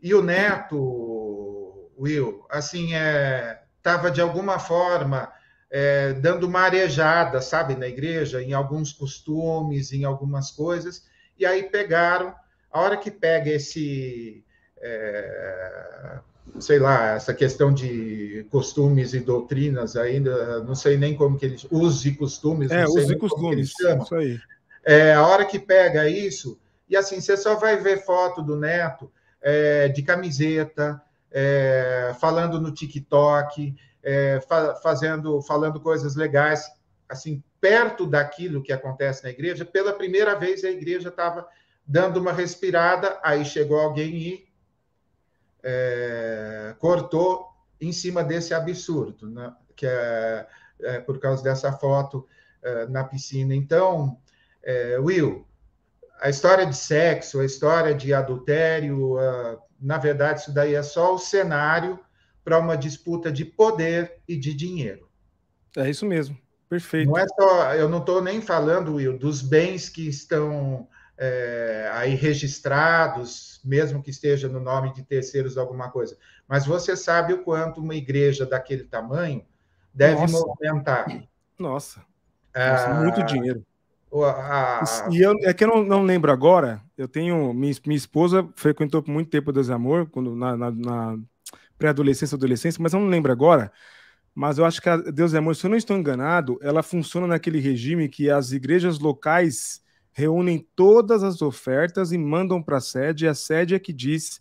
E 0.00 0.14
o 0.14 0.22
Neto, 0.22 1.90
Will, 1.98 2.44
assim, 2.48 2.94
é, 2.94 3.60
estava 3.76 4.10
de 4.10 4.20
alguma 4.20 4.58
forma 4.58 5.30
é, 5.70 6.12
dando 6.14 6.46
uma 6.46 6.60
arejada, 6.60 7.40
sabe, 7.40 7.76
na 7.76 7.86
igreja, 7.86 8.42
em 8.42 8.52
alguns 8.52 8.92
costumes, 8.92 9.92
em 9.92 10.04
algumas 10.04 10.50
coisas, 10.50 11.06
e 11.38 11.46
aí 11.46 11.64
pegaram, 11.64 12.34
a 12.70 12.80
hora 12.80 12.96
que 12.96 13.10
pega 13.10 13.50
esse, 13.50 14.44
é, 14.78 16.18
sei 16.58 16.78
lá, 16.78 17.14
essa 17.14 17.34
questão 17.34 17.72
de 17.72 18.46
costumes 18.50 19.14
e 19.14 19.20
doutrinas 19.20 19.96
ainda, 19.96 20.62
não 20.64 20.74
sei 20.74 20.96
nem 20.96 21.14
como 21.14 21.38
que 21.38 21.46
eles, 21.46 21.66
usos 21.70 22.04
e 22.06 22.12
costumes, 22.12 22.70
é, 22.70 22.84
usos 22.84 23.10
e 23.10 23.16
costumes, 23.16 23.72
isso 23.78 24.14
aí. 24.14 24.38
É, 24.84 25.12
a 25.12 25.26
hora 25.26 25.44
que 25.44 25.58
pega 25.58 26.08
isso, 26.08 26.58
e 26.88 26.96
assim, 26.96 27.20
você 27.20 27.36
só 27.36 27.54
vai 27.54 27.76
ver 27.76 28.04
foto 28.04 28.42
do 28.42 28.56
Neto, 28.56 29.10
é, 29.40 29.88
de 29.88 30.02
camiseta, 30.02 31.00
é, 31.30 32.14
falando 32.20 32.60
no 32.60 32.72
TikTok, 32.72 33.74
é, 34.02 34.40
fa 34.40 34.74
fazendo, 34.76 35.40
falando 35.42 35.80
coisas 35.80 36.16
legais, 36.16 36.66
assim, 37.08 37.42
perto 37.60 38.06
daquilo 38.06 38.62
que 38.62 38.72
acontece 38.72 39.22
na 39.22 39.30
igreja. 39.30 39.64
Pela 39.64 39.92
primeira 39.92 40.34
vez, 40.34 40.64
a 40.64 40.70
igreja 40.70 41.08
estava 41.08 41.46
dando 41.86 42.18
uma 42.18 42.32
respirada, 42.32 43.18
aí 43.22 43.44
chegou 43.44 43.78
alguém 43.78 44.16
e 44.16 44.49
é, 45.62 46.74
cortou 46.78 47.48
em 47.80 47.92
cima 47.92 48.22
desse 48.22 48.52
absurdo, 48.52 49.28
né? 49.28 49.54
que 49.74 49.86
é, 49.86 50.46
é, 50.82 51.00
por 51.00 51.18
causa 51.18 51.42
dessa 51.42 51.72
foto 51.72 52.26
é, 52.62 52.86
na 52.86 53.04
piscina. 53.04 53.54
Então, 53.54 54.18
Will, 55.00 55.46
a 56.20 56.28
história 56.28 56.66
de 56.66 56.76
sexo, 56.76 57.40
a 57.40 57.44
história 57.46 57.94
de 57.94 58.12
adultério, 58.12 59.16
na 59.80 59.96
verdade, 59.96 60.40
isso 60.40 60.52
daí 60.52 60.74
é 60.74 60.82
só 60.82 61.14
o 61.14 61.18
cenário 61.18 61.98
para 62.44 62.58
uma 62.58 62.76
disputa 62.76 63.32
de 63.32 63.42
poder 63.42 64.18
e 64.28 64.36
de 64.36 64.52
dinheiro. 64.52 65.08
É 65.74 65.88
isso 65.88 66.04
mesmo, 66.04 66.36
perfeito. 66.68 67.08
Não 67.08 67.16
é 67.16 67.26
só, 67.26 67.74
eu 67.74 67.88
não 67.88 68.00
estou 68.00 68.20
nem 68.20 68.42
falando, 68.42 68.96
Will, 68.96 69.16
dos 69.16 69.40
bens 69.40 69.88
que 69.88 70.06
estão 70.06 70.86
é, 71.22 71.90
aí 71.92 72.14
registrados, 72.14 73.60
mesmo 73.62 74.02
que 74.02 74.08
esteja 74.08 74.48
no 74.48 74.58
nome 74.58 74.94
de 74.94 75.02
terceiros 75.02 75.58
alguma 75.58 75.90
coisa. 75.90 76.16
Mas 76.48 76.64
você 76.64 76.96
sabe 76.96 77.34
o 77.34 77.44
quanto 77.44 77.82
uma 77.82 77.94
igreja 77.94 78.46
daquele 78.46 78.84
tamanho 78.84 79.44
deve 79.92 80.22
Nossa. 80.22 80.32
movimentar. 80.32 81.06
Nossa. 81.58 82.00
Nossa 82.56 82.86
ah, 82.88 82.94
muito 82.94 83.22
dinheiro. 83.24 83.62
E 85.12 85.20
eu, 85.20 85.34
é 85.42 85.52
que 85.52 85.62
eu 85.62 85.68
não, 85.68 85.84
não, 85.84 86.02
lembro 86.02 86.32
agora. 86.32 86.80
Eu 86.96 87.06
tenho. 87.06 87.52
Minha, 87.52 87.74
minha 87.86 87.96
esposa 87.96 88.48
frequentou 88.56 89.02
por 89.02 89.12
muito 89.12 89.30
tempo 89.30 89.50
o 89.50 89.52
Desamor, 89.52 90.06
quando, 90.06 90.34
na, 90.34 90.56
na, 90.56 90.70
na 90.70 91.18
pré-adolescência 91.78 92.34
adolescência, 92.34 92.82
mas 92.82 92.94
eu 92.94 92.98
não 92.98 93.08
lembro 93.08 93.30
agora. 93.30 93.70
Mas 94.34 94.58
eu 94.58 94.64
acho 94.64 94.80
que 94.80 94.88
a 94.88 94.96
Deus 94.96 95.34
é 95.34 95.38
Amor, 95.38 95.54
se 95.54 95.66
eu 95.66 95.70
não 95.70 95.76
estou 95.76 95.96
enganado, 95.96 96.58
ela 96.62 96.82
funciona 96.82 97.26
naquele 97.26 97.60
regime 97.60 98.08
que 98.08 98.30
as 98.30 98.52
igrejas 98.52 98.98
locais 98.98 99.82
reúnem 100.12 100.66
todas 100.74 101.22
as 101.22 101.40
ofertas 101.42 102.12
e 102.12 102.18
mandam 102.18 102.62
para 102.62 102.78
a 102.78 102.80
sede, 102.80 103.24
e 103.24 103.28
a 103.28 103.34
sede 103.34 103.74
é 103.74 103.78
que 103.78 103.92
diz 103.92 104.40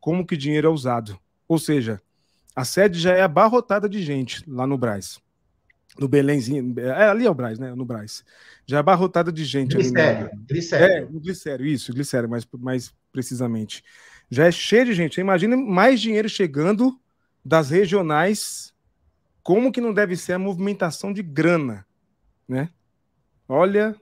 como 0.00 0.26
que 0.26 0.36
dinheiro 0.36 0.68
é 0.68 0.70
usado. 0.70 1.18
Ou 1.46 1.58
seja, 1.58 2.00
a 2.54 2.64
sede 2.64 2.98
já 2.98 3.12
é 3.12 3.22
abarrotada 3.22 3.88
de 3.88 4.02
gente 4.02 4.42
lá 4.48 4.66
no 4.66 4.78
Braz 4.78 5.20
no 5.98 6.08
Belenzinho, 6.08 6.74
é, 6.78 7.08
ali 7.08 7.26
é 7.26 7.30
o 7.30 7.34
Braz, 7.34 7.58
né? 7.58 7.74
No 7.74 7.84
Braz. 7.84 8.24
Já 8.66 8.78
é 8.78 8.80
abarrotada 8.80 9.32
de 9.32 9.44
gente. 9.44 9.74
Glicério, 9.74 10.26
ali 10.26 10.36
no, 10.36 10.46
glicério. 10.46 10.86
É, 10.86 11.00
no 11.00 11.20
glicério, 11.20 11.66
isso, 11.66 11.92
glicério, 11.92 12.28
mais, 12.28 12.46
mais 12.58 12.94
precisamente. 13.12 13.82
Já 14.30 14.46
é 14.46 14.52
cheio 14.52 14.86
de 14.86 14.94
gente. 14.94 15.20
Imagina 15.20 15.56
mais 15.56 16.00
dinheiro 16.00 16.28
chegando 16.28 16.98
das 17.44 17.70
regionais. 17.70 18.72
Como 19.42 19.72
que 19.72 19.80
não 19.80 19.92
deve 19.92 20.16
ser 20.16 20.34
a 20.34 20.38
movimentação 20.38 21.12
de 21.12 21.22
grana, 21.22 21.84
né? 22.48 22.68
Olha. 23.48 23.96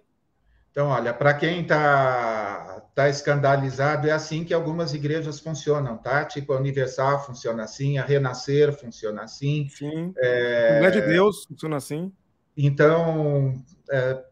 Então, 0.71 0.89
olha, 0.89 1.13
para 1.13 1.35
quem 1.35 1.63
está 1.63 2.83
tá 2.95 3.09
escandalizado, 3.09 4.09
é 4.09 4.13
assim 4.13 4.45
que 4.45 4.53
algumas 4.53 4.93
igrejas 4.93 5.41
funcionam, 5.41 5.97
tá? 5.97 6.25
Tipo, 6.25 6.53
a 6.53 6.59
Universal 6.59 7.25
funciona 7.25 7.65
assim, 7.65 7.99
a 7.99 8.05
Renascer 8.05 8.73
funciona 8.73 9.23
assim. 9.23 9.69
Sim. 9.69 10.13
É... 10.17 10.85
é 10.85 10.91
de 10.91 11.01
Deus 11.01 11.45
funciona 11.45 11.77
assim. 11.77 12.13
Então, 12.57 13.55
é, 13.91 14.23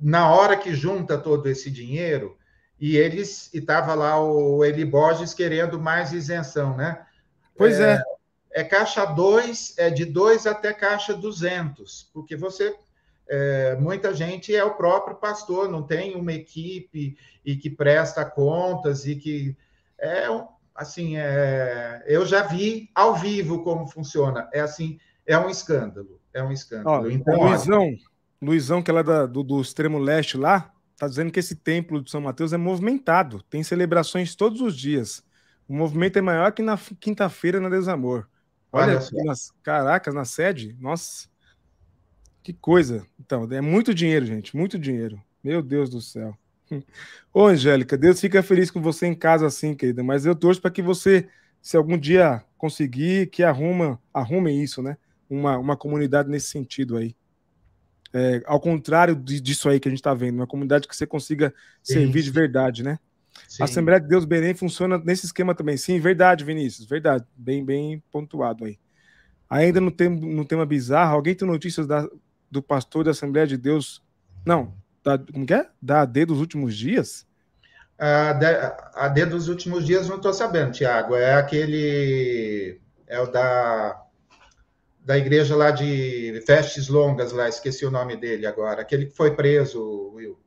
na 0.00 0.28
hora 0.34 0.56
que 0.56 0.74
junta 0.74 1.16
todo 1.16 1.48
esse 1.48 1.70
dinheiro, 1.70 2.36
e 2.78 2.96
eles 2.96 3.48
e 3.54 3.58
estava 3.58 3.94
lá 3.94 4.20
o 4.20 4.64
Eli 4.64 4.84
Borges 4.84 5.32
querendo 5.32 5.80
mais 5.80 6.12
isenção, 6.12 6.76
né? 6.76 7.06
Pois 7.56 7.78
é. 7.78 8.02
É, 8.52 8.62
é 8.62 8.64
caixa 8.64 9.04
2, 9.04 9.74
é 9.78 9.88
de 9.88 10.04
2 10.04 10.48
até 10.48 10.72
caixa 10.72 11.14
200, 11.14 12.10
porque 12.12 12.34
você 12.34 12.74
é, 13.28 13.76
muita 13.76 14.14
gente 14.14 14.54
é 14.54 14.64
o 14.64 14.74
próprio 14.74 15.16
pastor, 15.16 15.70
não 15.70 15.82
tem 15.82 16.14
uma 16.14 16.32
equipe 16.32 17.16
e 17.44 17.56
que 17.56 17.70
presta 17.70 18.24
contas 18.24 19.06
e 19.06 19.16
que 19.16 19.56
é 19.98 20.26
assim, 20.74 21.16
é, 21.16 22.02
eu 22.06 22.26
já 22.26 22.42
vi 22.42 22.90
ao 22.94 23.16
vivo 23.16 23.62
como 23.62 23.86
funciona. 23.86 24.48
É 24.52 24.60
assim, 24.60 24.98
é 25.26 25.38
um 25.38 25.48
escândalo, 25.48 26.20
é 26.32 26.42
um 26.42 26.50
escândalo. 26.50 27.06
Ó, 27.06 27.10
então, 27.10 27.40
Luizão, 27.40 27.82
olha... 27.82 27.98
Luizão, 28.40 28.82
que 28.82 28.90
ela 28.90 29.00
é 29.00 29.04
da, 29.04 29.26
do, 29.26 29.42
do 29.42 29.60
extremo 29.60 29.98
leste 29.98 30.36
lá, 30.36 30.72
tá 30.96 31.06
dizendo 31.06 31.30
que 31.30 31.38
esse 31.38 31.54
templo 31.54 32.02
de 32.02 32.10
São 32.10 32.20
Mateus 32.20 32.52
é 32.52 32.56
movimentado, 32.56 33.42
tem 33.44 33.62
celebrações 33.62 34.34
todos 34.34 34.60
os 34.60 34.76
dias. 34.76 35.22
O 35.68 35.74
movimento 35.74 36.18
é 36.18 36.22
maior 36.22 36.52
que 36.52 36.62
na 36.62 36.78
quinta-feira 36.98 37.60
na 37.60 37.68
Desamor. 37.68 38.26
Olha, 38.72 38.98
olha 38.98 39.24
nas, 39.24 39.52
caracas, 39.62 40.14
na 40.14 40.24
sede, 40.24 40.76
nossa. 40.80 41.28
Que 42.42 42.52
coisa. 42.52 43.06
Então, 43.20 43.50
é 43.52 43.60
muito 43.60 43.94
dinheiro, 43.94 44.26
gente, 44.26 44.56
muito 44.56 44.78
dinheiro. 44.78 45.20
Meu 45.42 45.62
Deus 45.62 45.88
do 45.88 46.00
céu. 46.00 46.36
Ô, 47.32 47.46
Angélica, 47.46 47.96
Deus 47.96 48.20
fica 48.20 48.42
feliz 48.42 48.70
com 48.70 48.80
você 48.80 49.06
em 49.06 49.14
casa 49.14 49.46
assim, 49.46 49.74
querida, 49.74 50.02
mas 50.02 50.26
eu 50.26 50.34
torço 50.34 50.60
para 50.60 50.70
que 50.70 50.82
você, 50.82 51.28
se 51.60 51.76
algum 51.76 51.96
dia 51.96 52.44
conseguir, 52.56 53.28
que 53.28 53.42
arruma, 53.42 54.00
arrume 54.12 54.62
isso, 54.62 54.82
né? 54.82 54.96
Uma, 55.28 55.56
uma 55.58 55.76
comunidade 55.76 56.28
nesse 56.28 56.48
sentido 56.48 56.96
aí. 56.96 57.14
É, 58.14 58.42
ao 58.44 58.60
contrário 58.60 59.16
disso 59.16 59.68
aí 59.68 59.80
que 59.80 59.88
a 59.88 59.90
gente 59.90 60.00
está 60.00 60.12
vendo, 60.12 60.36
uma 60.36 60.46
comunidade 60.46 60.86
que 60.86 60.94
você 60.94 61.06
consiga 61.06 61.54
servir 61.82 62.20
sim. 62.20 62.24
de 62.26 62.30
verdade, 62.30 62.82
né? 62.82 62.98
Sim. 63.48 63.62
A 63.62 63.64
Assembleia 63.64 64.00
de 64.00 64.08
Deus 64.08 64.26
Belém 64.26 64.52
funciona 64.52 64.98
nesse 64.98 65.24
esquema 65.24 65.54
também. 65.54 65.76
Sim, 65.76 65.98
verdade, 65.98 66.44
Vinícius, 66.44 66.86
verdade. 66.86 67.24
Bem, 67.34 67.64
bem 67.64 68.02
pontuado 68.10 68.66
aí. 68.66 68.78
Ainda 69.48 69.80
no 69.80 69.90
tema, 69.90 70.16
no 70.16 70.44
tema 70.44 70.66
bizarro, 70.66 71.14
alguém 71.14 71.34
tem 71.34 71.48
notícias 71.48 71.86
da, 71.86 72.06
do 72.52 72.62
pastor 72.62 73.04
da 73.04 73.12
Assembleia 73.12 73.46
de 73.46 73.56
Deus? 73.56 74.02
Não, 74.44 74.74
da, 75.02 75.18
como 75.18 75.46
que 75.46 75.54
é? 75.54 75.66
Da 75.80 76.02
AD 76.02 76.26
dos 76.26 76.38
últimos 76.38 76.76
dias? 76.76 77.26
A 77.98 78.32
D, 78.34 78.46
a 78.94 79.08
D 79.08 79.24
dos 79.24 79.48
últimos 79.48 79.86
dias 79.86 80.08
não 80.08 80.16
estou 80.16 80.34
sabendo, 80.34 80.72
Tiago. 80.72 81.16
É 81.16 81.34
aquele. 81.34 82.78
É 83.06 83.18
o 83.20 83.26
da. 83.26 83.98
Da 85.04 85.18
igreja 85.18 85.56
lá 85.56 85.72
de 85.72 86.40
Vestes 86.46 86.86
Longas, 86.86 87.32
lá, 87.32 87.48
esqueci 87.48 87.84
o 87.84 87.90
nome 87.90 88.16
dele 88.16 88.46
agora. 88.46 88.82
Aquele 88.82 89.06
que 89.06 89.16
foi 89.16 89.34
preso, 89.34 90.12
Will. 90.14 90.38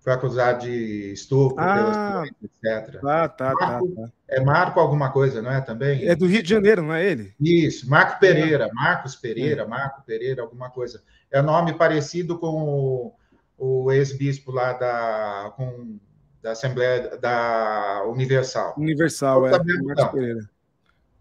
Foi 0.00 0.14
acusado 0.14 0.64
de 0.64 1.12
estupro, 1.12 1.62
ah, 1.62 2.24
etc. 2.42 3.00
Tá, 3.00 3.28
tá, 3.28 3.54
tá, 3.54 3.54
Marco, 3.54 3.88
tá, 3.88 4.02
tá. 4.02 4.12
É 4.28 4.40
Marco 4.40 4.80
alguma 4.80 5.12
coisa, 5.12 5.42
não 5.42 5.52
é 5.52 5.60
também? 5.60 6.08
É 6.08 6.16
do 6.16 6.26
Rio 6.26 6.42
de 6.42 6.48
Janeiro, 6.48 6.82
não 6.82 6.94
é 6.94 7.04
ele? 7.04 7.34
Isso, 7.38 7.88
Marco 7.88 8.18
Pereira, 8.18 8.68
Marcos 8.72 9.14
Pereira, 9.14 9.62
é. 9.62 9.66
Marco 9.66 10.02
Pereira, 10.04 10.42
alguma 10.42 10.70
coisa. 10.70 11.02
É 11.32 11.40
nome 11.40 11.72
parecido 11.72 12.38
com 12.38 12.62
o 12.62 13.14
o 13.62 13.92
ex-bispo 13.92 14.50
lá 14.50 14.72
da, 14.72 15.52
com, 15.56 15.96
da 16.42 16.50
Assembleia 16.50 17.16
da 17.18 18.02
Universal. 18.08 18.74
Universal, 18.76 19.46
é. 19.46 19.50
Marcos 19.50 20.08
Pereira. 20.10 20.50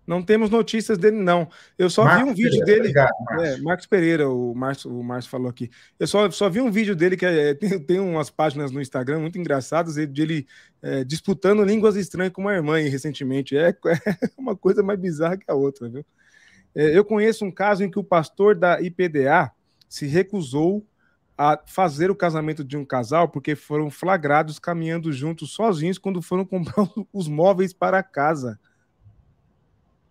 Não 0.08 0.24
temos 0.24 0.50
notícias 0.50 0.98
dele, 0.98 1.18
não. 1.18 1.48
Eu 1.78 1.88
só 1.88 2.04
Marcos 2.04 2.24
vi 2.24 2.32
um 2.32 2.34
vídeo 2.34 2.66
Pereira, 2.66 2.66
dele. 2.66 2.80
Obrigado, 2.80 3.12
Marcos. 3.24 3.48
É, 3.48 3.58
Marcos 3.62 3.86
Pereira, 3.86 4.28
o 4.28 4.56
Márcio, 4.56 4.92
o 4.92 5.04
Márcio 5.04 5.30
falou 5.30 5.50
aqui. 5.50 5.70
Eu 6.00 6.08
só, 6.08 6.32
só 6.32 6.50
vi 6.50 6.60
um 6.60 6.72
vídeo 6.72 6.96
dele 6.96 7.16
que 7.16 7.28
é, 7.28 7.54
tem, 7.54 7.80
tem 7.80 8.00
umas 8.00 8.32
páginas 8.32 8.72
no 8.72 8.82
Instagram 8.82 9.20
muito 9.20 9.38
engraçadas, 9.38 9.94
de 9.96 10.22
ele 10.22 10.48
é, 10.82 11.04
disputando 11.04 11.64
línguas 11.64 11.96
estranhas 11.96 12.34
com 12.34 12.42
uma 12.42 12.56
irmã 12.56 12.80
recentemente. 12.80 13.56
É, 13.56 13.70
é, 13.70 13.76
uma 14.36 14.56
coisa 14.56 14.82
mais 14.82 15.00
bizarra 15.00 15.38
que 15.38 15.46
a 15.48 15.54
outra, 15.54 15.88
viu? 15.88 16.04
É, 16.74 16.98
eu 16.98 17.06
conheço 17.06 17.46
um 17.46 17.52
caso 17.52 17.84
em 17.84 17.92
que 17.92 18.00
o 18.00 18.04
pastor 18.04 18.56
da 18.56 18.82
IPDA 18.82 19.52
se 19.92 20.08
recusou 20.08 20.88
a 21.38 21.60
fazer 21.66 22.10
o 22.10 22.16
casamento 22.16 22.64
de 22.64 22.78
um 22.78 22.86
casal 22.86 23.28
porque 23.28 23.58
foram 23.58 23.92
flagrados 23.92 24.58
caminhando 24.58 25.12
juntos 25.12 25.52
sozinhos 25.52 25.98
quando 25.98 26.22
foram 26.22 26.46
comprar 26.46 26.88
os 27.12 27.28
móveis 27.28 27.74
para 27.74 28.02
casa. 28.02 28.58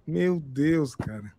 Meu 0.07 0.39
Deus, 0.39 0.95
cara. 0.95 1.33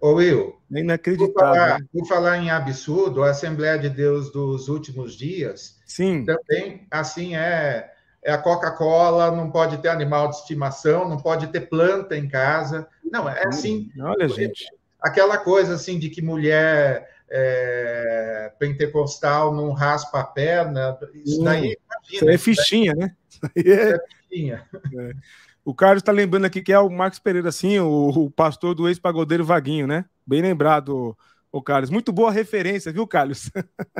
Ô 0.00 0.14
Will, 0.14 0.60
é 0.74 0.80
inacreditável. 0.80 1.32
Por 1.32 1.40
falar, 1.40 1.80
por 1.92 2.06
falar, 2.06 2.38
em 2.38 2.50
absurdo, 2.50 3.22
a 3.22 3.30
Assembleia 3.30 3.78
de 3.78 3.88
Deus 3.88 4.32
dos 4.32 4.68
últimos 4.68 5.14
dias 5.14 5.80
Sim. 5.86 6.24
também, 6.24 6.84
assim, 6.90 7.36
é, 7.36 7.92
é 8.24 8.32
a 8.32 8.38
Coca-Cola, 8.38 9.30
não 9.30 9.52
pode 9.52 9.78
ter 9.78 9.88
animal 9.88 10.30
de 10.30 10.36
estimação, 10.36 11.08
não 11.08 11.18
pode 11.18 11.46
ter 11.46 11.68
planta 11.68 12.16
em 12.16 12.28
casa. 12.28 12.88
Não, 13.04 13.28
é 13.28 13.46
assim. 13.46 13.92
Olha, 14.00 14.28
gente. 14.28 14.66
Aquela 15.00 15.38
coisa 15.38 15.74
assim 15.74 15.96
de 15.96 16.08
que 16.08 16.20
mulher 16.20 17.17
é, 17.30 18.52
pentecostal 18.58 19.54
não 19.54 19.72
raspa 19.72 20.20
a 20.20 20.24
perna. 20.24 20.98
Isso 21.24 21.42
daí, 21.42 21.76
imagina, 22.10 22.32
é 22.32 22.38
fichinha, 22.38 22.94
né? 22.94 23.16
É, 23.56 23.70
é 23.70 23.98
fichinha. 24.28 24.66
É. 24.96 25.12
O 25.64 25.74
Carlos 25.74 26.00
está 26.00 26.12
lembrando 26.12 26.46
aqui 26.46 26.62
que 26.62 26.72
é 26.72 26.78
o 26.78 26.88
Marcos 26.88 27.18
Pereira, 27.18 27.50
assim, 27.50 27.78
o, 27.78 28.08
o 28.08 28.30
pastor 28.30 28.74
do 28.74 28.88
ex-pagodeiro 28.88 29.44
Vaguinho, 29.44 29.86
né? 29.86 30.04
Bem 30.26 30.40
lembrado, 30.40 31.16
o 31.52 31.62
Carlos. 31.62 31.90
Muito 31.90 32.12
boa 32.12 32.30
referência, 32.30 32.92
viu, 32.92 33.06
Carlos? 33.06 33.50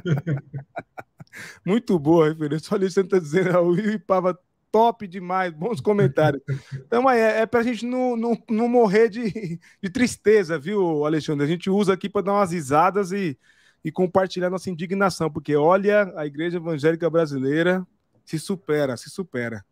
Muito 1.65 1.99
boa 1.99 2.29
referência. 2.31 2.75
Olha, 2.75 2.89
você 2.89 3.01
está 3.01 3.19
dizendo, 3.19 3.59
o 3.59 3.73
Rio 3.73 4.01
Pava 4.01 4.39
top 4.71 5.07
demais, 5.07 5.53
bons 5.53 5.81
comentários. 5.81 6.43
Então 6.73 7.09
é, 7.11 7.41
é 7.41 7.47
para 7.47 7.61
a 7.61 7.63
gente 7.63 7.87
não, 7.87 8.17
não, 8.17 8.43
não 8.49 8.69
morrer 8.69 9.09
de, 9.09 9.59
de 9.83 9.91
tristeza, 9.91 10.59
viu, 10.59 11.05
Alexandre? 11.05 11.45
A 11.45 11.49
gente 11.49 11.71
usa 11.71 11.93
aqui 11.95 12.09
para 12.09 12.23
dar 12.23 12.33
umas 12.35 12.53
risadas 12.53 13.13
e, 13.13 13.39
e 13.85 13.91
compartilhar 13.91 14.51
nossa 14.51 14.71
indignação, 14.71 15.31
porque 15.31 15.57
olha, 15.57 16.13
a 16.17 16.27
igreja 16.27 16.59
evangélica 16.59 17.09
brasileira 17.09 17.87
se 18.25 18.39
supera, 18.39 18.97
se 18.97 19.09
supera. 19.11 19.65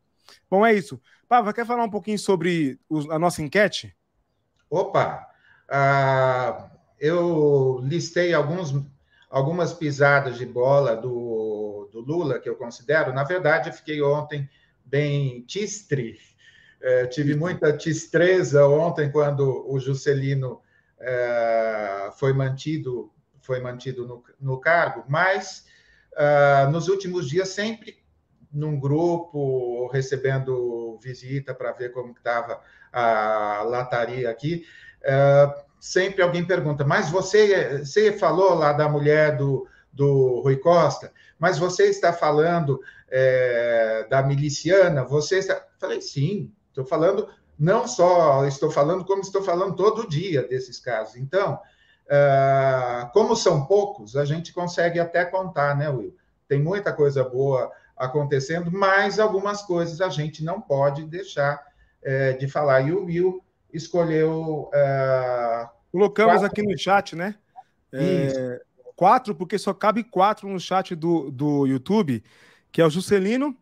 Bom, 0.51 0.65
é 0.65 0.75
isso. 0.75 1.01
Pava, 1.29 1.53
quer 1.53 1.67
falar 1.67 1.85
um 1.85 1.91
pouquinho 1.91 2.19
sobre 2.19 2.79
a 3.11 3.19
nossa 3.19 3.43
enquete? 3.43 3.95
Opa! 4.71 5.27
Uh, 5.69 6.71
eu 6.99 7.81
listei 7.83 8.33
alguns, 8.33 8.75
algumas 9.29 9.73
pisadas 9.73 10.39
de 10.39 10.47
bola 10.47 10.97
do, 10.97 11.89
do 11.93 12.01
Lula 12.01 12.39
que 12.39 12.49
eu 12.49 12.57
considero. 12.57 13.13
Na 13.13 13.25
verdade, 13.25 13.69
eu 13.69 13.73
fiquei 13.73 14.01
ontem 14.01 14.49
bem 14.87 15.43
tistre. 15.43 16.19
É, 16.81 17.07
tive 17.07 17.35
muita 17.35 17.77
tistreza 17.77 18.67
ontem 18.67 19.11
quando 19.11 19.67
o 19.69 19.79
Juscelino 19.81 20.63
é, 20.99 22.11
foi 22.17 22.33
mantido 22.33 23.13
foi 23.47 23.61
mantido 23.61 24.07
no, 24.07 24.25
no 24.41 24.59
cargo, 24.59 25.05
mas 25.09 25.65
uh, 26.15 26.69
nos 26.73 26.89
últimos 26.89 27.29
dias 27.29 27.51
sempre 27.51 27.97
num 28.53 28.79
grupo 28.79 29.87
recebendo 29.89 30.99
visita 31.01 31.55
para 31.55 31.71
ver 31.71 31.93
como 31.93 32.11
estava 32.11 32.61
a 32.93 33.63
lataria 33.63 34.29
aqui, 34.31 34.67
uh, 35.03 35.65
sempre 35.79 36.23
alguém 36.23 36.45
pergunta: 36.45 36.85
mas 36.85 37.09
você 37.09 37.85
você 37.85 38.11
falou 38.13 38.55
lá 38.55 38.73
da 38.73 38.89
mulher 38.89 39.37
do 39.37 39.69
do 39.93 40.41
Rui 40.41 40.57
Costa, 40.57 41.11
mas 41.39 41.57
você 41.57 41.85
está 41.85 42.13
falando 42.13 42.81
é, 43.09 44.07
da 44.09 44.23
miliciana, 44.23 45.05
você 45.05 45.39
está. 45.39 45.65
Falei, 45.79 46.01
sim, 46.01 46.53
estou 46.69 46.85
falando, 46.85 47.29
não 47.59 47.87
só 47.87 48.45
estou 48.47 48.71
falando, 48.71 49.05
como 49.05 49.21
estou 49.21 49.43
falando 49.43 49.77
todo 49.77 50.09
dia 50.09 50.47
desses 50.47 50.79
casos. 50.79 51.17
Então, 51.17 51.59
é, 52.09 53.09
como 53.13 53.37
são 53.37 53.67
poucos, 53.67 54.17
a 54.17 54.25
gente 54.25 54.53
consegue 54.53 54.99
até 54.99 55.25
contar, 55.25 55.77
né, 55.77 55.89
Will? 55.89 56.17
Tem 56.49 56.63
muita 56.63 56.93
coisa 56.93 57.25
boa 57.25 57.71
acontecendo, 57.97 58.71
mas 58.71 59.19
algumas 59.19 59.63
coisas 59.63 60.01
a 60.01 60.09
gente 60.09 60.45
não 60.45 60.61
pode 60.61 61.05
deixar 61.05 61.65
é, 62.03 62.33
de 62.33 62.47
falar. 62.49 62.83
E 62.83 62.93
o 62.93 63.05
Will 63.05 63.43
escolheu. 63.73 64.71
É, 64.73 65.69
Colocamos 65.91 66.35
quatro... 66.35 66.47
aqui 66.47 66.63
no 66.63 66.79
chat, 66.79 67.17
né? 67.17 67.35
É, 67.93 68.61
quatro, 68.95 69.35
porque 69.35 69.59
só 69.59 69.73
cabe 69.73 70.05
quatro 70.05 70.49
no 70.49 70.61
chat 70.61 70.95
do, 70.95 71.31
do 71.31 71.67
YouTube 71.67 72.23
que 72.77 72.83
é 72.83 72.85
o 72.85 72.91
Juscelino, 72.91 73.57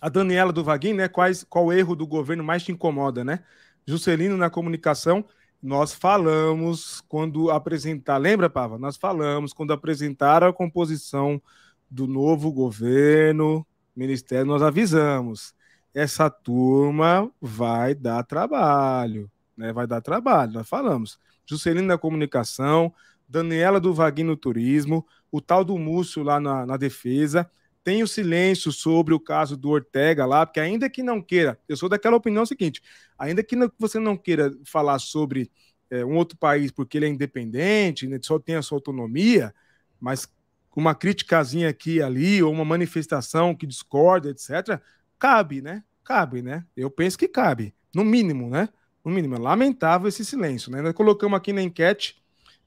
a 0.00 0.08
Daniela 0.08 0.52
do 0.52 0.64
Vaguinho, 0.64 0.96
né? 0.96 1.06
Quais, 1.06 1.44
qual 1.44 1.72
erro 1.72 1.94
do 1.94 2.04
governo 2.04 2.42
mais 2.42 2.64
te 2.64 2.72
incomoda, 2.72 3.22
né? 3.22 3.44
Juscelino 3.86 4.36
na 4.36 4.50
comunicação, 4.50 5.24
nós 5.62 5.94
falamos 5.94 7.00
quando 7.02 7.48
apresentar, 7.52 8.16
lembra, 8.16 8.50
Pava? 8.50 8.76
Nós 8.76 8.96
falamos 8.96 9.52
quando 9.52 9.72
apresentaram 9.72 10.48
a 10.48 10.52
composição 10.52 11.40
do 11.88 12.08
novo 12.08 12.50
governo, 12.50 13.64
ministério, 13.94 14.46
nós 14.46 14.62
avisamos. 14.62 15.54
Essa 15.94 16.28
turma 16.28 17.30
vai 17.40 17.94
dar 17.94 18.24
trabalho, 18.24 19.30
né? 19.56 19.72
Vai 19.72 19.86
dar 19.86 20.00
trabalho, 20.00 20.54
nós 20.54 20.68
falamos. 20.68 21.20
Juscelino 21.46 21.86
na 21.86 21.96
comunicação, 21.96 22.92
Daniela 23.28 23.78
do 23.78 23.94
Vaguinho 23.94 24.30
no 24.30 24.36
turismo, 24.36 25.06
o 25.30 25.40
tal 25.40 25.64
do 25.64 25.78
Múcio 25.78 26.24
lá 26.24 26.40
na, 26.40 26.66
na 26.66 26.76
defesa, 26.76 27.48
tem 27.84 28.02
o 28.02 28.08
silêncio 28.08 28.72
sobre 28.72 29.12
o 29.12 29.20
caso 29.20 29.56
do 29.56 29.68
Ortega 29.68 30.24
lá, 30.24 30.46
porque 30.46 30.58
ainda 30.58 30.88
que 30.88 31.02
não 31.02 31.20
queira, 31.20 31.60
eu 31.68 31.76
sou 31.76 31.88
daquela 31.88 32.16
opinião 32.16 32.44
seguinte, 32.46 32.82
ainda 33.18 33.42
que 33.42 33.54
você 33.78 33.98
não 33.98 34.16
queira 34.16 34.50
falar 34.64 34.98
sobre 34.98 35.50
é, 35.90 36.04
um 36.04 36.16
outro 36.16 36.36
país 36.38 36.72
porque 36.72 36.96
ele 36.96 37.06
é 37.06 37.08
independente, 37.10 38.06
né, 38.08 38.18
só 38.22 38.38
tem 38.38 38.56
a 38.56 38.62
sua 38.62 38.78
autonomia, 38.78 39.54
mas 40.00 40.26
uma 40.74 40.94
criticazinha 40.94 41.68
aqui 41.68 42.02
ali, 42.02 42.42
ou 42.42 42.52
uma 42.52 42.64
manifestação 42.64 43.54
que 43.54 43.66
discorda, 43.66 44.30
etc., 44.30 44.80
cabe, 45.18 45.62
né? 45.62 45.84
Cabe, 46.02 46.42
né? 46.42 46.64
Eu 46.76 46.90
penso 46.90 47.16
que 47.16 47.28
cabe, 47.28 47.74
no 47.94 48.04
mínimo, 48.04 48.50
né? 48.50 48.68
No 49.04 49.10
mínimo, 49.10 49.36
é 49.36 49.38
lamentável 49.38 50.08
esse 50.08 50.24
silêncio, 50.24 50.72
né? 50.72 50.82
Nós 50.82 50.92
colocamos 50.92 51.36
aqui 51.36 51.52
na 51.52 51.62
enquete, 51.62 52.16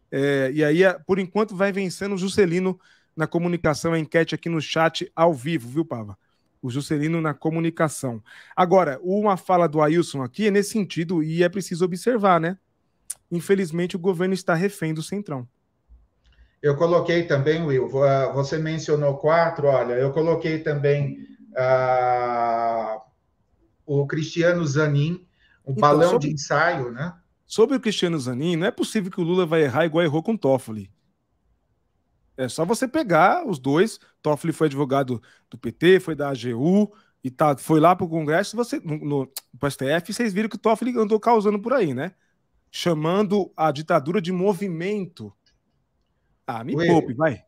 é, 0.09 0.51
e 0.53 0.63
aí, 0.63 0.79
por 1.05 1.19
enquanto, 1.19 1.55
vai 1.55 1.71
vencendo 1.71 2.15
o 2.15 2.17
Juscelino 2.17 2.79
na 3.17 3.25
comunicação, 3.25 3.93
a 3.93 3.99
enquete 3.99 4.35
aqui 4.35 4.47
no 4.47 4.61
chat 4.61 5.11
ao 5.15 5.33
vivo, 5.33 5.67
viu, 5.67 5.83
Pava? 5.83 6.15
O 6.61 6.69
Juscelino 6.69 7.19
na 7.19 7.33
comunicação. 7.33 8.23
Agora, 8.55 8.99
uma 9.01 9.35
fala 9.35 9.67
do 9.67 9.81
Ailson 9.81 10.21
aqui 10.21 10.47
é 10.47 10.51
nesse 10.51 10.71
sentido, 10.71 11.23
e 11.23 11.41
é 11.43 11.49
preciso 11.49 11.83
observar, 11.83 12.39
né? 12.39 12.57
Infelizmente, 13.31 13.95
o 13.95 13.99
governo 13.99 14.35
está 14.35 14.53
refém 14.53 14.93
do 14.93 15.01
Centrão. 15.01 15.47
Eu 16.61 16.75
coloquei 16.75 17.23
também, 17.23 17.63
Will, 17.63 18.03
ah, 18.03 18.31
você 18.33 18.57
mencionou 18.57 19.17
quatro, 19.17 19.67
olha, 19.67 19.93
eu 19.93 20.11
coloquei 20.11 20.59
também 20.59 21.19
uh, 21.51 23.01
o 23.85 24.05
Cristiano 24.07 24.65
Zanin, 24.65 25.25
um 25.65 25.71
então, 25.71 25.81
balão 25.81 26.11
sobre, 26.11 26.27
de 26.27 26.33
ensaio, 26.33 26.91
né? 26.91 27.13
Sobre 27.45 27.77
o 27.77 27.79
Cristiano 27.79 28.19
Zanin, 28.19 28.55
não 28.55 28.67
é 28.67 28.71
possível 28.71 29.11
que 29.11 29.21
o 29.21 29.23
Lula 29.23 29.45
vai 29.45 29.63
errar 29.63 29.85
igual 29.85 30.03
errou 30.03 30.21
com 30.21 30.33
o 30.33 30.37
Toffoli. 30.37 30.91
É 32.37 32.47
só 32.47 32.63
você 32.63 32.87
pegar 32.87 33.45
os 33.45 33.57
dois. 33.57 33.99
Toffoli 34.21 34.53
foi 34.53 34.67
advogado 34.67 35.21
do 35.49 35.57
PT, 35.57 35.99
foi 35.99 36.15
da 36.15 36.29
AGU 36.29 36.93
e 37.23 37.31
tá, 37.31 37.57
foi 37.57 37.79
lá 37.79 37.95
para 37.95 38.05
o 38.05 38.09
Congresso, 38.09 38.55
você 38.55 38.79
no, 38.79 38.97
no 38.97 39.31
pro 39.59 39.69
STF, 39.69 40.13
vocês 40.13 40.31
viram 40.31 40.47
que 40.47 40.55
o 40.55 40.59
Toffoli 40.59 40.97
andou 40.97 41.19
causando 41.19 41.59
por 41.59 41.73
aí, 41.73 41.93
né? 41.93 42.13
Chamando 42.71 43.51
a 43.57 43.71
ditadura 43.71 44.21
de 44.21 44.31
movimento. 44.31 45.33
Ah, 46.45 46.63
me 46.63 46.75
Will, 46.75 46.87
poupe, 46.87 47.13
vai. 47.13 47.43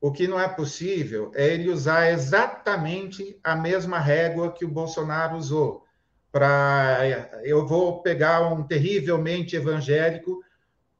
O 0.00 0.12
que 0.12 0.28
não 0.28 0.38
é 0.38 0.46
possível 0.46 1.32
é 1.34 1.48
ele 1.54 1.70
usar 1.70 2.10
exatamente 2.10 3.38
a 3.42 3.56
mesma 3.56 3.98
régua 3.98 4.52
que 4.52 4.64
o 4.64 4.70
Bolsonaro 4.70 5.36
usou. 5.36 5.84
Para 6.30 6.98
eu 7.42 7.66
vou 7.66 8.02
pegar 8.02 8.42
um 8.52 8.62
terrivelmente 8.62 9.56
evangélico, 9.56 10.42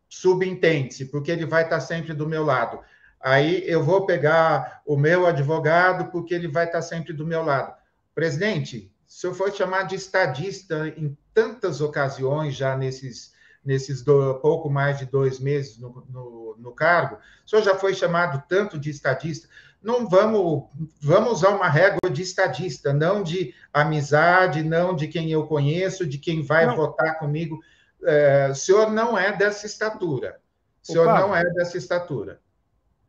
subentende-se, 0.09 1.05
porque 1.07 1.31
ele 1.31 1.45
vai 1.45 1.65
estar 1.65 1.81
sempre 1.81 2.15
do 2.15 2.27
meu 2.27 2.43
lado. 2.43 2.81
Aí 3.21 3.63
eu 3.67 3.83
vou 3.83 4.07
pegar 4.07 4.83
o 4.87 4.97
meu 4.97 5.27
advogado, 5.27 6.11
porque 6.11 6.35
ele 6.35 6.49
vai 6.49 6.67
estar 6.67 6.83
sempre 6.83 7.13
do 7.13 7.27
meu 7.27 7.43
lado. 7.43 7.75
Presidente, 8.15 8.93
o 9.07 9.13
senhor 9.13 9.35
foi 9.35 9.53
chamado 9.53 9.89
de 9.89 9.97
estadista 9.97 10.89
em 10.97 11.17
tantas 11.35 11.81
ocasiões 11.81 12.55
já 12.55 12.77
nesses 12.77 13.35
nesses 13.67 14.01
do, 14.03 14.37
pouco 14.37 14.71
mais 14.71 14.97
de 14.97 15.07
dois 15.07 15.41
meses 15.41 15.77
no, 15.77 16.07
no, 16.09 16.57
no, 16.57 16.73
cargo, 16.73 17.19
o 17.45 17.51
senhor 17.51 17.63
já 17.63 17.75
foi 17.75 17.93
chamado 17.95 18.45
tanto 18.49 18.79
de 18.79 18.91
estadista. 18.91 19.49
Não 19.83 20.09
vamos, 20.09 20.69
vamos 21.01 21.33
usar 21.33 21.51
uma 21.51 21.69
régua 21.69 22.09
de 22.09 22.23
estadista, 22.23 22.93
não 22.93 23.25
de 23.25 23.53
amizade, 23.73 24.63
não 24.63 24.95
de 24.95 25.09
quem 25.09 25.31
eu 25.33 25.47
conheço, 25.47 26.07
de 26.07 26.17
quem 26.17 26.45
vai 26.45 26.67
não. 26.67 26.77
votar 26.77 27.19
comigo. 27.19 27.61
É, 28.05 28.49
o 28.51 28.55
senhor 28.55 28.91
não 28.91 29.19
é 29.19 29.37
dessa 29.37 29.67
estatura. 29.67 30.41
O 30.83 30.87
senhor 30.87 31.07
Pava, 31.07 31.21
não 31.21 31.35
é 31.35 31.45
dessa 31.53 31.77
estatura. 31.77 32.41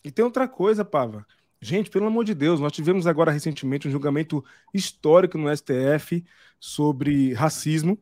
E 0.07 0.11
tem 0.11 0.23
outra 0.25 0.47
coisa, 0.47 0.85
Pava. 0.85 1.25
Gente, 1.61 1.89
pelo 1.89 2.05
amor 2.05 2.23
de 2.23 2.33
Deus, 2.33 2.59
nós 2.59 2.71
tivemos 2.71 3.07
agora 3.07 3.31
recentemente 3.31 3.87
um 3.87 3.91
julgamento 3.91 4.43
histórico 4.73 5.37
no 5.37 5.55
STF 5.55 6.23
sobre 6.59 7.33
racismo 7.33 7.99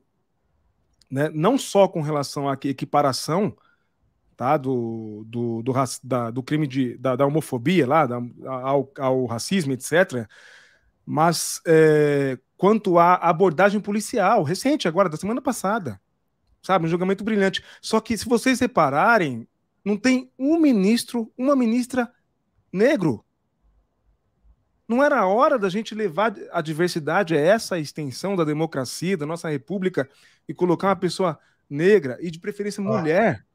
né, 1.09 1.29
não 1.33 1.57
só 1.57 1.87
com 1.87 2.01
relação 2.01 2.49
à 2.49 2.53
equiparação 2.63 3.55
tá, 4.35 4.57
do, 4.57 5.23
do, 5.27 5.61
do, 5.63 5.73
da, 6.03 6.29
do 6.31 6.43
crime 6.43 6.67
de, 6.67 6.97
da, 6.97 7.15
da 7.15 7.25
homofobia 7.25 7.87
lá, 7.87 8.05
da, 8.05 8.21
ao, 8.45 8.91
ao, 8.97 9.25
racismo, 9.25 9.73
etc., 9.73 10.27
mas 11.05 11.61
é, 11.67 12.37
quanto 12.57 12.97
à 12.97 13.13
abordagem 13.13 13.79
policial, 13.79 14.43
recente, 14.43 14.87
agora, 14.87 15.07
da 15.07 15.17
semana 15.17 15.39
passada. 15.39 16.01
Sabe, 16.63 16.85
um 16.85 16.89
julgamento 16.89 17.23
brilhante. 17.23 17.63
Só 17.79 18.01
que, 18.01 18.17
se 18.17 18.25
vocês 18.25 18.59
repararem, 18.59 19.47
não 19.85 19.95
tem 19.95 20.31
um 20.37 20.59
ministro, 20.59 21.31
uma 21.37 21.55
ministra 21.55 22.11
negro. 22.73 23.23
Não 24.87 25.03
era 25.03 25.19
a 25.19 25.27
hora 25.27 25.59
da 25.59 25.69
gente 25.69 25.93
levar 25.93 26.35
a 26.51 26.61
diversidade 26.61 27.35
a 27.35 27.39
essa 27.39 27.79
extensão 27.79 28.35
da 28.35 28.43
democracia, 28.43 29.15
da 29.15 29.25
nossa 29.25 29.47
república, 29.49 30.09
e 30.47 30.53
colocar 30.53 30.89
uma 30.89 30.95
pessoa 30.95 31.39
negra 31.69 32.17
e 32.19 32.31
de 32.31 32.39
preferência 32.39 32.81
mulher. 32.81 33.45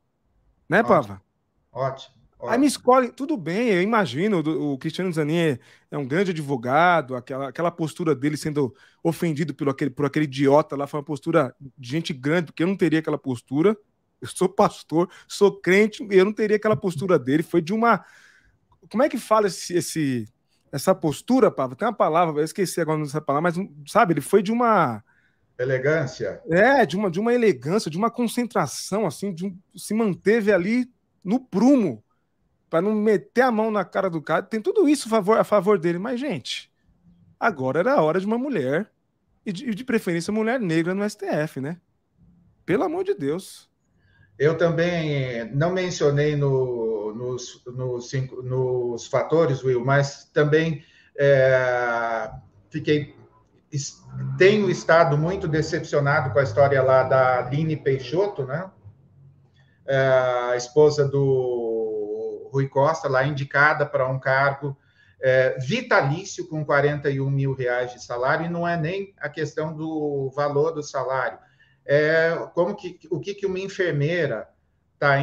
Né, 0.68 0.82
Pava? 0.84 1.20
Ótimo. 1.72 2.20
Aí 2.48 2.58
me 2.58 2.66
escolhe, 2.66 3.12
tudo 3.12 3.36
bem, 3.36 3.68
eu 3.68 3.82
imagino, 3.82 4.40
o, 4.40 4.72
o 4.72 4.78
Cristiano 4.78 5.12
Zanin 5.12 5.36
é, 5.36 5.58
é, 5.90 5.98
um 5.98 6.06
grande 6.06 6.30
advogado, 6.30 7.14
aquela, 7.14 7.48
aquela 7.50 7.70
postura 7.70 8.14
dele 8.14 8.36
sendo 8.36 8.74
ofendido 9.02 9.52
por 9.52 9.68
aquele, 9.68 9.90
por 9.90 10.06
aquele 10.06 10.24
idiota 10.24 10.74
lá, 10.74 10.86
foi 10.86 10.98
uma 10.98 11.04
postura 11.04 11.54
de 11.76 11.90
gente 11.90 12.14
grande, 12.14 12.46
porque 12.46 12.62
eu 12.62 12.66
não 12.66 12.76
teria 12.76 13.00
aquela 13.00 13.18
postura. 13.18 13.76
Eu 14.20 14.28
sou 14.28 14.48
pastor, 14.48 15.10
sou 15.26 15.60
crente, 15.60 16.06
eu 16.10 16.24
não 16.24 16.32
teria 16.32 16.56
aquela 16.56 16.76
postura 16.76 17.18
dele. 17.18 17.42
Foi 17.42 17.62
de 17.62 17.72
uma. 17.72 18.04
Como 18.90 19.02
é 19.02 19.08
que 19.08 19.18
fala 19.18 19.46
esse, 19.46 19.74
esse 19.74 20.28
essa 20.72 20.94
postura, 20.94 21.50
Pava? 21.50 21.74
Tem 21.74 21.86
uma 21.86 21.94
palavra, 21.94 22.40
eu 22.40 22.44
esqueci 22.44 22.80
agora 22.80 23.02
dessa 23.02 23.20
palavra, 23.20 23.50
mas 23.50 23.68
sabe, 23.90 24.14
ele 24.14 24.20
foi 24.20 24.42
de 24.42 24.52
uma 24.52 25.02
Elegância. 25.60 26.40
É, 26.48 26.86
de 26.86 26.96
uma, 26.96 27.10
de 27.10 27.20
uma 27.20 27.34
elegância, 27.34 27.90
de 27.90 27.98
uma 27.98 28.10
concentração, 28.10 29.06
assim, 29.06 29.30
de 29.30 29.44
um, 29.44 29.58
se 29.76 29.92
manteve 29.92 30.50
ali 30.50 30.90
no 31.22 31.38
prumo, 31.38 32.02
para 32.70 32.80
não 32.80 32.94
meter 32.94 33.42
a 33.42 33.50
mão 33.50 33.70
na 33.70 33.84
cara 33.84 34.08
do 34.08 34.22
cara. 34.22 34.42
Tem 34.42 34.58
tudo 34.58 34.88
isso 34.88 35.06
a 35.08 35.10
favor, 35.10 35.38
a 35.38 35.44
favor 35.44 35.78
dele. 35.78 35.98
Mas, 35.98 36.18
gente, 36.18 36.72
agora 37.38 37.80
era 37.80 37.92
a 37.92 38.00
hora 38.00 38.18
de 38.18 38.24
uma 38.24 38.38
mulher, 38.38 38.90
e 39.44 39.52
de, 39.52 39.74
de 39.74 39.84
preferência 39.84 40.32
mulher 40.32 40.58
negra 40.58 40.94
no 40.94 41.08
STF, 41.08 41.60
né? 41.60 41.78
Pelo 42.64 42.84
amor 42.84 43.04
de 43.04 43.12
Deus. 43.12 43.69
Eu 44.40 44.56
também 44.56 45.44
não 45.52 45.70
mencionei 45.70 46.34
no, 46.34 47.12
nos, 47.14 47.62
nos, 47.66 48.10
nos 48.42 49.06
fatores, 49.06 49.62
Will, 49.62 49.84
mas 49.84 50.24
também 50.32 50.82
é, 51.14 52.30
fiquei 52.70 53.14
tenho 54.38 54.70
estado 54.70 55.18
muito 55.18 55.46
decepcionado 55.46 56.32
com 56.32 56.38
a 56.38 56.42
história 56.42 56.82
lá 56.82 57.02
da 57.02 57.40
Aline 57.40 57.76
Peixoto, 57.76 58.46
né? 58.46 58.70
É, 59.86 59.98
a 60.52 60.56
esposa 60.56 61.06
do 61.06 62.48
Rui 62.50 62.66
Costa, 62.66 63.10
lá 63.10 63.22
indicada 63.26 63.84
para 63.84 64.08
um 64.08 64.18
cargo 64.18 64.74
é, 65.20 65.58
vitalício 65.58 66.48
com 66.48 66.64
41 66.64 67.28
mil 67.30 67.52
reais 67.52 67.92
de 67.92 68.02
salário, 68.02 68.46
e 68.46 68.48
não 68.48 68.66
é 68.66 68.78
nem 68.78 69.14
a 69.20 69.28
questão 69.28 69.76
do 69.76 70.32
valor 70.34 70.72
do 70.72 70.82
salário, 70.82 71.38
é 71.92 72.48
como 72.54 72.76
que 72.76 73.00
o 73.10 73.18
que, 73.18 73.34
que 73.34 73.44
uma 73.44 73.58
enfermeira 73.58 74.48
está 74.94 75.16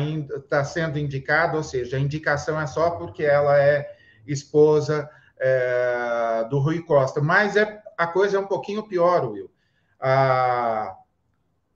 tá 0.49 0.65
sendo 0.65 0.99
indicada, 0.99 1.55
ou 1.55 1.63
seja, 1.63 1.95
a 1.95 1.99
indicação 1.99 2.59
é 2.59 2.67
só 2.67 2.91
porque 2.91 3.23
ela 3.23 3.57
é 3.57 3.89
esposa 4.27 5.09
é, 5.39 6.45
do 6.49 6.59
Rui 6.59 6.81
Costa, 6.81 7.21
mas 7.21 7.55
é 7.55 7.81
a 7.97 8.05
coisa 8.05 8.35
é 8.35 8.39
um 8.39 8.47
pouquinho 8.47 8.83
pior, 8.83 9.31
Will. 9.31 9.49
Ah, 9.97 10.93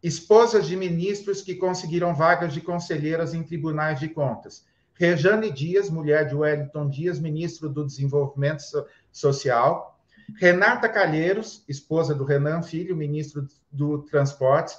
esposas 0.03 0.67
de 0.67 0.75
ministros 0.75 1.41
que 1.41 1.55
conseguiram 1.55 2.13
vagas 2.13 2.53
de 2.53 2.59
conselheiras 2.59 3.33
em 3.33 3.43
tribunais 3.43 3.97
de 3.97 4.09
contas. 4.09 4.65
Rejane 4.93 5.49
Dias, 5.49 5.89
mulher 5.89 6.27
de 6.27 6.35
Wellington 6.35 6.89
Dias, 6.89 7.17
ministro 7.17 7.69
do 7.69 7.85
Desenvolvimento 7.85 8.61
Social. 9.09 9.97
Renata 10.37 10.89
Calheiros, 10.89 11.63
esposa 11.67 12.13
do 12.13 12.23
Renan 12.23 12.61
Filho, 12.61 12.95
ministro 12.95 13.47
do 13.71 14.03
Transportes, 14.03 14.77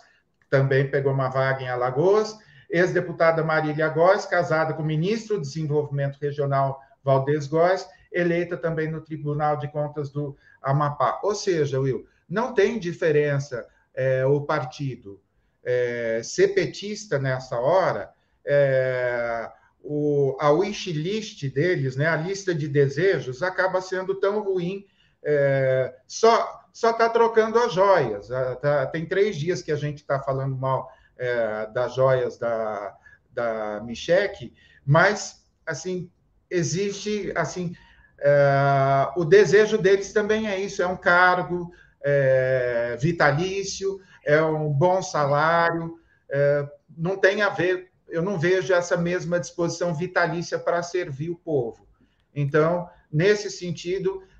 também 0.50 0.90
pegou 0.90 1.12
uma 1.12 1.28
vaga 1.28 1.62
em 1.62 1.68
Alagoas. 1.68 2.36
Ex-deputada 2.70 3.44
Marília 3.44 3.88
Góes, 3.88 4.24
casada 4.24 4.72
com 4.72 4.82
o 4.82 4.86
ministro 4.86 5.36
do 5.36 5.42
Desenvolvimento 5.42 6.18
Regional 6.20 6.80
Valdez 7.05 7.46
Góes, 7.46 7.86
eleita 8.11 8.57
também 8.57 8.90
no 8.90 9.00
Tribunal 9.00 9.57
de 9.57 9.68
Contas 9.68 10.11
do 10.11 10.36
Amapá. 10.62 11.20
Ou 11.22 11.34
seja, 11.34 11.80
Will, 11.80 12.07
não 12.28 12.55
tem 12.55 12.78
diferença 12.78 13.66
é, 13.94 14.24
o 14.24 14.40
partido 14.40 15.20
é, 15.62 16.20
ser 16.24 16.48
petista 16.48 17.18
nessa 17.18 17.59
hora, 17.59 18.11
é, 18.44 19.50
o, 19.82 20.36
a 20.40 20.50
wish 20.50 20.92
list 20.92 21.44
deles, 21.53 21.96
né, 21.96 22.07
a 22.07 22.16
lista 22.16 22.55
de 22.55 22.68
desejos, 22.68 23.42
acaba 23.42 23.80
sendo 23.80 24.14
tão 24.14 24.42
ruim, 24.42 24.86
é, 25.24 25.94
só 26.06 26.60
só 26.72 26.90
está 26.90 27.08
trocando 27.08 27.58
as 27.58 27.74
joias. 27.74 28.28
Tá, 28.62 28.86
tem 28.86 29.04
três 29.04 29.36
dias 29.36 29.60
que 29.60 29.70
a 29.70 29.76
gente 29.76 29.98
está 29.98 30.18
falando 30.18 30.56
mal 30.56 30.90
é, 31.18 31.66
das 31.66 31.94
joias 31.94 32.38
da, 32.38 32.96
da 33.30 33.82
Micheque, 33.84 34.54
mas 34.86 35.44
assim 35.66 36.10
existe 36.50 37.30
assim 37.36 37.74
é, 38.22 39.08
o 39.16 39.24
desejo 39.24 39.76
deles 39.76 40.12
também 40.12 40.48
é 40.48 40.58
isso: 40.58 40.80
é 40.80 40.86
um 40.86 40.96
cargo 40.96 41.72
é, 42.02 42.96
vitalício, 42.98 44.00
é 44.24 44.40
um 44.42 44.72
bom 44.72 45.02
salário, 45.02 45.98
é, 46.30 46.66
não 46.96 47.16
tem 47.16 47.42
a 47.42 47.48
ver. 47.48 47.90
Eu 48.08 48.22
não 48.22 48.38
vejo 48.38 48.72
essa 48.72 48.96
mesma 48.96 49.40
disposição 49.40 49.94
vitalícia 49.94 50.58
para 50.58 50.82
servir 50.82 51.30
o 51.30 51.36
povo. 51.36 51.86
Então, 52.34 52.88
nesse 53.10 53.50
sentido, 53.50 54.22
é, 54.22 54.32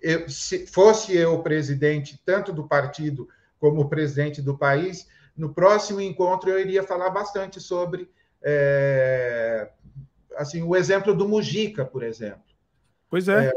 eu, 0.00 0.28
se 0.28 0.66
fosse 0.66 1.16
eu 1.16 1.42
presidente 1.42 2.20
tanto 2.24 2.52
do 2.52 2.68
partido 2.68 3.28
como 3.58 3.88
presidente 3.88 4.42
do 4.42 4.56
país, 4.56 5.08
no 5.36 5.52
próximo 5.52 6.00
encontro 6.00 6.50
eu 6.50 6.60
iria 6.60 6.82
falar 6.82 7.10
bastante 7.10 7.60
sobre 7.60 8.08
é, 8.42 9.70
assim, 10.36 10.62
o 10.62 10.76
exemplo 10.76 11.14
do 11.14 11.28
Mujica, 11.28 11.84
por 11.84 12.02
exemplo. 12.02 12.42
Pois 13.08 13.28
é. 13.28 13.46
é 13.46 13.52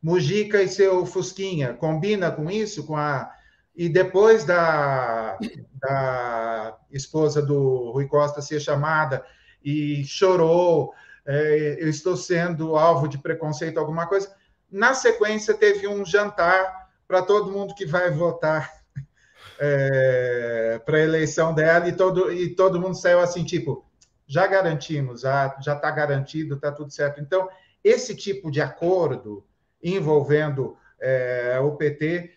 Mujica 0.00 0.62
e 0.62 0.68
seu 0.68 1.04
Fusquinha, 1.04 1.74
combina 1.74 2.30
com 2.30 2.50
isso, 2.50 2.86
com 2.86 2.96
a 2.96 3.32
e 3.74 3.88
depois 3.88 4.44
da, 4.44 5.38
da 5.80 6.76
esposa 6.90 7.40
do 7.40 7.92
Rui 7.92 8.08
Costa 8.08 8.42
ser 8.42 8.58
chamada 8.58 9.24
e 9.64 10.04
chorou, 10.04 10.92
é, 11.28 11.76
eu 11.78 11.90
estou 11.90 12.16
sendo 12.16 12.74
alvo 12.74 13.06
de 13.06 13.18
preconceito, 13.18 13.78
alguma 13.78 14.06
coisa. 14.06 14.34
Na 14.70 14.94
sequência, 14.94 15.52
teve 15.52 15.86
um 15.86 16.02
jantar 16.02 16.88
para 17.06 17.20
todo 17.20 17.52
mundo 17.52 17.74
que 17.74 17.84
vai 17.84 18.10
votar 18.10 18.72
é, 19.60 20.80
para 20.86 20.96
a 20.96 21.02
eleição 21.02 21.54
dela 21.54 21.86
e 21.86 21.92
todo, 21.92 22.32
e 22.32 22.54
todo 22.54 22.80
mundo 22.80 22.94
saiu 22.94 23.20
assim, 23.20 23.44
tipo, 23.44 23.84
já 24.26 24.46
garantimos, 24.46 25.20
já 25.20 25.54
está 25.60 25.90
garantido, 25.90 26.54
está 26.54 26.72
tudo 26.72 26.90
certo. 26.90 27.20
Então, 27.20 27.46
esse 27.84 28.16
tipo 28.16 28.50
de 28.50 28.62
acordo 28.62 29.44
envolvendo 29.82 30.78
é, 30.98 31.58
o 31.60 31.76
PT, 31.76 32.32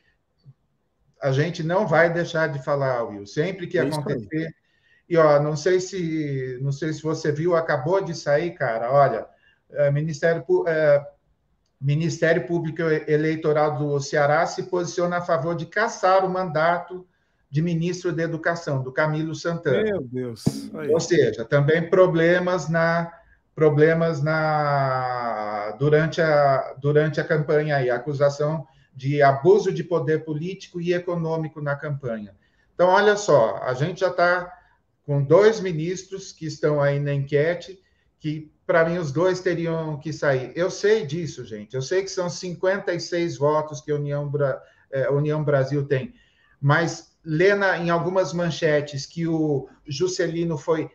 a 1.21 1.31
gente 1.31 1.63
não 1.63 1.87
vai 1.87 2.11
deixar 2.11 2.47
de 2.47 2.61
falar, 2.61 3.03
Will. 3.03 3.25
Sempre 3.25 3.67
que 3.67 3.77
é 3.77 3.81
acontecer, 3.81 4.53
e 5.11 5.17
ó, 5.17 5.41
não 5.41 5.57
sei 5.57 5.81
se 5.81 6.57
não 6.61 6.71
sei 6.71 6.93
se 6.93 7.03
você 7.03 7.33
viu, 7.33 7.53
acabou 7.53 8.01
de 8.01 8.15
sair, 8.15 8.51
cara. 8.51 8.89
Olha, 8.89 9.27
é, 9.69 9.91
Ministério 9.91 10.41
é, 10.65 11.05
Ministério 11.81 12.47
Público 12.47 12.81
Eleitoral 12.81 13.77
do 13.77 13.99
Ceará 13.99 14.45
se 14.45 14.63
posiciona 14.63 15.17
a 15.17 15.21
favor 15.21 15.53
de 15.53 15.65
caçar 15.65 16.23
o 16.23 16.29
mandato 16.29 17.05
de 17.49 17.61
ministro 17.61 18.13
da 18.13 18.23
Educação, 18.23 18.81
do 18.81 18.89
Camilo 18.89 19.35
Santana. 19.35 19.83
Meu 19.83 20.01
Deus. 20.01 20.45
Aí. 20.75 20.89
Ou 20.89 20.99
seja, 21.01 21.43
também 21.43 21.89
problemas 21.89 22.69
na 22.69 23.11
problemas 23.53 24.23
na 24.23 25.75
durante 25.77 26.21
a 26.21 26.73
durante 26.79 27.19
a 27.19 27.25
campanha 27.25 27.75
aí, 27.75 27.89
acusação 27.89 28.65
de 28.95 29.21
abuso 29.21 29.73
de 29.73 29.83
poder 29.83 30.23
político 30.23 30.79
e 30.79 30.93
econômico 30.93 31.61
na 31.61 31.75
campanha. 31.75 32.33
Então, 32.73 32.87
olha 32.87 33.17
só, 33.17 33.57
a 33.57 33.73
gente 33.73 33.99
já 33.99 34.07
está 34.07 34.60
com 35.11 35.21
dois 35.21 35.59
ministros 35.59 36.31
que 36.31 36.45
estão 36.45 36.81
aí 36.81 36.97
na 36.97 37.13
enquete, 37.13 37.77
que 38.17 38.49
para 38.65 38.87
mim 38.87 38.97
os 38.97 39.11
dois 39.11 39.41
teriam 39.41 39.99
que 39.99 40.13
sair. 40.13 40.53
Eu 40.55 40.71
sei 40.71 41.05
disso, 41.05 41.43
gente. 41.43 41.75
Eu 41.75 41.81
sei 41.81 42.01
que 42.01 42.09
são 42.09 42.29
56 42.29 43.35
votos 43.35 43.81
que 43.81 43.91
a 43.91 43.95
União, 43.95 44.29
Bra... 44.29 44.63
é, 44.89 45.09
União 45.09 45.43
Brasil 45.43 45.85
tem, 45.85 46.13
mas 46.61 47.11
Lena, 47.25 47.77
em 47.77 47.89
algumas 47.89 48.31
manchetes, 48.31 49.05
que 49.05 49.27
o 49.27 49.67
Juscelino 49.85 50.57
foi 50.57 50.89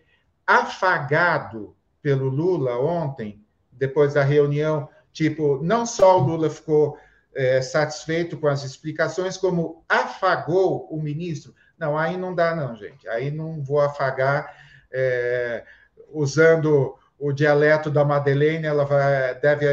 afagado 0.46 1.76
pelo 2.00 2.30
Lula 2.30 2.78
ontem, 2.78 3.44
depois 3.70 4.14
da 4.14 4.22
reunião, 4.22 4.88
tipo, 5.12 5.62
não 5.62 5.84
só 5.84 6.18
o 6.18 6.26
Lula 6.26 6.48
ficou 6.48 6.96
é, 7.34 7.60
satisfeito 7.60 8.38
com 8.38 8.48
as 8.48 8.64
explicações, 8.64 9.36
como 9.36 9.84
afagou 9.86 10.88
o 10.90 11.02
ministro. 11.02 11.54
Não, 11.78 11.96
aí 11.96 12.16
não 12.16 12.34
dá, 12.34 12.54
não, 12.54 12.74
gente. 12.76 13.08
Aí 13.08 13.30
não 13.30 13.62
vou 13.62 13.80
afagar 13.80 14.54
é, 14.92 15.64
usando 16.10 16.96
o 17.18 17.32
dialeto 17.32 17.90
da 17.90 18.04
Madeleine, 18.04 18.66
ela 18.66 18.84
vai, 18.84 19.34
deve, 19.40 19.66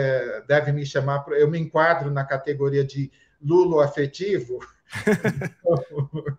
deve 0.48 0.72
me 0.72 0.86
chamar. 0.86 1.26
Eu 1.30 1.50
me 1.50 1.60
enquadro 1.60 2.10
na 2.10 2.24
categoria 2.24 2.84
de 2.84 3.12
lulo 3.42 3.80
afetivo. 3.80 4.60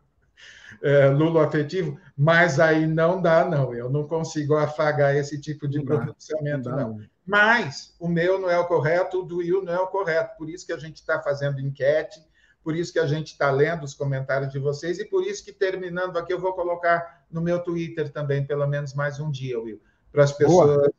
é, 0.82 1.08
lulo 1.08 1.40
afetivo, 1.40 1.98
mas 2.16 2.58
aí 2.58 2.86
não 2.86 3.20
dá, 3.20 3.44
não. 3.44 3.74
Eu 3.74 3.90
não 3.90 4.06
consigo 4.06 4.54
afagar 4.56 5.14
esse 5.16 5.40
tipo 5.40 5.68
de 5.68 5.82
pronunciamento, 5.82 6.70
não. 6.70 6.76
não. 6.76 7.00
Mas 7.26 7.94
o 7.98 8.06
meu 8.06 8.38
não 8.38 8.50
é 8.50 8.58
o 8.58 8.66
correto, 8.66 9.20
o 9.20 9.24
do 9.24 9.38
Will 9.38 9.62
não 9.62 9.72
é 9.72 9.80
o 9.80 9.86
correto. 9.86 10.36
Por 10.36 10.48
isso 10.50 10.66
que 10.66 10.72
a 10.72 10.78
gente 10.78 10.96
está 10.96 11.20
fazendo 11.22 11.60
enquete, 11.60 12.20
por 12.64 12.74
isso 12.74 12.94
que 12.94 12.98
a 12.98 13.06
gente 13.06 13.32
está 13.32 13.50
lendo 13.50 13.84
os 13.84 13.92
comentários 13.92 14.50
de 14.50 14.58
vocês 14.58 14.98
e 14.98 15.04
por 15.04 15.22
isso 15.22 15.44
que, 15.44 15.52
terminando 15.52 16.16
aqui, 16.16 16.32
eu 16.32 16.40
vou 16.40 16.54
colocar 16.54 17.22
no 17.30 17.42
meu 17.42 17.58
Twitter 17.58 18.10
também, 18.10 18.44
pelo 18.44 18.66
menos 18.66 18.94
mais 18.94 19.20
um 19.20 19.30
dia, 19.30 19.60
Will, 19.60 19.80
para 20.10 20.24
as 20.24 20.32
pessoas 20.32 20.76
Boa. 20.76 20.92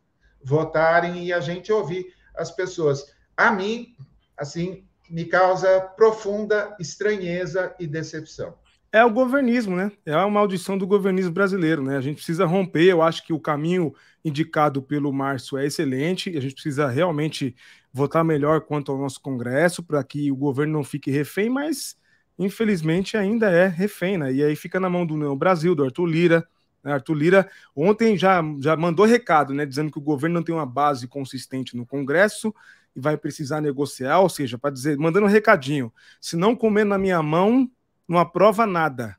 votarem 0.44 1.26
e 1.26 1.34
a 1.34 1.40
gente 1.40 1.74
ouvir 1.74 2.14
as 2.36 2.52
pessoas. 2.52 3.12
A 3.36 3.50
mim, 3.50 3.96
assim, 4.38 4.88
me 5.10 5.26
causa 5.26 5.82
profunda 5.82 6.76
estranheza 6.80 7.74
e 7.80 7.88
decepção. 7.88 8.54
É 8.92 9.04
o 9.04 9.12
governismo, 9.12 9.76
né? 9.76 9.92
É 10.06 10.14
a 10.14 10.30
maldição 10.30 10.78
do 10.78 10.88
governismo 10.88 11.32
brasileiro, 11.32 11.84
né? 11.84 11.98
A 11.98 12.02
gente 12.02 12.18
precisa 12.18 12.46
romper. 12.46 12.86
Eu 12.86 13.02
acho 13.02 13.26
que 13.26 13.34
o 13.34 13.40
caminho 13.40 13.94
indicado 14.24 14.82
pelo 14.82 15.12
Márcio 15.12 15.58
é 15.58 15.66
excelente. 15.66 16.38
A 16.38 16.40
gente 16.40 16.54
precisa 16.54 16.88
realmente 16.88 17.56
votar 17.96 18.26
melhor 18.26 18.60
quanto 18.60 18.92
ao 18.92 18.98
nosso 18.98 19.22
Congresso, 19.22 19.82
para 19.82 20.04
que 20.04 20.30
o 20.30 20.36
governo 20.36 20.74
não 20.74 20.84
fique 20.84 21.10
refém, 21.10 21.50
mas 21.50 21.96
infelizmente 22.38 23.16
ainda 23.16 23.50
é 23.50 23.68
refém, 23.68 24.18
né? 24.18 24.34
E 24.34 24.44
aí 24.44 24.54
fica 24.54 24.82
na 24.82 24.90
mão 24.90 25.06
do 25.06 25.14
União 25.14 25.36
Brasil, 25.38 25.74
do 25.74 25.86
Arthur 25.86 26.06
Lira. 26.06 26.48
Né? 26.84 26.92
Arthur 26.92 27.14
Lira 27.14 27.50
ontem 27.74 28.18
já, 28.18 28.44
já 28.60 28.76
mandou 28.76 29.06
recado, 29.06 29.54
né? 29.54 29.66
Dizendo 29.66 29.90
que 29.94 29.98
o 29.98 30.02
governo 30.02 30.36
não 30.36 30.44
tem 30.44 30.54
uma 30.54 30.66
base 30.66 31.08
consistente 31.08 31.78
no 31.78 31.86
Congresso 31.86 32.54
e 32.94 33.00
vai 33.00 33.16
precisar 33.16 33.62
negociar, 33.62 34.20
ou 34.20 34.28
seja, 34.28 34.58
para 34.58 34.72
dizer, 34.72 34.98
mandando 34.98 35.28
um 35.28 35.30
recadinho: 35.30 35.90
se 36.20 36.36
não 36.36 36.54
comer 36.54 36.84
na 36.84 36.98
minha 36.98 37.24
mão, 37.24 37.72
não 38.06 38.20
aprova 38.20 38.66
nada. 38.66 39.16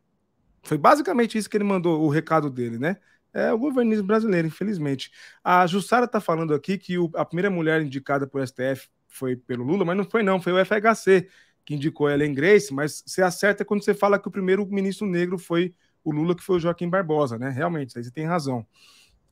Foi 0.62 0.76
basicamente 0.76 1.38
isso 1.38 1.48
que 1.48 1.56
ele 1.56 1.64
mandou, 1.64 2.02
o 2.02 2.10
recado 2.10 2.50
dele, 2.50 2.78
né? 2.78 2.98
É 3.36 3.52
o 3.52 3.58
governismo 3.58 4.06
brasileiro, 4.06 4.48
infelizmente. 4.48 5.10
A 5.44 5.66
Jussara 5.66 6.06
está 6.06 6.20
falando 6.20 6.54
aqui 6.54 6.78
que 6.78 6.98
o, 6.98 7.10
a 7.14 7.24
primeira 7.24 7.50
mulher 7.50 7.82
indicada 7.82 8.26
por 8.26 8.46
STF 8.46 8.88
foi 9.08 9.36
pelo 9.36 9.62
Lula, 9.62 9.84
mas 9.84 9.96
não 9.96 10.04
foi 10.04 10.22
não, 10.22 10.40
foi 10.40 10.52
o 10.52 10.64
FHC 10.64 11.28
que 11.64 11.74
indicou 11.74 12.08
ela 12.08 12.24
em 12.24 12.32
Grace, 12.32 12.72
mas 12.72 13.02
você 13.04 13.22
acerta 13.22 13.64
quando 13.64 13.84
você 13.84 13.92
fala 13.92 14.18
que 14.18 14.28
o 14.28 14.30
primeiro 14.30 14.64
ministro 14.66 15.06
negro 15.06 15.36
foi 15.36 15.74
o 16.02 16.12
Lula, 16.12 16.34
que 16.34 16.42
foi 16.42 16.56
o 16.56 16.60
Joaquim 16.60 16.88
Barbosa, 16.88 17.36
né? 17.36 17.50
Realmente, 17.50 17.98
aí 17.98 18.04
você 18.04 18.10
tem 18.10 18.24
razão. 18.24 18.64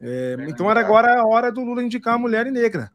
É, 0.00 0.36
então 0.48 0.68
era 0.68 0.80
agora 0.80 1.20
a 1.20 1.26
hora 1.26 1.50
do 1.50 1.62
Lula 1.62 1.82
indicar 1.82 2.14
a 2.14 2.18
mulher 2.18 2.44
negra. 2.50 2.90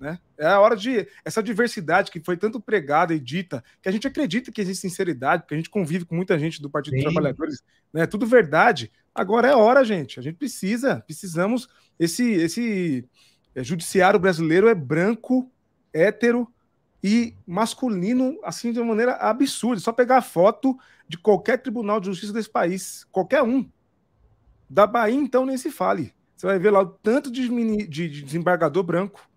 Né? 0.00 0.18
É 0.36 0.46
a 0.48 0.58
hora 0.58 0.76
de 0.76 1.06
essa 1.24 1.40
diversidade 1.40 2.10
que 2.10 2.18
foi 2.18 2.36
tanto 2.36 2.60
pregada 2.60 3.14
e 3.14 3.20
dita, 3.20 3.62
que 3.80 3.88
a 3.88 3.92
gente 3.92 4.06
acredita 4.06 4.50
que 4.50 4.60
existe 4.60 4.82
sinceridade, 4.82 5.44
porque 5.44 5.54
a 5.54 5.56
gente 5.56 5.70
convive 5.70 6.04
com 6.04 6.16
muita 6.16 6.36
gente 6.36 6.60
do 6.60 6.68
Partido 6.68 6.94
Sim. 6.94 7.04
dos 7.04 7.12
Trabalhadores, 7.12 7.62
né? 7.92 8.04
Tudo 8.04 8.26
verdade. 8.26 8.90
Agora 9.14 9.48
é 9.48 9.54
hora, 9.54 9.84
gente. 9.84 10.18
A 10.18 10.22
gente 10.22 10.36
precisa, 10.36 11.00
precisamos. 11.00 11.68
Esse, 11.98 12.32
esse 12.32 13.08
é, 13.54 13.62
judiciário 13.62 14.18
brasileiro 14.18 14.68
é 14.68 14.74
branco, 14.74 15.50
hétero 15.92 16.48
e 17.04 17.34
masculino, 17.46 18.38
assim, 18.42 18.72
de 18.72 18.78
uma 18.80 18.88
maneira 18.88 19.14
absurda. 19.16 19.80
É 19.80 19.84
só 19.84 19.92
pegar 19.92 20.18
a 20.18 20.22
foto 20.22 20.78
de 21.06 21.18
qualquer 21.18 21.58
tribunal 21.58 22.00
de 22.00 22.06
justiça 22.06 22.32
desse 22.32 22.48
país, 22.48 23.04
qualquer 23.10 23.42
um. 23.42 23.68
Da 24.68 24.86
Bahia, 24.86 25.20
então, 25.20 25.44
nem 25.44 25.58
se 25.58 25.70
fale. 25.70 26.14
Você 26.34 26.46
vai 26.46 26.58
ver 26.58 26.70
lá 26.70 26.80
o 26.80 26.86
tanto 26.86 27.30
de, 27.30 27.48
mini, 27.50 27.86
de, 27.86 28.08
de 28.08 28.22
desembargador 28.22 28.82
branco. 28.82 29.28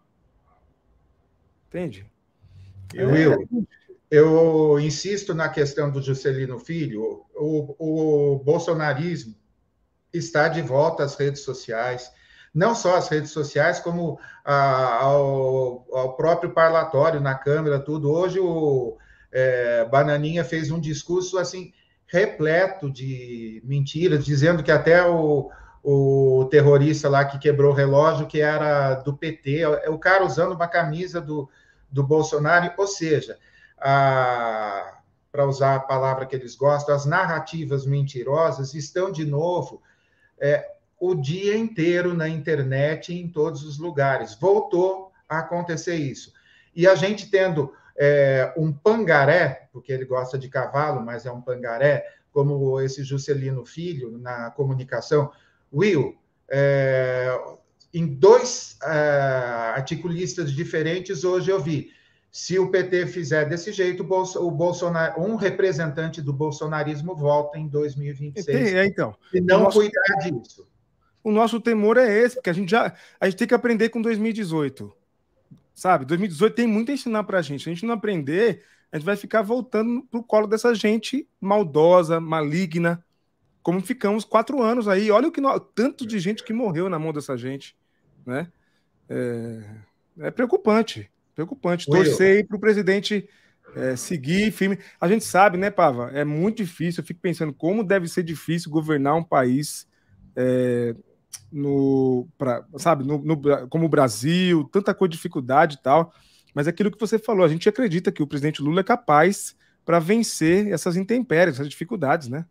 Entende? 1.68 2.10
Eu, 2.94 3.14
eu, 3.16 3.48
eu 4.10 4.80
insisto 4.80 5.34
na 5.34 5.50
questão 5.50 5.92
do 5.92 6.02
Juscelino 6.02 6.58
Filho. 6.58 7.26
O, 7.36 7.76
o 8.36 8.40
bolsonarismo 8.40 9.36
está 10.18 10.48
de 10.48 10.62
volta 10.62 11.04
às 11.04 11.16
redes 11.16 11.42
sociais, 11.42 12.12
não 12.54 12.74
só 12.74 12.96
às 12.96 13.10
redes 13.10 13.32
sociais, 13.32 13.80
como 13.80 14.20
a, 14.44 14.96
ao, 15.02 15.86
ao, 15.92 16.16
próprio 16.16 16.52
parlatório 16.52 17.20
na 17.20 17.36
Câmara, 17.36 17.80
tudo. 17.80 18.12
Hoje 18.12 18.40
o 18.40 18.98
é, 19.32 19.86
Bananinha 19.86 20.44
fez 20.44 20.72
um 20.72 20.80
discurso 20.80 21.38
assim 21.38 21.74
repleto 22.08 22.90
de 22.90 23.62
mentiras, 23.66 24.24
dizendo 24.24 24.64
que 24.64 24.72
até 24.72 25.06
o, 25.06 25.50
o 25.84 26.48
terrorista 26.50 27.10
lá 27.10 27.26
que 27.26 27.40
quebrou 27.40 27.72
o 27.72 27.76
relógio, 27.76 28.28
que 28.28 28.40
era 28.40 28.96
do 28.96 29.16
PT, 29.16 29.62
é 29.62 29.90
o 29.90 30.00
cara 30.00 30.24
usando 30.24 30.54
uma 30.54 30.68
camisa 30.68 31.20
do, 31.20 31.50
do 31.92 32.04
Bolsonaro, 32.04 32.72
ou 32.78 32.88
seja, 32.88 33.38
para 33.78 35.46
usar 35.46 35.76
a 35.76 35.80
palavra 35.80 36.26
que 36.26 36.36
eles 36.36 36.56
gostam, 36.56 36.96
as 36.96 37.06
narrativas 37.06 37.86
mentirosas 37.86 38.74
estão 38.74 39.12
de 39.12 39.26
novo 39.26 39.82
é, 40.40 40.66
o 41.00 41.16
dia 41.16 41.58
inteiro 41.58 42.14
na 42.14 42.28
internet 42.28 43.14
em 43.14 43.28
todos 43.28 43.64
os 43.64 43.78
lugares. 43.78 44.36
Voltou 44.36 45.12
a 45.28 45.40
acontecer 45.40 45.96
isso. 45.96 46.34
E 46.76 46.88
a 46.88 46.96
gente 46.96 47.30
tendo 47.30 47.74
é, 47.98 48.54
um 48.58 48.72
pangaré, 48.72 49.70
porque 49.72 49.92
ele 49.92 50.06
gosta 50.06 50.38
de 50.38 50.50
cavalo, 50.50 51.02
mas 51.02 51.26
é 51.26 51.32
um 51.32 51.42
pangaré, 51.42 52.06
como 52.32 52.80
esse 52.82 53.04
Juscelino 53.04 53.66
Filho 53.66 54.18
na 54.18 54.52
comunicação, 54.52 55.32
Will, 55.74 56.18
é, 56.50 57.30
em 57.94 58.06
dois 58.06 58.78
é, 58.84 58.90
articulistas 59.76 60.52
diferentes, 60.52 61.24
hoje 61.24 61.50
eu 61.50 61.62
vi. 61.62 61.92
Se 62.36 62.60
o 62.60 62.70
PT 62.70 63.08
fizer 63.08 63.48
desse 63.48 63.72
jeito, 63.72 64.02
o 64.04 64.52
Bolsonaro, 64.52 65.22
um 65.22 65.38
representante 65.38 66.22
do 66.22 66.34
bolsonarismo 66.34 67.16
volta 67.16 67.58
em 67.58 67.66
2026. 67.66 68.74
É, 68.74 68.86
então. 68.86 69.16
E 69.34 69.40
não 69.40 69.64
nosso, 69.64 69.80
cuidar 69.80 70.02
disso. 70.20 70.68
O 71.24 71.32
nosso 71.32 71.62
temor 71.62 71.96
é 71.96 72.12
esse, 72.12 72.36
porque 72.36 72.50
a 72.50 72.54
gente 72.54 72.70
já 72.70 72.94
a 73.22 73.30
gente 73.30 73.38
tem 73.38 73.48
que 73.48 73.54
aprender 73.54 73.88
com 73.88 74.02
2018. 74.02 74.94
Sabe? 75.74 76.04
2018 76.04 76.54
tem 76.54 76.68
muito 76.68 76.92
a 76.92 76.96
ensinar 76.96 77.24
para 77.24 77.40
a 77.40 77.42
gente. 77.42 77.64
Se 77.64 77.70
a 77.70 77.74
gente 77.74 77.86
não 77.86 77.94
aprender, 77.94 78.66
a 78.92 78.98
gente 78.98 79.06
vai 79.06 79.16
ficar 79.16 79.42
voltando 79.42 80.04
pro 80.04 80.22
colo 80.22 80.46
dessa 80.46 80.76
gente 80.76 81.26
maldosa, 81.40 82.20
maligna, 82.20 83.02
como 83.64 83.80
ficamos 83.80 84.26
quatro 84.26 84.62
anos 84.62 84.90
aí. 84.90 85.10
Olha 85.10 85.30
o 85.30 85.32
que 85.32 85.42
tanto 85.74 86.06
de 86.06 86.20
gente 86.20 86.44
que 86.44 86.52
morreu 86.52 86.90
na 86.90 87.00
mão 87.00 87.14
dessa 87.14 87.38
gente, 87.38 87.78
né? 88.26 88.52
É, 89.08 89.64
é 90.20 90.32
preocupante, 90.32 91.10
preocupante. 91.36 91.86
Torcer 91.86 92.38
aí 92.38 92.44
para 92.44 92.58
o 92.58 92.60
presidente 92.60 93.28
é, 93.76 93.96
seguir 93.96 94.52
firme. 94.52 94.80
A 95.00 95.08
gente 95.08 95.26
sabe, 95.26 95.58
né, 95.58 95.70
Pava? 95.70 96.10
É 96.14 96.24
muito 96.24 96.58
difícil. 96.58 97.02
Eu 97.02 97.06
fico 97.06 97.20
pensando 97.20 97.54
como 97.54 97.84
deve 97.84 98.08
ser 98.08 98.24
difícil 98.24 98.72
governar 98.72 99.16
um 99.16 99.24
país 99.24 99.88
é, 100.36 100.96
no, 101.52 102.28
pra, 102.38 102.66
sabe, 102.78 103.04
no, 103.04 103.18
no, 103.20 103.68
como 103.70 103.86
o 103.86 103.90
Brasil, 103.90 104.64
tanta 104.72 104.94
coisa 104.94 105.10
de 105.10 105.18
dificuldade 105.18 105.76
e 105.76 105.84
tal. 105.84 106.14
Mas 106.54 106.68
é 106.68 106.70
aquilo 106.70 106.90
que 106.90 107.00
você 107.00 107.20
falou, 107.20 107.46
a 107.46 107.50
gente 107.50 107.68
acredita 107.68 108.12
que 108.12 108.24
o 108.24 108.28
presidente 108.28 108.62
Lula 108.62 108.80
é 108.80 108.84
capaz 108.84 109.56
para 109.84 110.00
vencer 110.00 110.72
essas 110.72 110.96
intempéries, 110.96 111.56
essas 111.56 111.70
dificuldades, 111.70 112.30
né? 112.30 112.46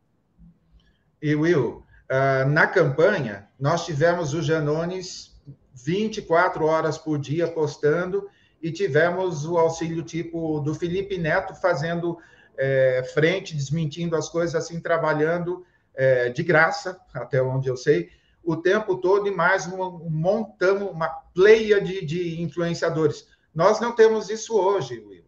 E 1.22 1.34
Will, 1.34 1.82
uh, 2.10 2.48
na 2.48 2.66
campanha, 2.66 3.48
nós 3.58 3.86
tivemos 3.86 4.34
o 4.34 4.42
Janones 4.42 5.34
24 5.74 6.64
horas 6.64 6.98
por 6.98 7.18
dia 7.18 7.48
postando 7.48 8.28
e 8.64 8.72
tivemos 8.72 9.44
o 9.44 9.58
auxílio 9.58 10.02
tipo 10.02 10.58
do 10.60 10.74
Felipe 10.74 11.18
Neto 11.18 11.54
fazendo 11.54 12.16
é, 12.56 13.04
frente, 13.12 13.54
desmentindo 13.54 14.16
as 14.16 14.26
coisas, 14.30 14.54
assim, 14.54 14.80
trabalhando 14.80 15.66
é, 15.94 16.30
de 16.30 16.42
graça, 16.42 16.98
até 17.12 17.42
onde 17.42 17.68
eu 17.68 17.76
sei, 17.76 18.08
o 18.42 18.56
tempo 18.56 18.96
todo, 18.96 19.28
e 19.28 19.30
mais 19.30 19.66
um, 19.66 20.08
montamos 20.08 20.90
uma 20.90 21.08
pleia 21.34 21.78
de, 21.78 22.02
de 22.06 22.40
influenciadores. 22.40 23.26
Nós 23.54 23.80
não 23.80 23.92
temos 23.92 24.30
isso 24.30 24.58
hoje, 24.58 24.98
Will. 25.06 25.26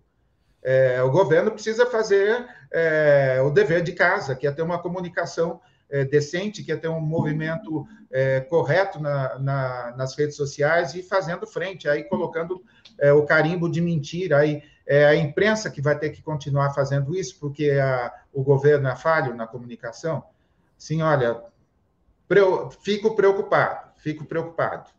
É, 0.62 1.02
o 1.02 1.10
governo 1.10 1.50
precisa 1.50 1.84
fazer 1.84 2.42
é, 2.72 3.38
o 3.44 3.50
dever 3.50 3.82
de 3.82 3.92
casa, 3.92 4.34
que 4.34 4.46
é 4.46 4.50
ter 4.50 4.62
uma 4.62 4.78
comunicação 4.78 5.60
é, 5.90 6.06
decente, 6.06 6.64
que 6.64 6.72
é 6.72 6.76
ter 6.76 6.88
um 6.88 7.00
movimento 7.00 7.86
é, 8.10 8.40
correto 8.40 8.98
na, 8.98 9.38
na, 9.38 9.94
nas 9.94 10.16
redes 10.16 10.36
sociais 10.36 10.94
e 10.94 11.02
fazendo 11.02 11.46
frente, 11.46 11.86
aí 11.86 12.04
colocando 12.04 12.64
é, 12.98 13.12
o 13.12 13.24
carimbo 13.24 13.70
de 13.70 13.80
mentira. 13.80 14.38
Aí 14.38 14.62
é 14.86 15.06
a 15.06 15.16
imprensa 15.16 15.70
que 15.70 15.80
vai 15.80 15.98
ter 15.98 16.10
que 16.10 16.22
continuar 16.22 16.72
fazendo 16.72 17.14
isso, 17.14 17.38
porque 17.40 17.70
a, 17.70 18.12
o 18.32 18.42
governo 18.42 18.88
é 18.88 18.96
falho 18.96 19.34
na 19.34 19.46
comunicação. 19.46 20.22
Sim, 20.78 21.02
olha, 21.02 21.40
pre, 22.28 22.40
fico 22.82 23.16
preocupado, 23.16 23.90
fico 23.96 24.24
preocupado. 24.24 24.90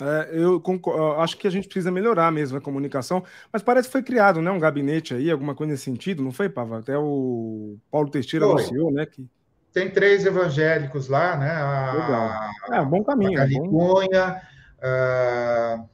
É, 0.00 0.30
eu 0.32 0.60
concordo, 0.60 1.20
acho 1.20 1.36
que 1.36 1.46
a 1.46 1.50
gente 1.50 1.68
precisa 1.68 1.90
melhorar 1.90 2.32
mesmo 2.32 2.58
a 2.58 2.60
comunicação, 2.60 3.22
mas 3.52 3.62
parece 3.62 3.88
que 3.88 3.92
foi 3.92 4.02
criado 4.02 4.42
né, 4.42 4.50
um 4.50 4.58
gabinete 4.58 5.14
aí, 5.14 5.30
alguma 5.30 5.54
coisa 5.54 5.72
nesse 5.72 5.84
sentido, 5.84 6.22
não 6.22 6.32
foi, 6.32 6.48
Pava? 6.48 6.78
Até 6.78 6.96
o 6.98 7.76
Paulo 7.90 8.10
Teixeira 8.10 8.46
foi. 8.46 8.54
anunciou, 8.54 8.90
né? 8.90 9.06
Que... 9.06 9.26
Tem 9.72 9.90
três 9.90 10.26
evangélicos 10.26 11.08
lá, 11.08 11.36
né? 11.36 11.50
A, 11.50 11.92
Legal. 11.92 12.30
É, 12.72 12.84
bom 12.84 13.04
caminho. 13.04 13.40
A 13.40 13.46
Cunha, 13.48 14.42
uh, 14.78 15.88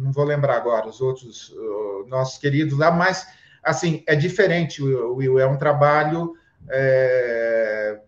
não 0.00 0.12
vou 0.12 0.24
lembrar 0.24 0.56
agora, 0.56 0.88
os 0.88 1.00
outros 1.00 1.50
uh, 1.50 2.06
nossos 2.08 2.38
queridos 2.38 2.78
lá, 2.78 2.90
mas, 2.90 3.26
assim, 3.62 4.02
é 4.06 4.16
diferente, 4.16 4.82
Will, 4.82 5.38
é 5.38 5.46
um 5.46 5.56
trabalho... 5.56 6.34
É, 6.68 8.00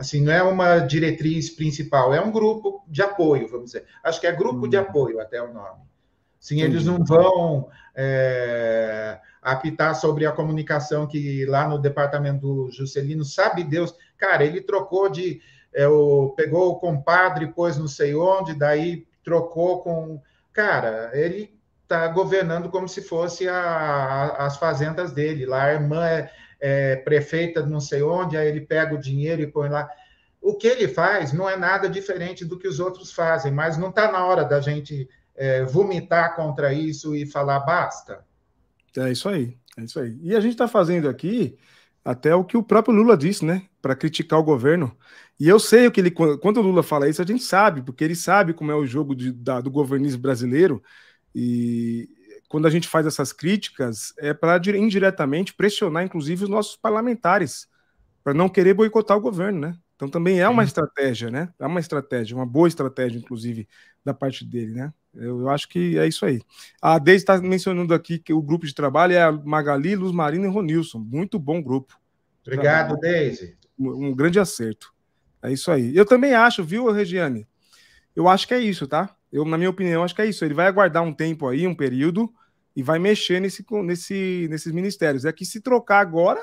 Assim, 0.00 0.22
não 0.22 0.32
é 0.32 0.42
uma 0.42 0.78
diretriz 0.78 1.50
principal, 1.50 2.14
é 2.14 2.20
um 2.22 2.32
grupo 2.32 2.82
de 2.88 3.02
apoio, 3.02 3.46
vamos 3.46 3.66
dizer. 3.66 3.84
Acho 4.02 4.18
que 4.18 4.26
é 4.26 4.32
grupo 4.32 4.66
de 4.66 4.78
hum. 4.78 4.80
apoio 4.80 5.20
até 5.20 5.42
o 5.42 5.52
nome. 5.52 5.82
Sim, 6.40 6.62
eles 6.62 6.86
não 6.86 7.04
vão 7.04 7.68
é, 7.94 9.20
apitar 9.42 9.94
sobre 9.94 10.24
a 10.24 10.32
comunicação 10.32 11.06
que 11.06 11.44
lá 11.44 11.68
no 11.68 11.78
departamento 11.78 12.40
do 12.40 12.70
Juscelino, 12.72 13.26
sabe 13.26 13.62
Deus, 13.62 13.94
cara, 14.16 14.42
ele 14.42 14.62
trocou 14.62 15.10
de. 15.10 15.38
É, 15.72 15.86
o, 15.86 16.30
pegou 16.30 16.70
o 16.70 16.76
compadre, 16.76 17.48
pôs 17.48 17.76
não 17.76 17.86
sei 17.86 18.14
onde, 18.14 18.54
daí 18.54 19.06
trocou 19.22 19.82
com. 19.82 20.22
Cara, 20.52 21.10
ele 21.14 21.58
está 21.82 22.06
governando 22.08 22.68
como 22.68 22.88
se 22.88 23.02
fosse 23.02 23.48
a, 23.48 23.56
a, 23.56 24.46
as 24.46 24.56
fazendas 24.56 25.12
dele. 25.12 25.46
Lá 25.46 25.64
a 25.64 25.72
irmã 25.74 26.06
é, 26.06 26.30
é, 26.60 26.96
prefeita 26.96 27.62
de 27.62 27.68
não 27.70 27.80
sei 27.80 28.02
onde, 28.02 28.36
aí 28.36 28.48
ele 28.48 28.60
pega 28.60 28.94
o 28.94 29.00
dinheiro 29.00 29.42
e 29.42 29.46
põe 29.46 29.68
lá. 29.68 29.88
O 30.40 30.54
que 30.54 30.66
ele 30.66 30.88
faz 30.88 31.32
não 31.32 31.48
é 31.48 31.56
nada 31.56 31.88
diferente 31.88 32.44
do 32.44 32.58
que 32.58 32.68
os 32.68 32.80
outros 32.80 33.12
fazem, 33.12 33.52
mas 33.52 33.76
não 33.76 33.90
está 33.90 34.10
na 34.10 34.24
hora 34.24 34.44
da 34.44 34.60
gente 34.60 35.08
é, 35.36 35.64
vomitar 35.64 36.34
contra 36.36 36.72
isso 36.72 37.14
e 37.14 37.26
falar 37.26 37.60
basta. 37.60 38.24
É 38.96 39.10
isso 39.10 39.28
aí, 39.28 39.56
é 39.76 39.82
isso 39.82 40.00
aí. 40.00 40.18
E 40.22 40.34
a 40.34 40.40
gente 40.40 40.52
está 40.52 40.66
fazendo 40.66 41.08
aqui 41.08 41.58
até 42.04 42.34
o 42.34 42.44
que 42.44 42.56
o 42.56 42.62
próprio 42.62 42.94
Lula 42.94 43.16
disse, 43.16 43.44
né? 43.44 43.66
Para 43.82 43.94
criticar 43.94 44.38
o 44.38 44.44
governo. 44.44 44.96
E 45.40 45.48
eu 45.48 45.58
sei 45.58 45.86
o 45.86 45.90
que 45.90 46.00
ele. 46.00 46.10
Quando 46.10 46.58
o 46.58 46.62
Lula 46.62 46.82
fala 46.82 47.08
isso, 47.08 47.22
a 47.22 47.24
gente 47.24 47.42
sabe, 47.42 47.80
porque 47.80 48.04
ele 48.04 48.14
sabe 48.14 48.52
como 48.52 48.70
é 48.70 48.74
o 48.74 48.84
jogo 48.84 49.16
de, 49.16 49.32
da, 49.32 49.58
do 49.62 49.70
governismo 49.70 50.20
brasileiro. 50.20 50.82
E 51.34 52.10
quando 52.46 52.66
a 52.66 52.70
gente 52.70 52.86
faz 52.86 53.06
essas 53.06 53.32
críticas, 53.32 54.12
é 54.18 54.34
para 54.34 54.60
indiretamente 54.76 55.54
pressionar, 55.54 56.04
inclusive, 56.04 56.44
os 56.44 56.50
nossos 56.50 56.76
parlamentares, 56.76 57.66
para 58.22 58.34
não 58.34 58.50
querer 58.50 58.74
boicotar 58.74 59.16
o 59.16 59.20
governo, 59.20 59.60
né? 59.60 59.76
Então 59.96 60.10
também 60.10 60.40
é 60.40 60.48
uma 60.48 60.62
estratégia, 60.62 61.30
né? 61.30 61.48
É 61.58 61.66
uma 61.66 61.80
estratégia, 61.80 62.36
uma 62.36 62.46
boa 62.46 62.68
estratégia, 62.68 63.18
inclusive, 63.18 63.66
da 64.04 64.12
parte 64.12 64.44
dele, 64.44 64.72
né? 64.74 64.92
Eu, 65.14 65.40
eu 65.40 65.48
acho 65.48 65.66
que 65.70 65.98
é 65.98 66.06
isso 66.06 66.26
aí. 66.26 66.42
A 66.82 66.98
Deise 66.98 67.22
está 67.22 67.38
mencionando 67.38 67.94
aqui 67.94 68.18
que 68.18 68.32
o 68.32 68.42
grupo 68.42 68.66
de 68.66 68.74
trabalho 68.74 69.14
é 69.14 69.22
a 69.22 69.32
Magali, 69.32 69.96
Luz 69.96 70.12
Marina 70.12 70.46
e 70.46 70.50
Ronilson. 70.50 70.98
Muito 70.98 71.38
bom 71.38 71.62
grupo. 71.62 71.98
Obrigado, 72.42 72.98
Deise. 72.98 73.56
Um, 73.78 74.08
um 74.08 74.14
grande 74.14 74.38
acerto. 74.38 74.92
É 75.42 75.52
isso 75.52 75.70
aí. 75.70 75.96
Eu 75.96 76.04
também 76.04 76.34
acho, 76.34 76.62
viu, 76.62 76.90
Regiane? 76.90 77.46
Eu 78.14 78.28
acho 78.28 78.46
que 78.46 78.54
é 78.54 78.60
isso, 78.60 78.86
tá? 78.86 79.14
Eu, 79.32 79.44
na 79.44 79.56
minha 79.56 79.70
opinião, 79.70 80.02
acho 80.02 80.14
que 80.14 80.22
é 80.22 80.26
isso. 80.26 80.44
Ele 80.44 80.54
vai 80.54 80.66
aguardar 80.66 81.02
um 81.02 81.12
tempo 81.12 81.48
aí, 81.48 81.66
um 81.66 81.74
período, 81.74 82.32
e 82.74 82.82
vai 82.82 82.98
mexer 82.98 83.40
nesse, 83.40 83.64
nesse, 83.84 84.46
nesses 84.50 84.72
ministérios. 84.72 85.24
É 85.24 85.32
que 85.32 85.44
se 85.44 85.60
trocar 85.60 86.00
agora, 86.00 86.40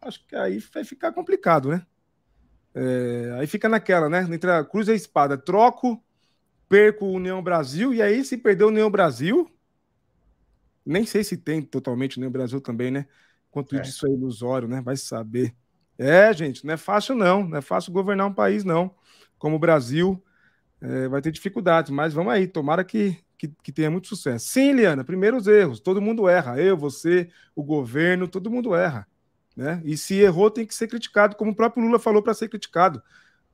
acho 0.00 0.24
que 0.26 0.36
aí 0.36 0.58
vai 0.72 0.84
ficar 0.84 1.12
complicado, 1.12 1.70
né? 1.70 1.86
É, 2.74 3.36
aí 3.38 3.46
fica 3.46 3.68
naquela, 3.68 4.08
né? 4.08 4.26
Entre 4.30 4.50
a 4.50 4.64
cruz 4.64 4.88
e 4.88 4.92
a 4.92 4.94
espada. 4.94 5.36
Troco, 5.36 6.02
perco 6.68 7.06
o 7.06 7.12
União 7.12 7.42
Brasil, 7.42 7.92
e 7.92 8.00
aí 8.00 8.24
se 8.24 8.36
perder 8.36 8.64
o 8.64 8.68
União 8.68 8.90
Brasil, 8.90 9.50
nem 10.84 11.04
sei 11.04 11.24
se 11.24 11.36
tem 11.36 11.62
totalmente 11.62 12.16
o 12.16 12.20
União 12.20 12.30
Brasil 12.30 12.60
também, 12.60 12.90
né? 12.90 13.06
Quanto 13.50 13.76
é. 13.76 13.80
disso 13.80 14.06
é 14.06 14.10
ilusório, 14.10 14.68
né? 14.68 14.80
Vai 14.80 14.96
saber. 14.96 15.54
É, 15.98 16.32
gente, 16.32 16.64
não 16.64 16.74
é 16.74 16.76
fácil 16.76 17.14
não. 17.14 17.46
Não 17.48 17.58
é 17.58 17.62
fácil 17.62 17.92
governar 17.92 18.26
um 18.26 18.34
país, 18.34 18.64
não. 18.64 18.94
Como 19.38 19.56
o 19.56 19.58
Brasil, 19.58 20.22
é, 20.80 21.08
vai 21.08 21.20
ter 21.20 21.30
dificuldades, 21.30 21.90
mas 21.90 22.12
vamos 22.12 22.32
aí, 22.32 22.46
tomara 22.46 22.84
que, 22.84 23.18
que, 23.38 23.48
que, 23.62 23.72
tenha 23.72 23.90
muito 23.90 24.08
sucesso. 24.08 24.46
Sim, 24.46 24.72
Liana, 24.72 25.04
primeiros 25.04 25.46
erros, 25.46 25.80
todo 25.80 26.00
mundo 26.00 26.28
erra, 26.28 26.60
eu, 26.60 26.76
você, 26.76 27.28
o 27.54 27.62
governo, 27.62 28.28
todo 28.28 28.50
mundo 28.50 28.74
erra. 28.74 29.06
Né? 29.56 29.80
E 29.84 29.96
se 29.96 30.14
errou, 30.16 30.50
tem 30.50 30.66
que 30.66 30.74
ser 30.74 30.86
criticado, 30.86 31.34
como 31.36 31.52
o 31.52 31.54
próprio 31.56 31.82
Lula 31.82 31.98
falou 31.98 32.22
para 32.22 32.34
ser 32.34 32.48
criticado. 32.48 33.02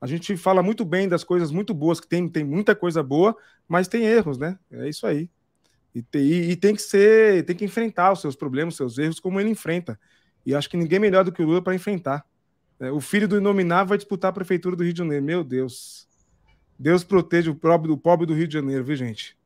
A 0.01 0.07
gente 0.07 0.36
fala 0.36 0.62
muito 0.62 0.84
bem 0.84 1.09
das 1.09 1.22
coisas 1.22 1.53
muito 1.53 1.72
boas, 1.72 2.01
que 2.01 2.09
tem, 2.09 2.28
tem 2.28 2.43
muita 2.43 2.74
coisa 2.74 3.03
boa, 3.05 3.36
mas 3.68 3.86
tem 3.86 4.05
erros, 4.05 4.36
né? 4.36 4.59
É 4.70 4.88
isso 4.88 5.07
aí. 5.07 5.30
E 5.95 6.03
tem, 6.03 6.22
e 6.22 6.57
tem 6.57 6.74
que 6.74 6.82
ser, 6.82 7.45
tem 7.45 7.55
que 7.55 7.64
enfrentar 7.64 8.12
os 8.12 8.20
seus 8.20 8.34
problemas, 8.34 8.74
os 8.74 8.78
seus 8.78 8.99
erros, 8.99 9.20
como 9.20 9.38
ele 9.38 9.51
enfrenta. 9.51 9.99
E 10.45 10.55
acho 10.57 10.68
que 10.68 10.76
ninguém 10.76 10.99
melhor 10.99 11.24
do 11.24 11.30
que 11.30 11.40
o 11.40 11.47
Lula 11.47 11.62
para 11.62 11.74
enfrentar. 11.74 12.26
É, 12.83 12.91
o 12.91 13.01
filho 13.01 13.28
do 13.28 13.37
Inominável 13.37 13.91
vai 13.91 13.99
disputar 13.99 14.30
a 14.30 14.35
prefeitura 14.35 14.74
do 14.74 14.83
Rio 14.83 14.93
de 14.93 14.99
Janeiro. 14.99 15.24
Meu 15.24 15.45
Deus. 15.45 16.09
Deus 16.76 17.05
proteja 17.05 17.49
o 17.49 17.55
pobre 17.55 17.87
do, 17.87 17.97
pobre 17.97 18.26
do 18.26 18.35
Rio 18.35 18.49
de 18.49 18.55
Janeiro, 18.55 18.83
viu, 18.83 18.97
gente? 18.97 19.39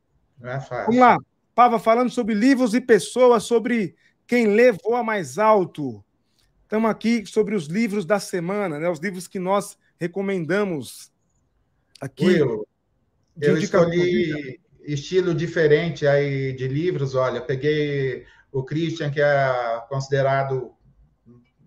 É 0.42 0.58
fácil. 0.58 0.86
Vamos 0.86 1.00
lá. 1.00 1.18
Pava 1.54 1.78
falando 1.78 2.08
sobre 2.08 2.34
livros 2.34 2.72
e 2.72 2.80
pessoas, 2.80 3.42
sobre 3.42 3.94
quem 4.26 4.46
levou 4.46 4.96
a 4.96 5.02
mais 5.02 5.36
alto. 5.36 6.02
Estamos 6.62 6.90
aqui 6.90 7.26
sobre 7.26 7.54
os 7.54 7.66
livros 7.66 8.06
da 8.06 8.18
semana, 8.18 8.80
né? 8.80 8.88
Os 8.88 9.00
livros 9.00 9.28
que 9.28 9.38
nós 9.38 9.76
recomendamos 10.00 11.12
aqui. 12.00 12.24
Will, 12.24 12.66
eu 13.38 13.58
escolhi 13.58 14.58
estilo 14.80 15.34
diferente 15.34 16.06
aí 16.06 16.54
de 16.54 16.66
livros. 16.66 17.14
Olha, 17.14 17.42
peguei 17.42 18.24
o 18.50 18.62
Christian, 18.62 19.10
que 19.10 19.20
é 19.20 19.82
considerado 19.90 20.72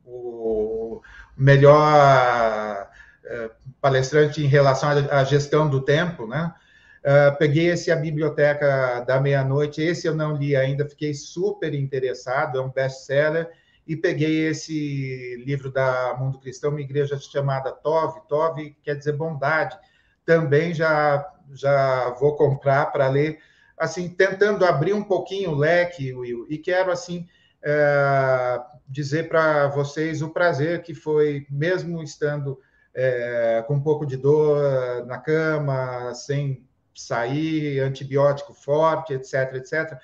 o 0.03 1.01
melhor 1.39 2.89
é, 3.23 3.49
palestrante 3.79 4.43
em 4.43 4.47
relação 4.47 4.89
à 4.89 5.23
gestão 5.23 5.69
do 5.69 5.81
tempo, 5.81 6.27
né? 6.27 6.53
Uh, 6.99 7.37
peguei 7.37 7.67
esse 7.67 7.91
A 7.91 7.95
Biblioteca 7.95 8.99
da 9.07 9.21
Meia-Noite, 9.21 9.81
esse 9.81 10.05
eu 10.05 10.13
não 10.13 10.35
li 10.35 10.53
ainda, 10.53 10.87
fiquei 10.87 11.13
super 11.13 11.73
interessado, 11.73 12.57
é 12.57 12.61
um 12.61 12.69
best-seller, 12.69 13.49
e 13.87 13.95
peguei 13.95 14.47
esse 14.47 15.41
livro 15.45 15.71
da 15.71 16.17
Mundo 16.19 16.39
Cristão, 16.39 16.71
uma 16.71 16.81
igreja 16.81 17.17
chamada 17.17 17.71
Tove, 17.71 18.19
Tove 18.27 18.75
quer 18.83 18.95
dizer 18.95 19.13
bondade, 19.13 19.77
também 20.25 20.73
já, 20.73 21.25
já 21.53 22.09
vou 22.19 22.35
comprar 22.35 22.87
para 22.87 23.07
ler, 23.07 23.39
assim, 23.77 24.09
tentando 24.09 24.65
abrir 24.65 24.91
um 24.91 25.03
pouquinho 25.03 25.51
o 25.51 25.55
leque, 25.55 26.13
Will, 26.13 26.47
e 26.49 26.57
quero, 26.57 26.91
assim, 26.91 27.25
é, 27.63 28.59
dizer 28.89 29.29
para 29.29 29.67
vocês 29.67 30.21
o 30.21 30.29
prazer 30.29 30.81
que 30.81 30.95
foi, 30.95 31.45
mesmo 31.49 32.01
estando 32.01 32.59
é, 32.93 33.63
com 33.67 33.75
um 33.75 33.81
pouco 33.81 34.05
de 34.05 34.17
dor 34.17 35.05
na 35.05 35.19
cama, 35.19 36.13
sem 36.15 36.65
sair, 36.95 37.79
antibiótico 37.79 38.53
forte, 38.53 39.13
etc, 39.13 39.55
etc. 39.55 39.97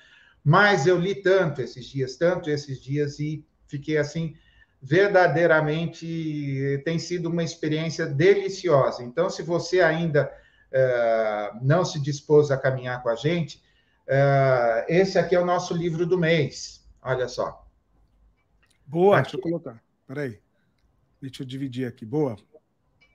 Mas 0.44 0.86
eu 0.86 0.98
li 0.98 1.16
tanto 1.16 1.62
esses 1.62 1.86
dias, 1.86 2.16
tanto 2.16 2.50
esses 2.50 2.80
dias, 2.80 3.20
e 3.20 3.44
fiquei 3.68 3.98
assim, 3.98 4.36
verdadeiramente 4.82 6.82
tem 6.86 7.00
sido 7.00 7.28
uma 7.28 7.44
experiência 7.44 8.06
deliciosa. 8.06 9.04
Então, 9.04 9.32
se 9.32 9.42
você 9.42 9.82
ainda 9.82 10.32
é, 10.72 11.52
não 11.62 11.84
se 11.84 12.00
dispôs 12.00 12.52
a 12.52 12.58
caminhar 12.58 13.02
com 13.02 13.10
a 13.10 13.16
gente, 13.16 13.64
é, 14.08 14.86
esse 14.88 15.18
aqui 15.18 15.36
é 15.36 15.40
o 15.40 15.46
nosso 15.46 15.74
livro 15.74 16.06
do 16.06 16.20
mês. 16.20 16.86
Olha 17.02 17.28
só. 17.28 17.65
Boa, 18.86 19.18
aqui. 19.18 19.24
deixa 19.24 19.38
eu 19.38 19.42
colocar. 19.42 19.84
Peraí. 20.08 20.40
Deixa 21.22 21.44
eu 21.44 21.48
dividir 21.48 21.88
aqui. 21.88 22.06
Boa. 22.06 22.36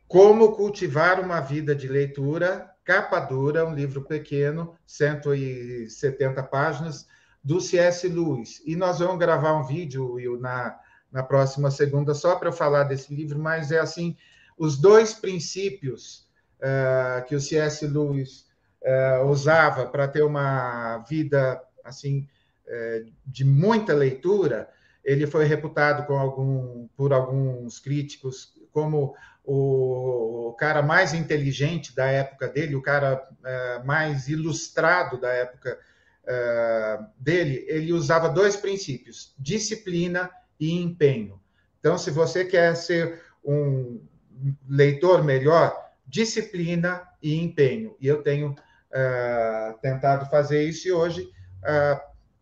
Como 0.09 0.53
cultivar 0.53 1.21
uma 1.21 1.41
vida 1.41 1.75
de 1.75 1.87
leitura, 1.87 2.69
capa 2.85 3.21
dura, 3.21 3.65
um 3.65 3.75
livro 3.75 4.03
pequeno, 4.03 4.75
170 4.87 6.43
páginas, 6.45 7.07
do 7.43 7.61
C.S. 7.61 8.09
Lewis. 8.09 8.63
E 8.67 8.75
nós 8.77 8.99
vamos 8.99 9.19
gravar 9.19 9.55
um 9.55 9.65
vídeo, 9.65 10.15
Will, 10.15 10.39
na, 10.39 10.79
na 11.11 11.23
próxima 11.23 11.71
segunda, 11.71 12.15
só 12.15 12.37
para 12.37 12.49
eu 12.49 12.53
falar 12.53 12.85
desse 12.85 13.15
livro, 13.15 13.39
mas 13.39 13.71
é 13.71 13.79
assim, 13.79 14.17
os 14.59 14.77
dois 14.77 15.15
princípios 15.15 16.29
uh, 16.59 17.25
que 17.27 17.35
o 17.35 17.41
C.S. 17.41 17.87
Lewis 17.87 18.47
uh, 18.83 19.25
usava 19.27 19.87
para 19.87 20.07
ter 20.07 20.23
uma 20.23 20.99
vida, 21.09 21.63
assim, 21.85 22.29
uh, 22.67 23.11
de 23.25 23.45
muita 23.45 23.95
leitura, 23.95 24.69
ele 25.05 25.27
foi 25.27 25.45
reputado 25.45 26.13
algum, 26.13 26.89
por 26.97 27.13
alguns 27.13 27.79
críticos 27.79 28.55
como 28.73 29.15
o, 29.45 30.55
cara 30.59 30.83
mais 30.83 31.15
inteligente 31.15 31.95
da 31.95 32.07
época 32.07 32.49
dele, 32.49 32.75
o 32.75 32.83
cara 32.83 33.27
é, 33.45 33.83
mais 33.83 34.29
ilustrado 34.29 35.19
da 35.19 35.31
época 35.31 35.79
é, 36.27 36.99
dele, 37.19 37.65
ele 37.67 37.93
usava 37.93 38.29
dois 38.29 38.57
princípios: 38.57 39.35
disciplina 39.39 40.31
e 40.59 40.81
empenho. 40.81 41.41
Então, 41.79 41.97
se 41.97 42.11
você 42.11 42.45
quer 42.45 42.77
ser 42.77 43.23
um 43.43 44.01
leitor 44.69 45.25
melhor, 45.25 45.75
disciplina 46.07 47.03
e 47.23 47.35
empenho. 47.37 47.97
E 47.99 48.07
eu 48.07 48.23
tenho 48.23 48.55
é, 48.93 49.75
tentado 49.81 50.29
fazer 50.29 50.63
isso 50.65 50.89
e 50.89 50.93
hoje. 50.93 51.31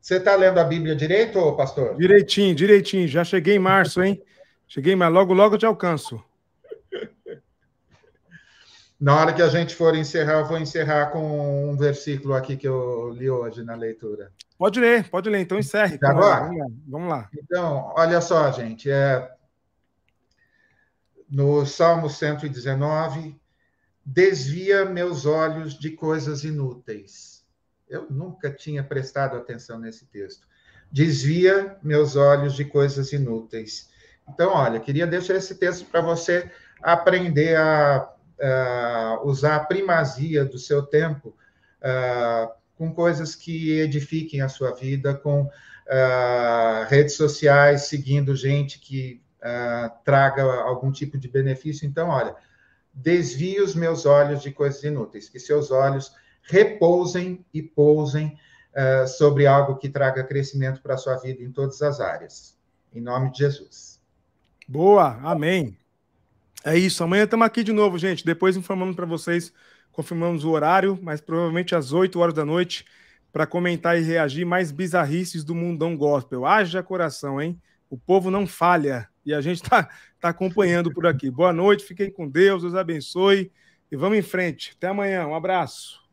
Você 0.00 0.16
está 0.16 0.34
lendo 0.36 0.58
a 0.58 0.64
Bíblia 0.64 0.94
direito, 0.94 1.52
pastor? 1.56 1.96
Direitinho, 1.96 2.54
direitinho. 2.54 3.06
Já 3.08 3.24
cheguei 3.24 3.56
em 3.56 3.58
março, 3.58 4.02
hein? 4.02 4.22
Cheguei, 4.66 4.94
mas 4.94 5.12
logo, 5.12 5.32
logo 5.32 5.54
eu 5.54 5.58
te 5.58 5.66
alcanço. 5.66 6.22
Na 9.00 9.16
hora 9.16 9.32
que 9.32 9.40
a 9.40 9.48
gente 9.48 9.76
for 9.76 9.94
encerrar, 9.94 10.40
eu 10.40 10.46
vou 10.46 10.58
encerrar 10.58 11.10
com 11.12 11.70
um 11.70 11.76
versículo 11.76 12.34
aqui 12.34 12.56
que 12.56 12.66
eu 12.66 13.10
li 13.10 13.30
hoje 13.30 13.62
na 13.62 13.76
leitura. 13.76 14.32
Pode 14.58 14.80
ler, 14.80 15.08
pode 15.08 15.30
ler. 15.30 15.40
Então 15.40 15.56
encerre. 15.56 15.98
Agora? 16.02 16.46
Vamos 16.46 16.58
lá, 16.58 16.66
vamos 16.88 17.08
lá. 17.08 17.30
Então, 17.32 17.92
olha 17.96 18.20
só, 18.20 18.50
gente. 18.50 18.90
É... 18.90 19.30
No 21.30 21.64
Salmo 21.64 22.10
119, 22.10 23.38
desvia 24.04 24.84
meus 24.84 25.26
olhos 25.26 25.78
de 25.78 25.90
coisas 25.90 26.42
inúteis. 26.42 27.37
Eu 27.88 28.06
nunca 28.10 28.50
tinha 28.50 28.82
prestado 28.84 29.36
atenção 29.36 29.78
nesse 29.78 30.06
texto. 30.06 30.46
Desvia 30.90 31.76
meus 31.82 32.16
olhos 32.16 32.54
de 32.54 32.64
coisas 32.64 33.12
inúteis. 33.12 33.88
Então, 34.28 34.52
olha, 34.52 34.80
queria 34.80 35.06
deixar 35.06 35.34
esse 35.34 35.54
texto 35.54 35.86
para 35.86 36.00
você 36.00 36.50
aprender 36.82 37.56
a 37.56 38.08
uh, 38.38 39.26
usar 39.28 39.56
a 39.56 39.64
primazia 39.64 40.44
do 40.44 40.58
seu 40.58 40.82
tempo 40.82 41.36
uh, 41.80 42.52
com 42.76 42.92
coisas 42.92 43.34
que 43.34 43.78
edifiquem 43.80 44.40
a 44.40 44.48
sua 44.48 44.72
vida, 44.72 45.14
com 45.14 45.42
uh, 45.42 46.84
redes 46.88 47.14
sociais, 47.14 47.82
seguindo 47.82 48.36
gente 48.36 48.78
que 48.78 49.22
traga 50.04 50.42
algum 50.42 50.90
tipo 50.90 51.16
de 51.16 51.28
benefício. 51.28 51.86
Então, 51.86 52.08
olha, 52.08 52.34
desvie 52.92 53.60
os 53.60 53.72
meus 53.72 54.04
olhos 54.04 54.42
de 54.42 54.50
coisas 54.50 54.82
inúteis, 54.82 55.28
que 55.28 55.38
seus 55.38 55.70
olhos 55.70 56.12
repousem 56.48 57.44
e 57.52 57.62
pousem 57.62 58.36
sobre 59.06 59.44
algo 59.44 59.76
que 59.76 59.88
traga 59.88 60.22
crescimento 60.22 60.80
para 60.80 60.94
a 60.94 60.98
sua 60.98 61.16
vida 61.16 61.42
em 61.42 61.50
todas 61.50 61.82
as 61.82 61.98
áreas. 62.00 62.56
Em 62.94 63.00
nome 63.00 63.32
de 63.32 63.38
Jesus. 63.38 64.00
Boa, 64.68 65.18
amém. 65.22 65.76
É 66.64 66.76
isso. 66.76 67.02
Amanhã 67.02 67.24
estamos 67.24 67.46
aqui 67.46 67.64
de 67.64 67.72
novo, 67.72 67.98
gente. 67.98 68.24
Depois 68.24 68.56
informamos 68.56 68.94
para 68.94 69.06
vocês, 69.06 69.52
confirmamos 69.92 70.44
o 70.44 70.50
horário, 70.50 70.98
mas 71.02 71.20
provavelmente 71.20 71.74
às 71.74 71.92
8 71.92 72.18
horas 72.18 72.34
da 72.34 72.44
noite, 72.44 72.84
para 73.32 73.46
comentar 73.46 73.98
e 73.98 74.02
reagir 74.02 74.44
mais 74.44 74.70
bizarrices 74.70 75.44
do 75.44 75.54
mundão 75.54 75.96
gospel. 75.96 76.44
Haja 76.46 76.82
coração, 76.82 77.40
hein? 77.40 77.60
O 77.90 77.96
povo 77.96 78.30
não 78.30 78.46
falha 78.46 79.08
e 79.24 79.32
a 79.32 79.40
gente 79.40 79.62
está 79.62 79.88
tá 80.20 80.28
acompanhando 80.30 80.92
por 80.92 81.06
aqui. 81.06 81.30
Boa 81.30 81.52
noite, 81.52 81.84
fiquem 81.84 82.10
com 82.10 82.28
Deus, 82.28 82.62
Deus 82.62 82.74
abençoe 82.74 83.50
e 83.90 83.96
vamos 83.96 84.18
em 84.18 84.22
frente. 84.22 84.74
Até 84.76 84.88
amanhã, 84.88 85.26
um 85.26 85.34
abraço. 85.34 86.07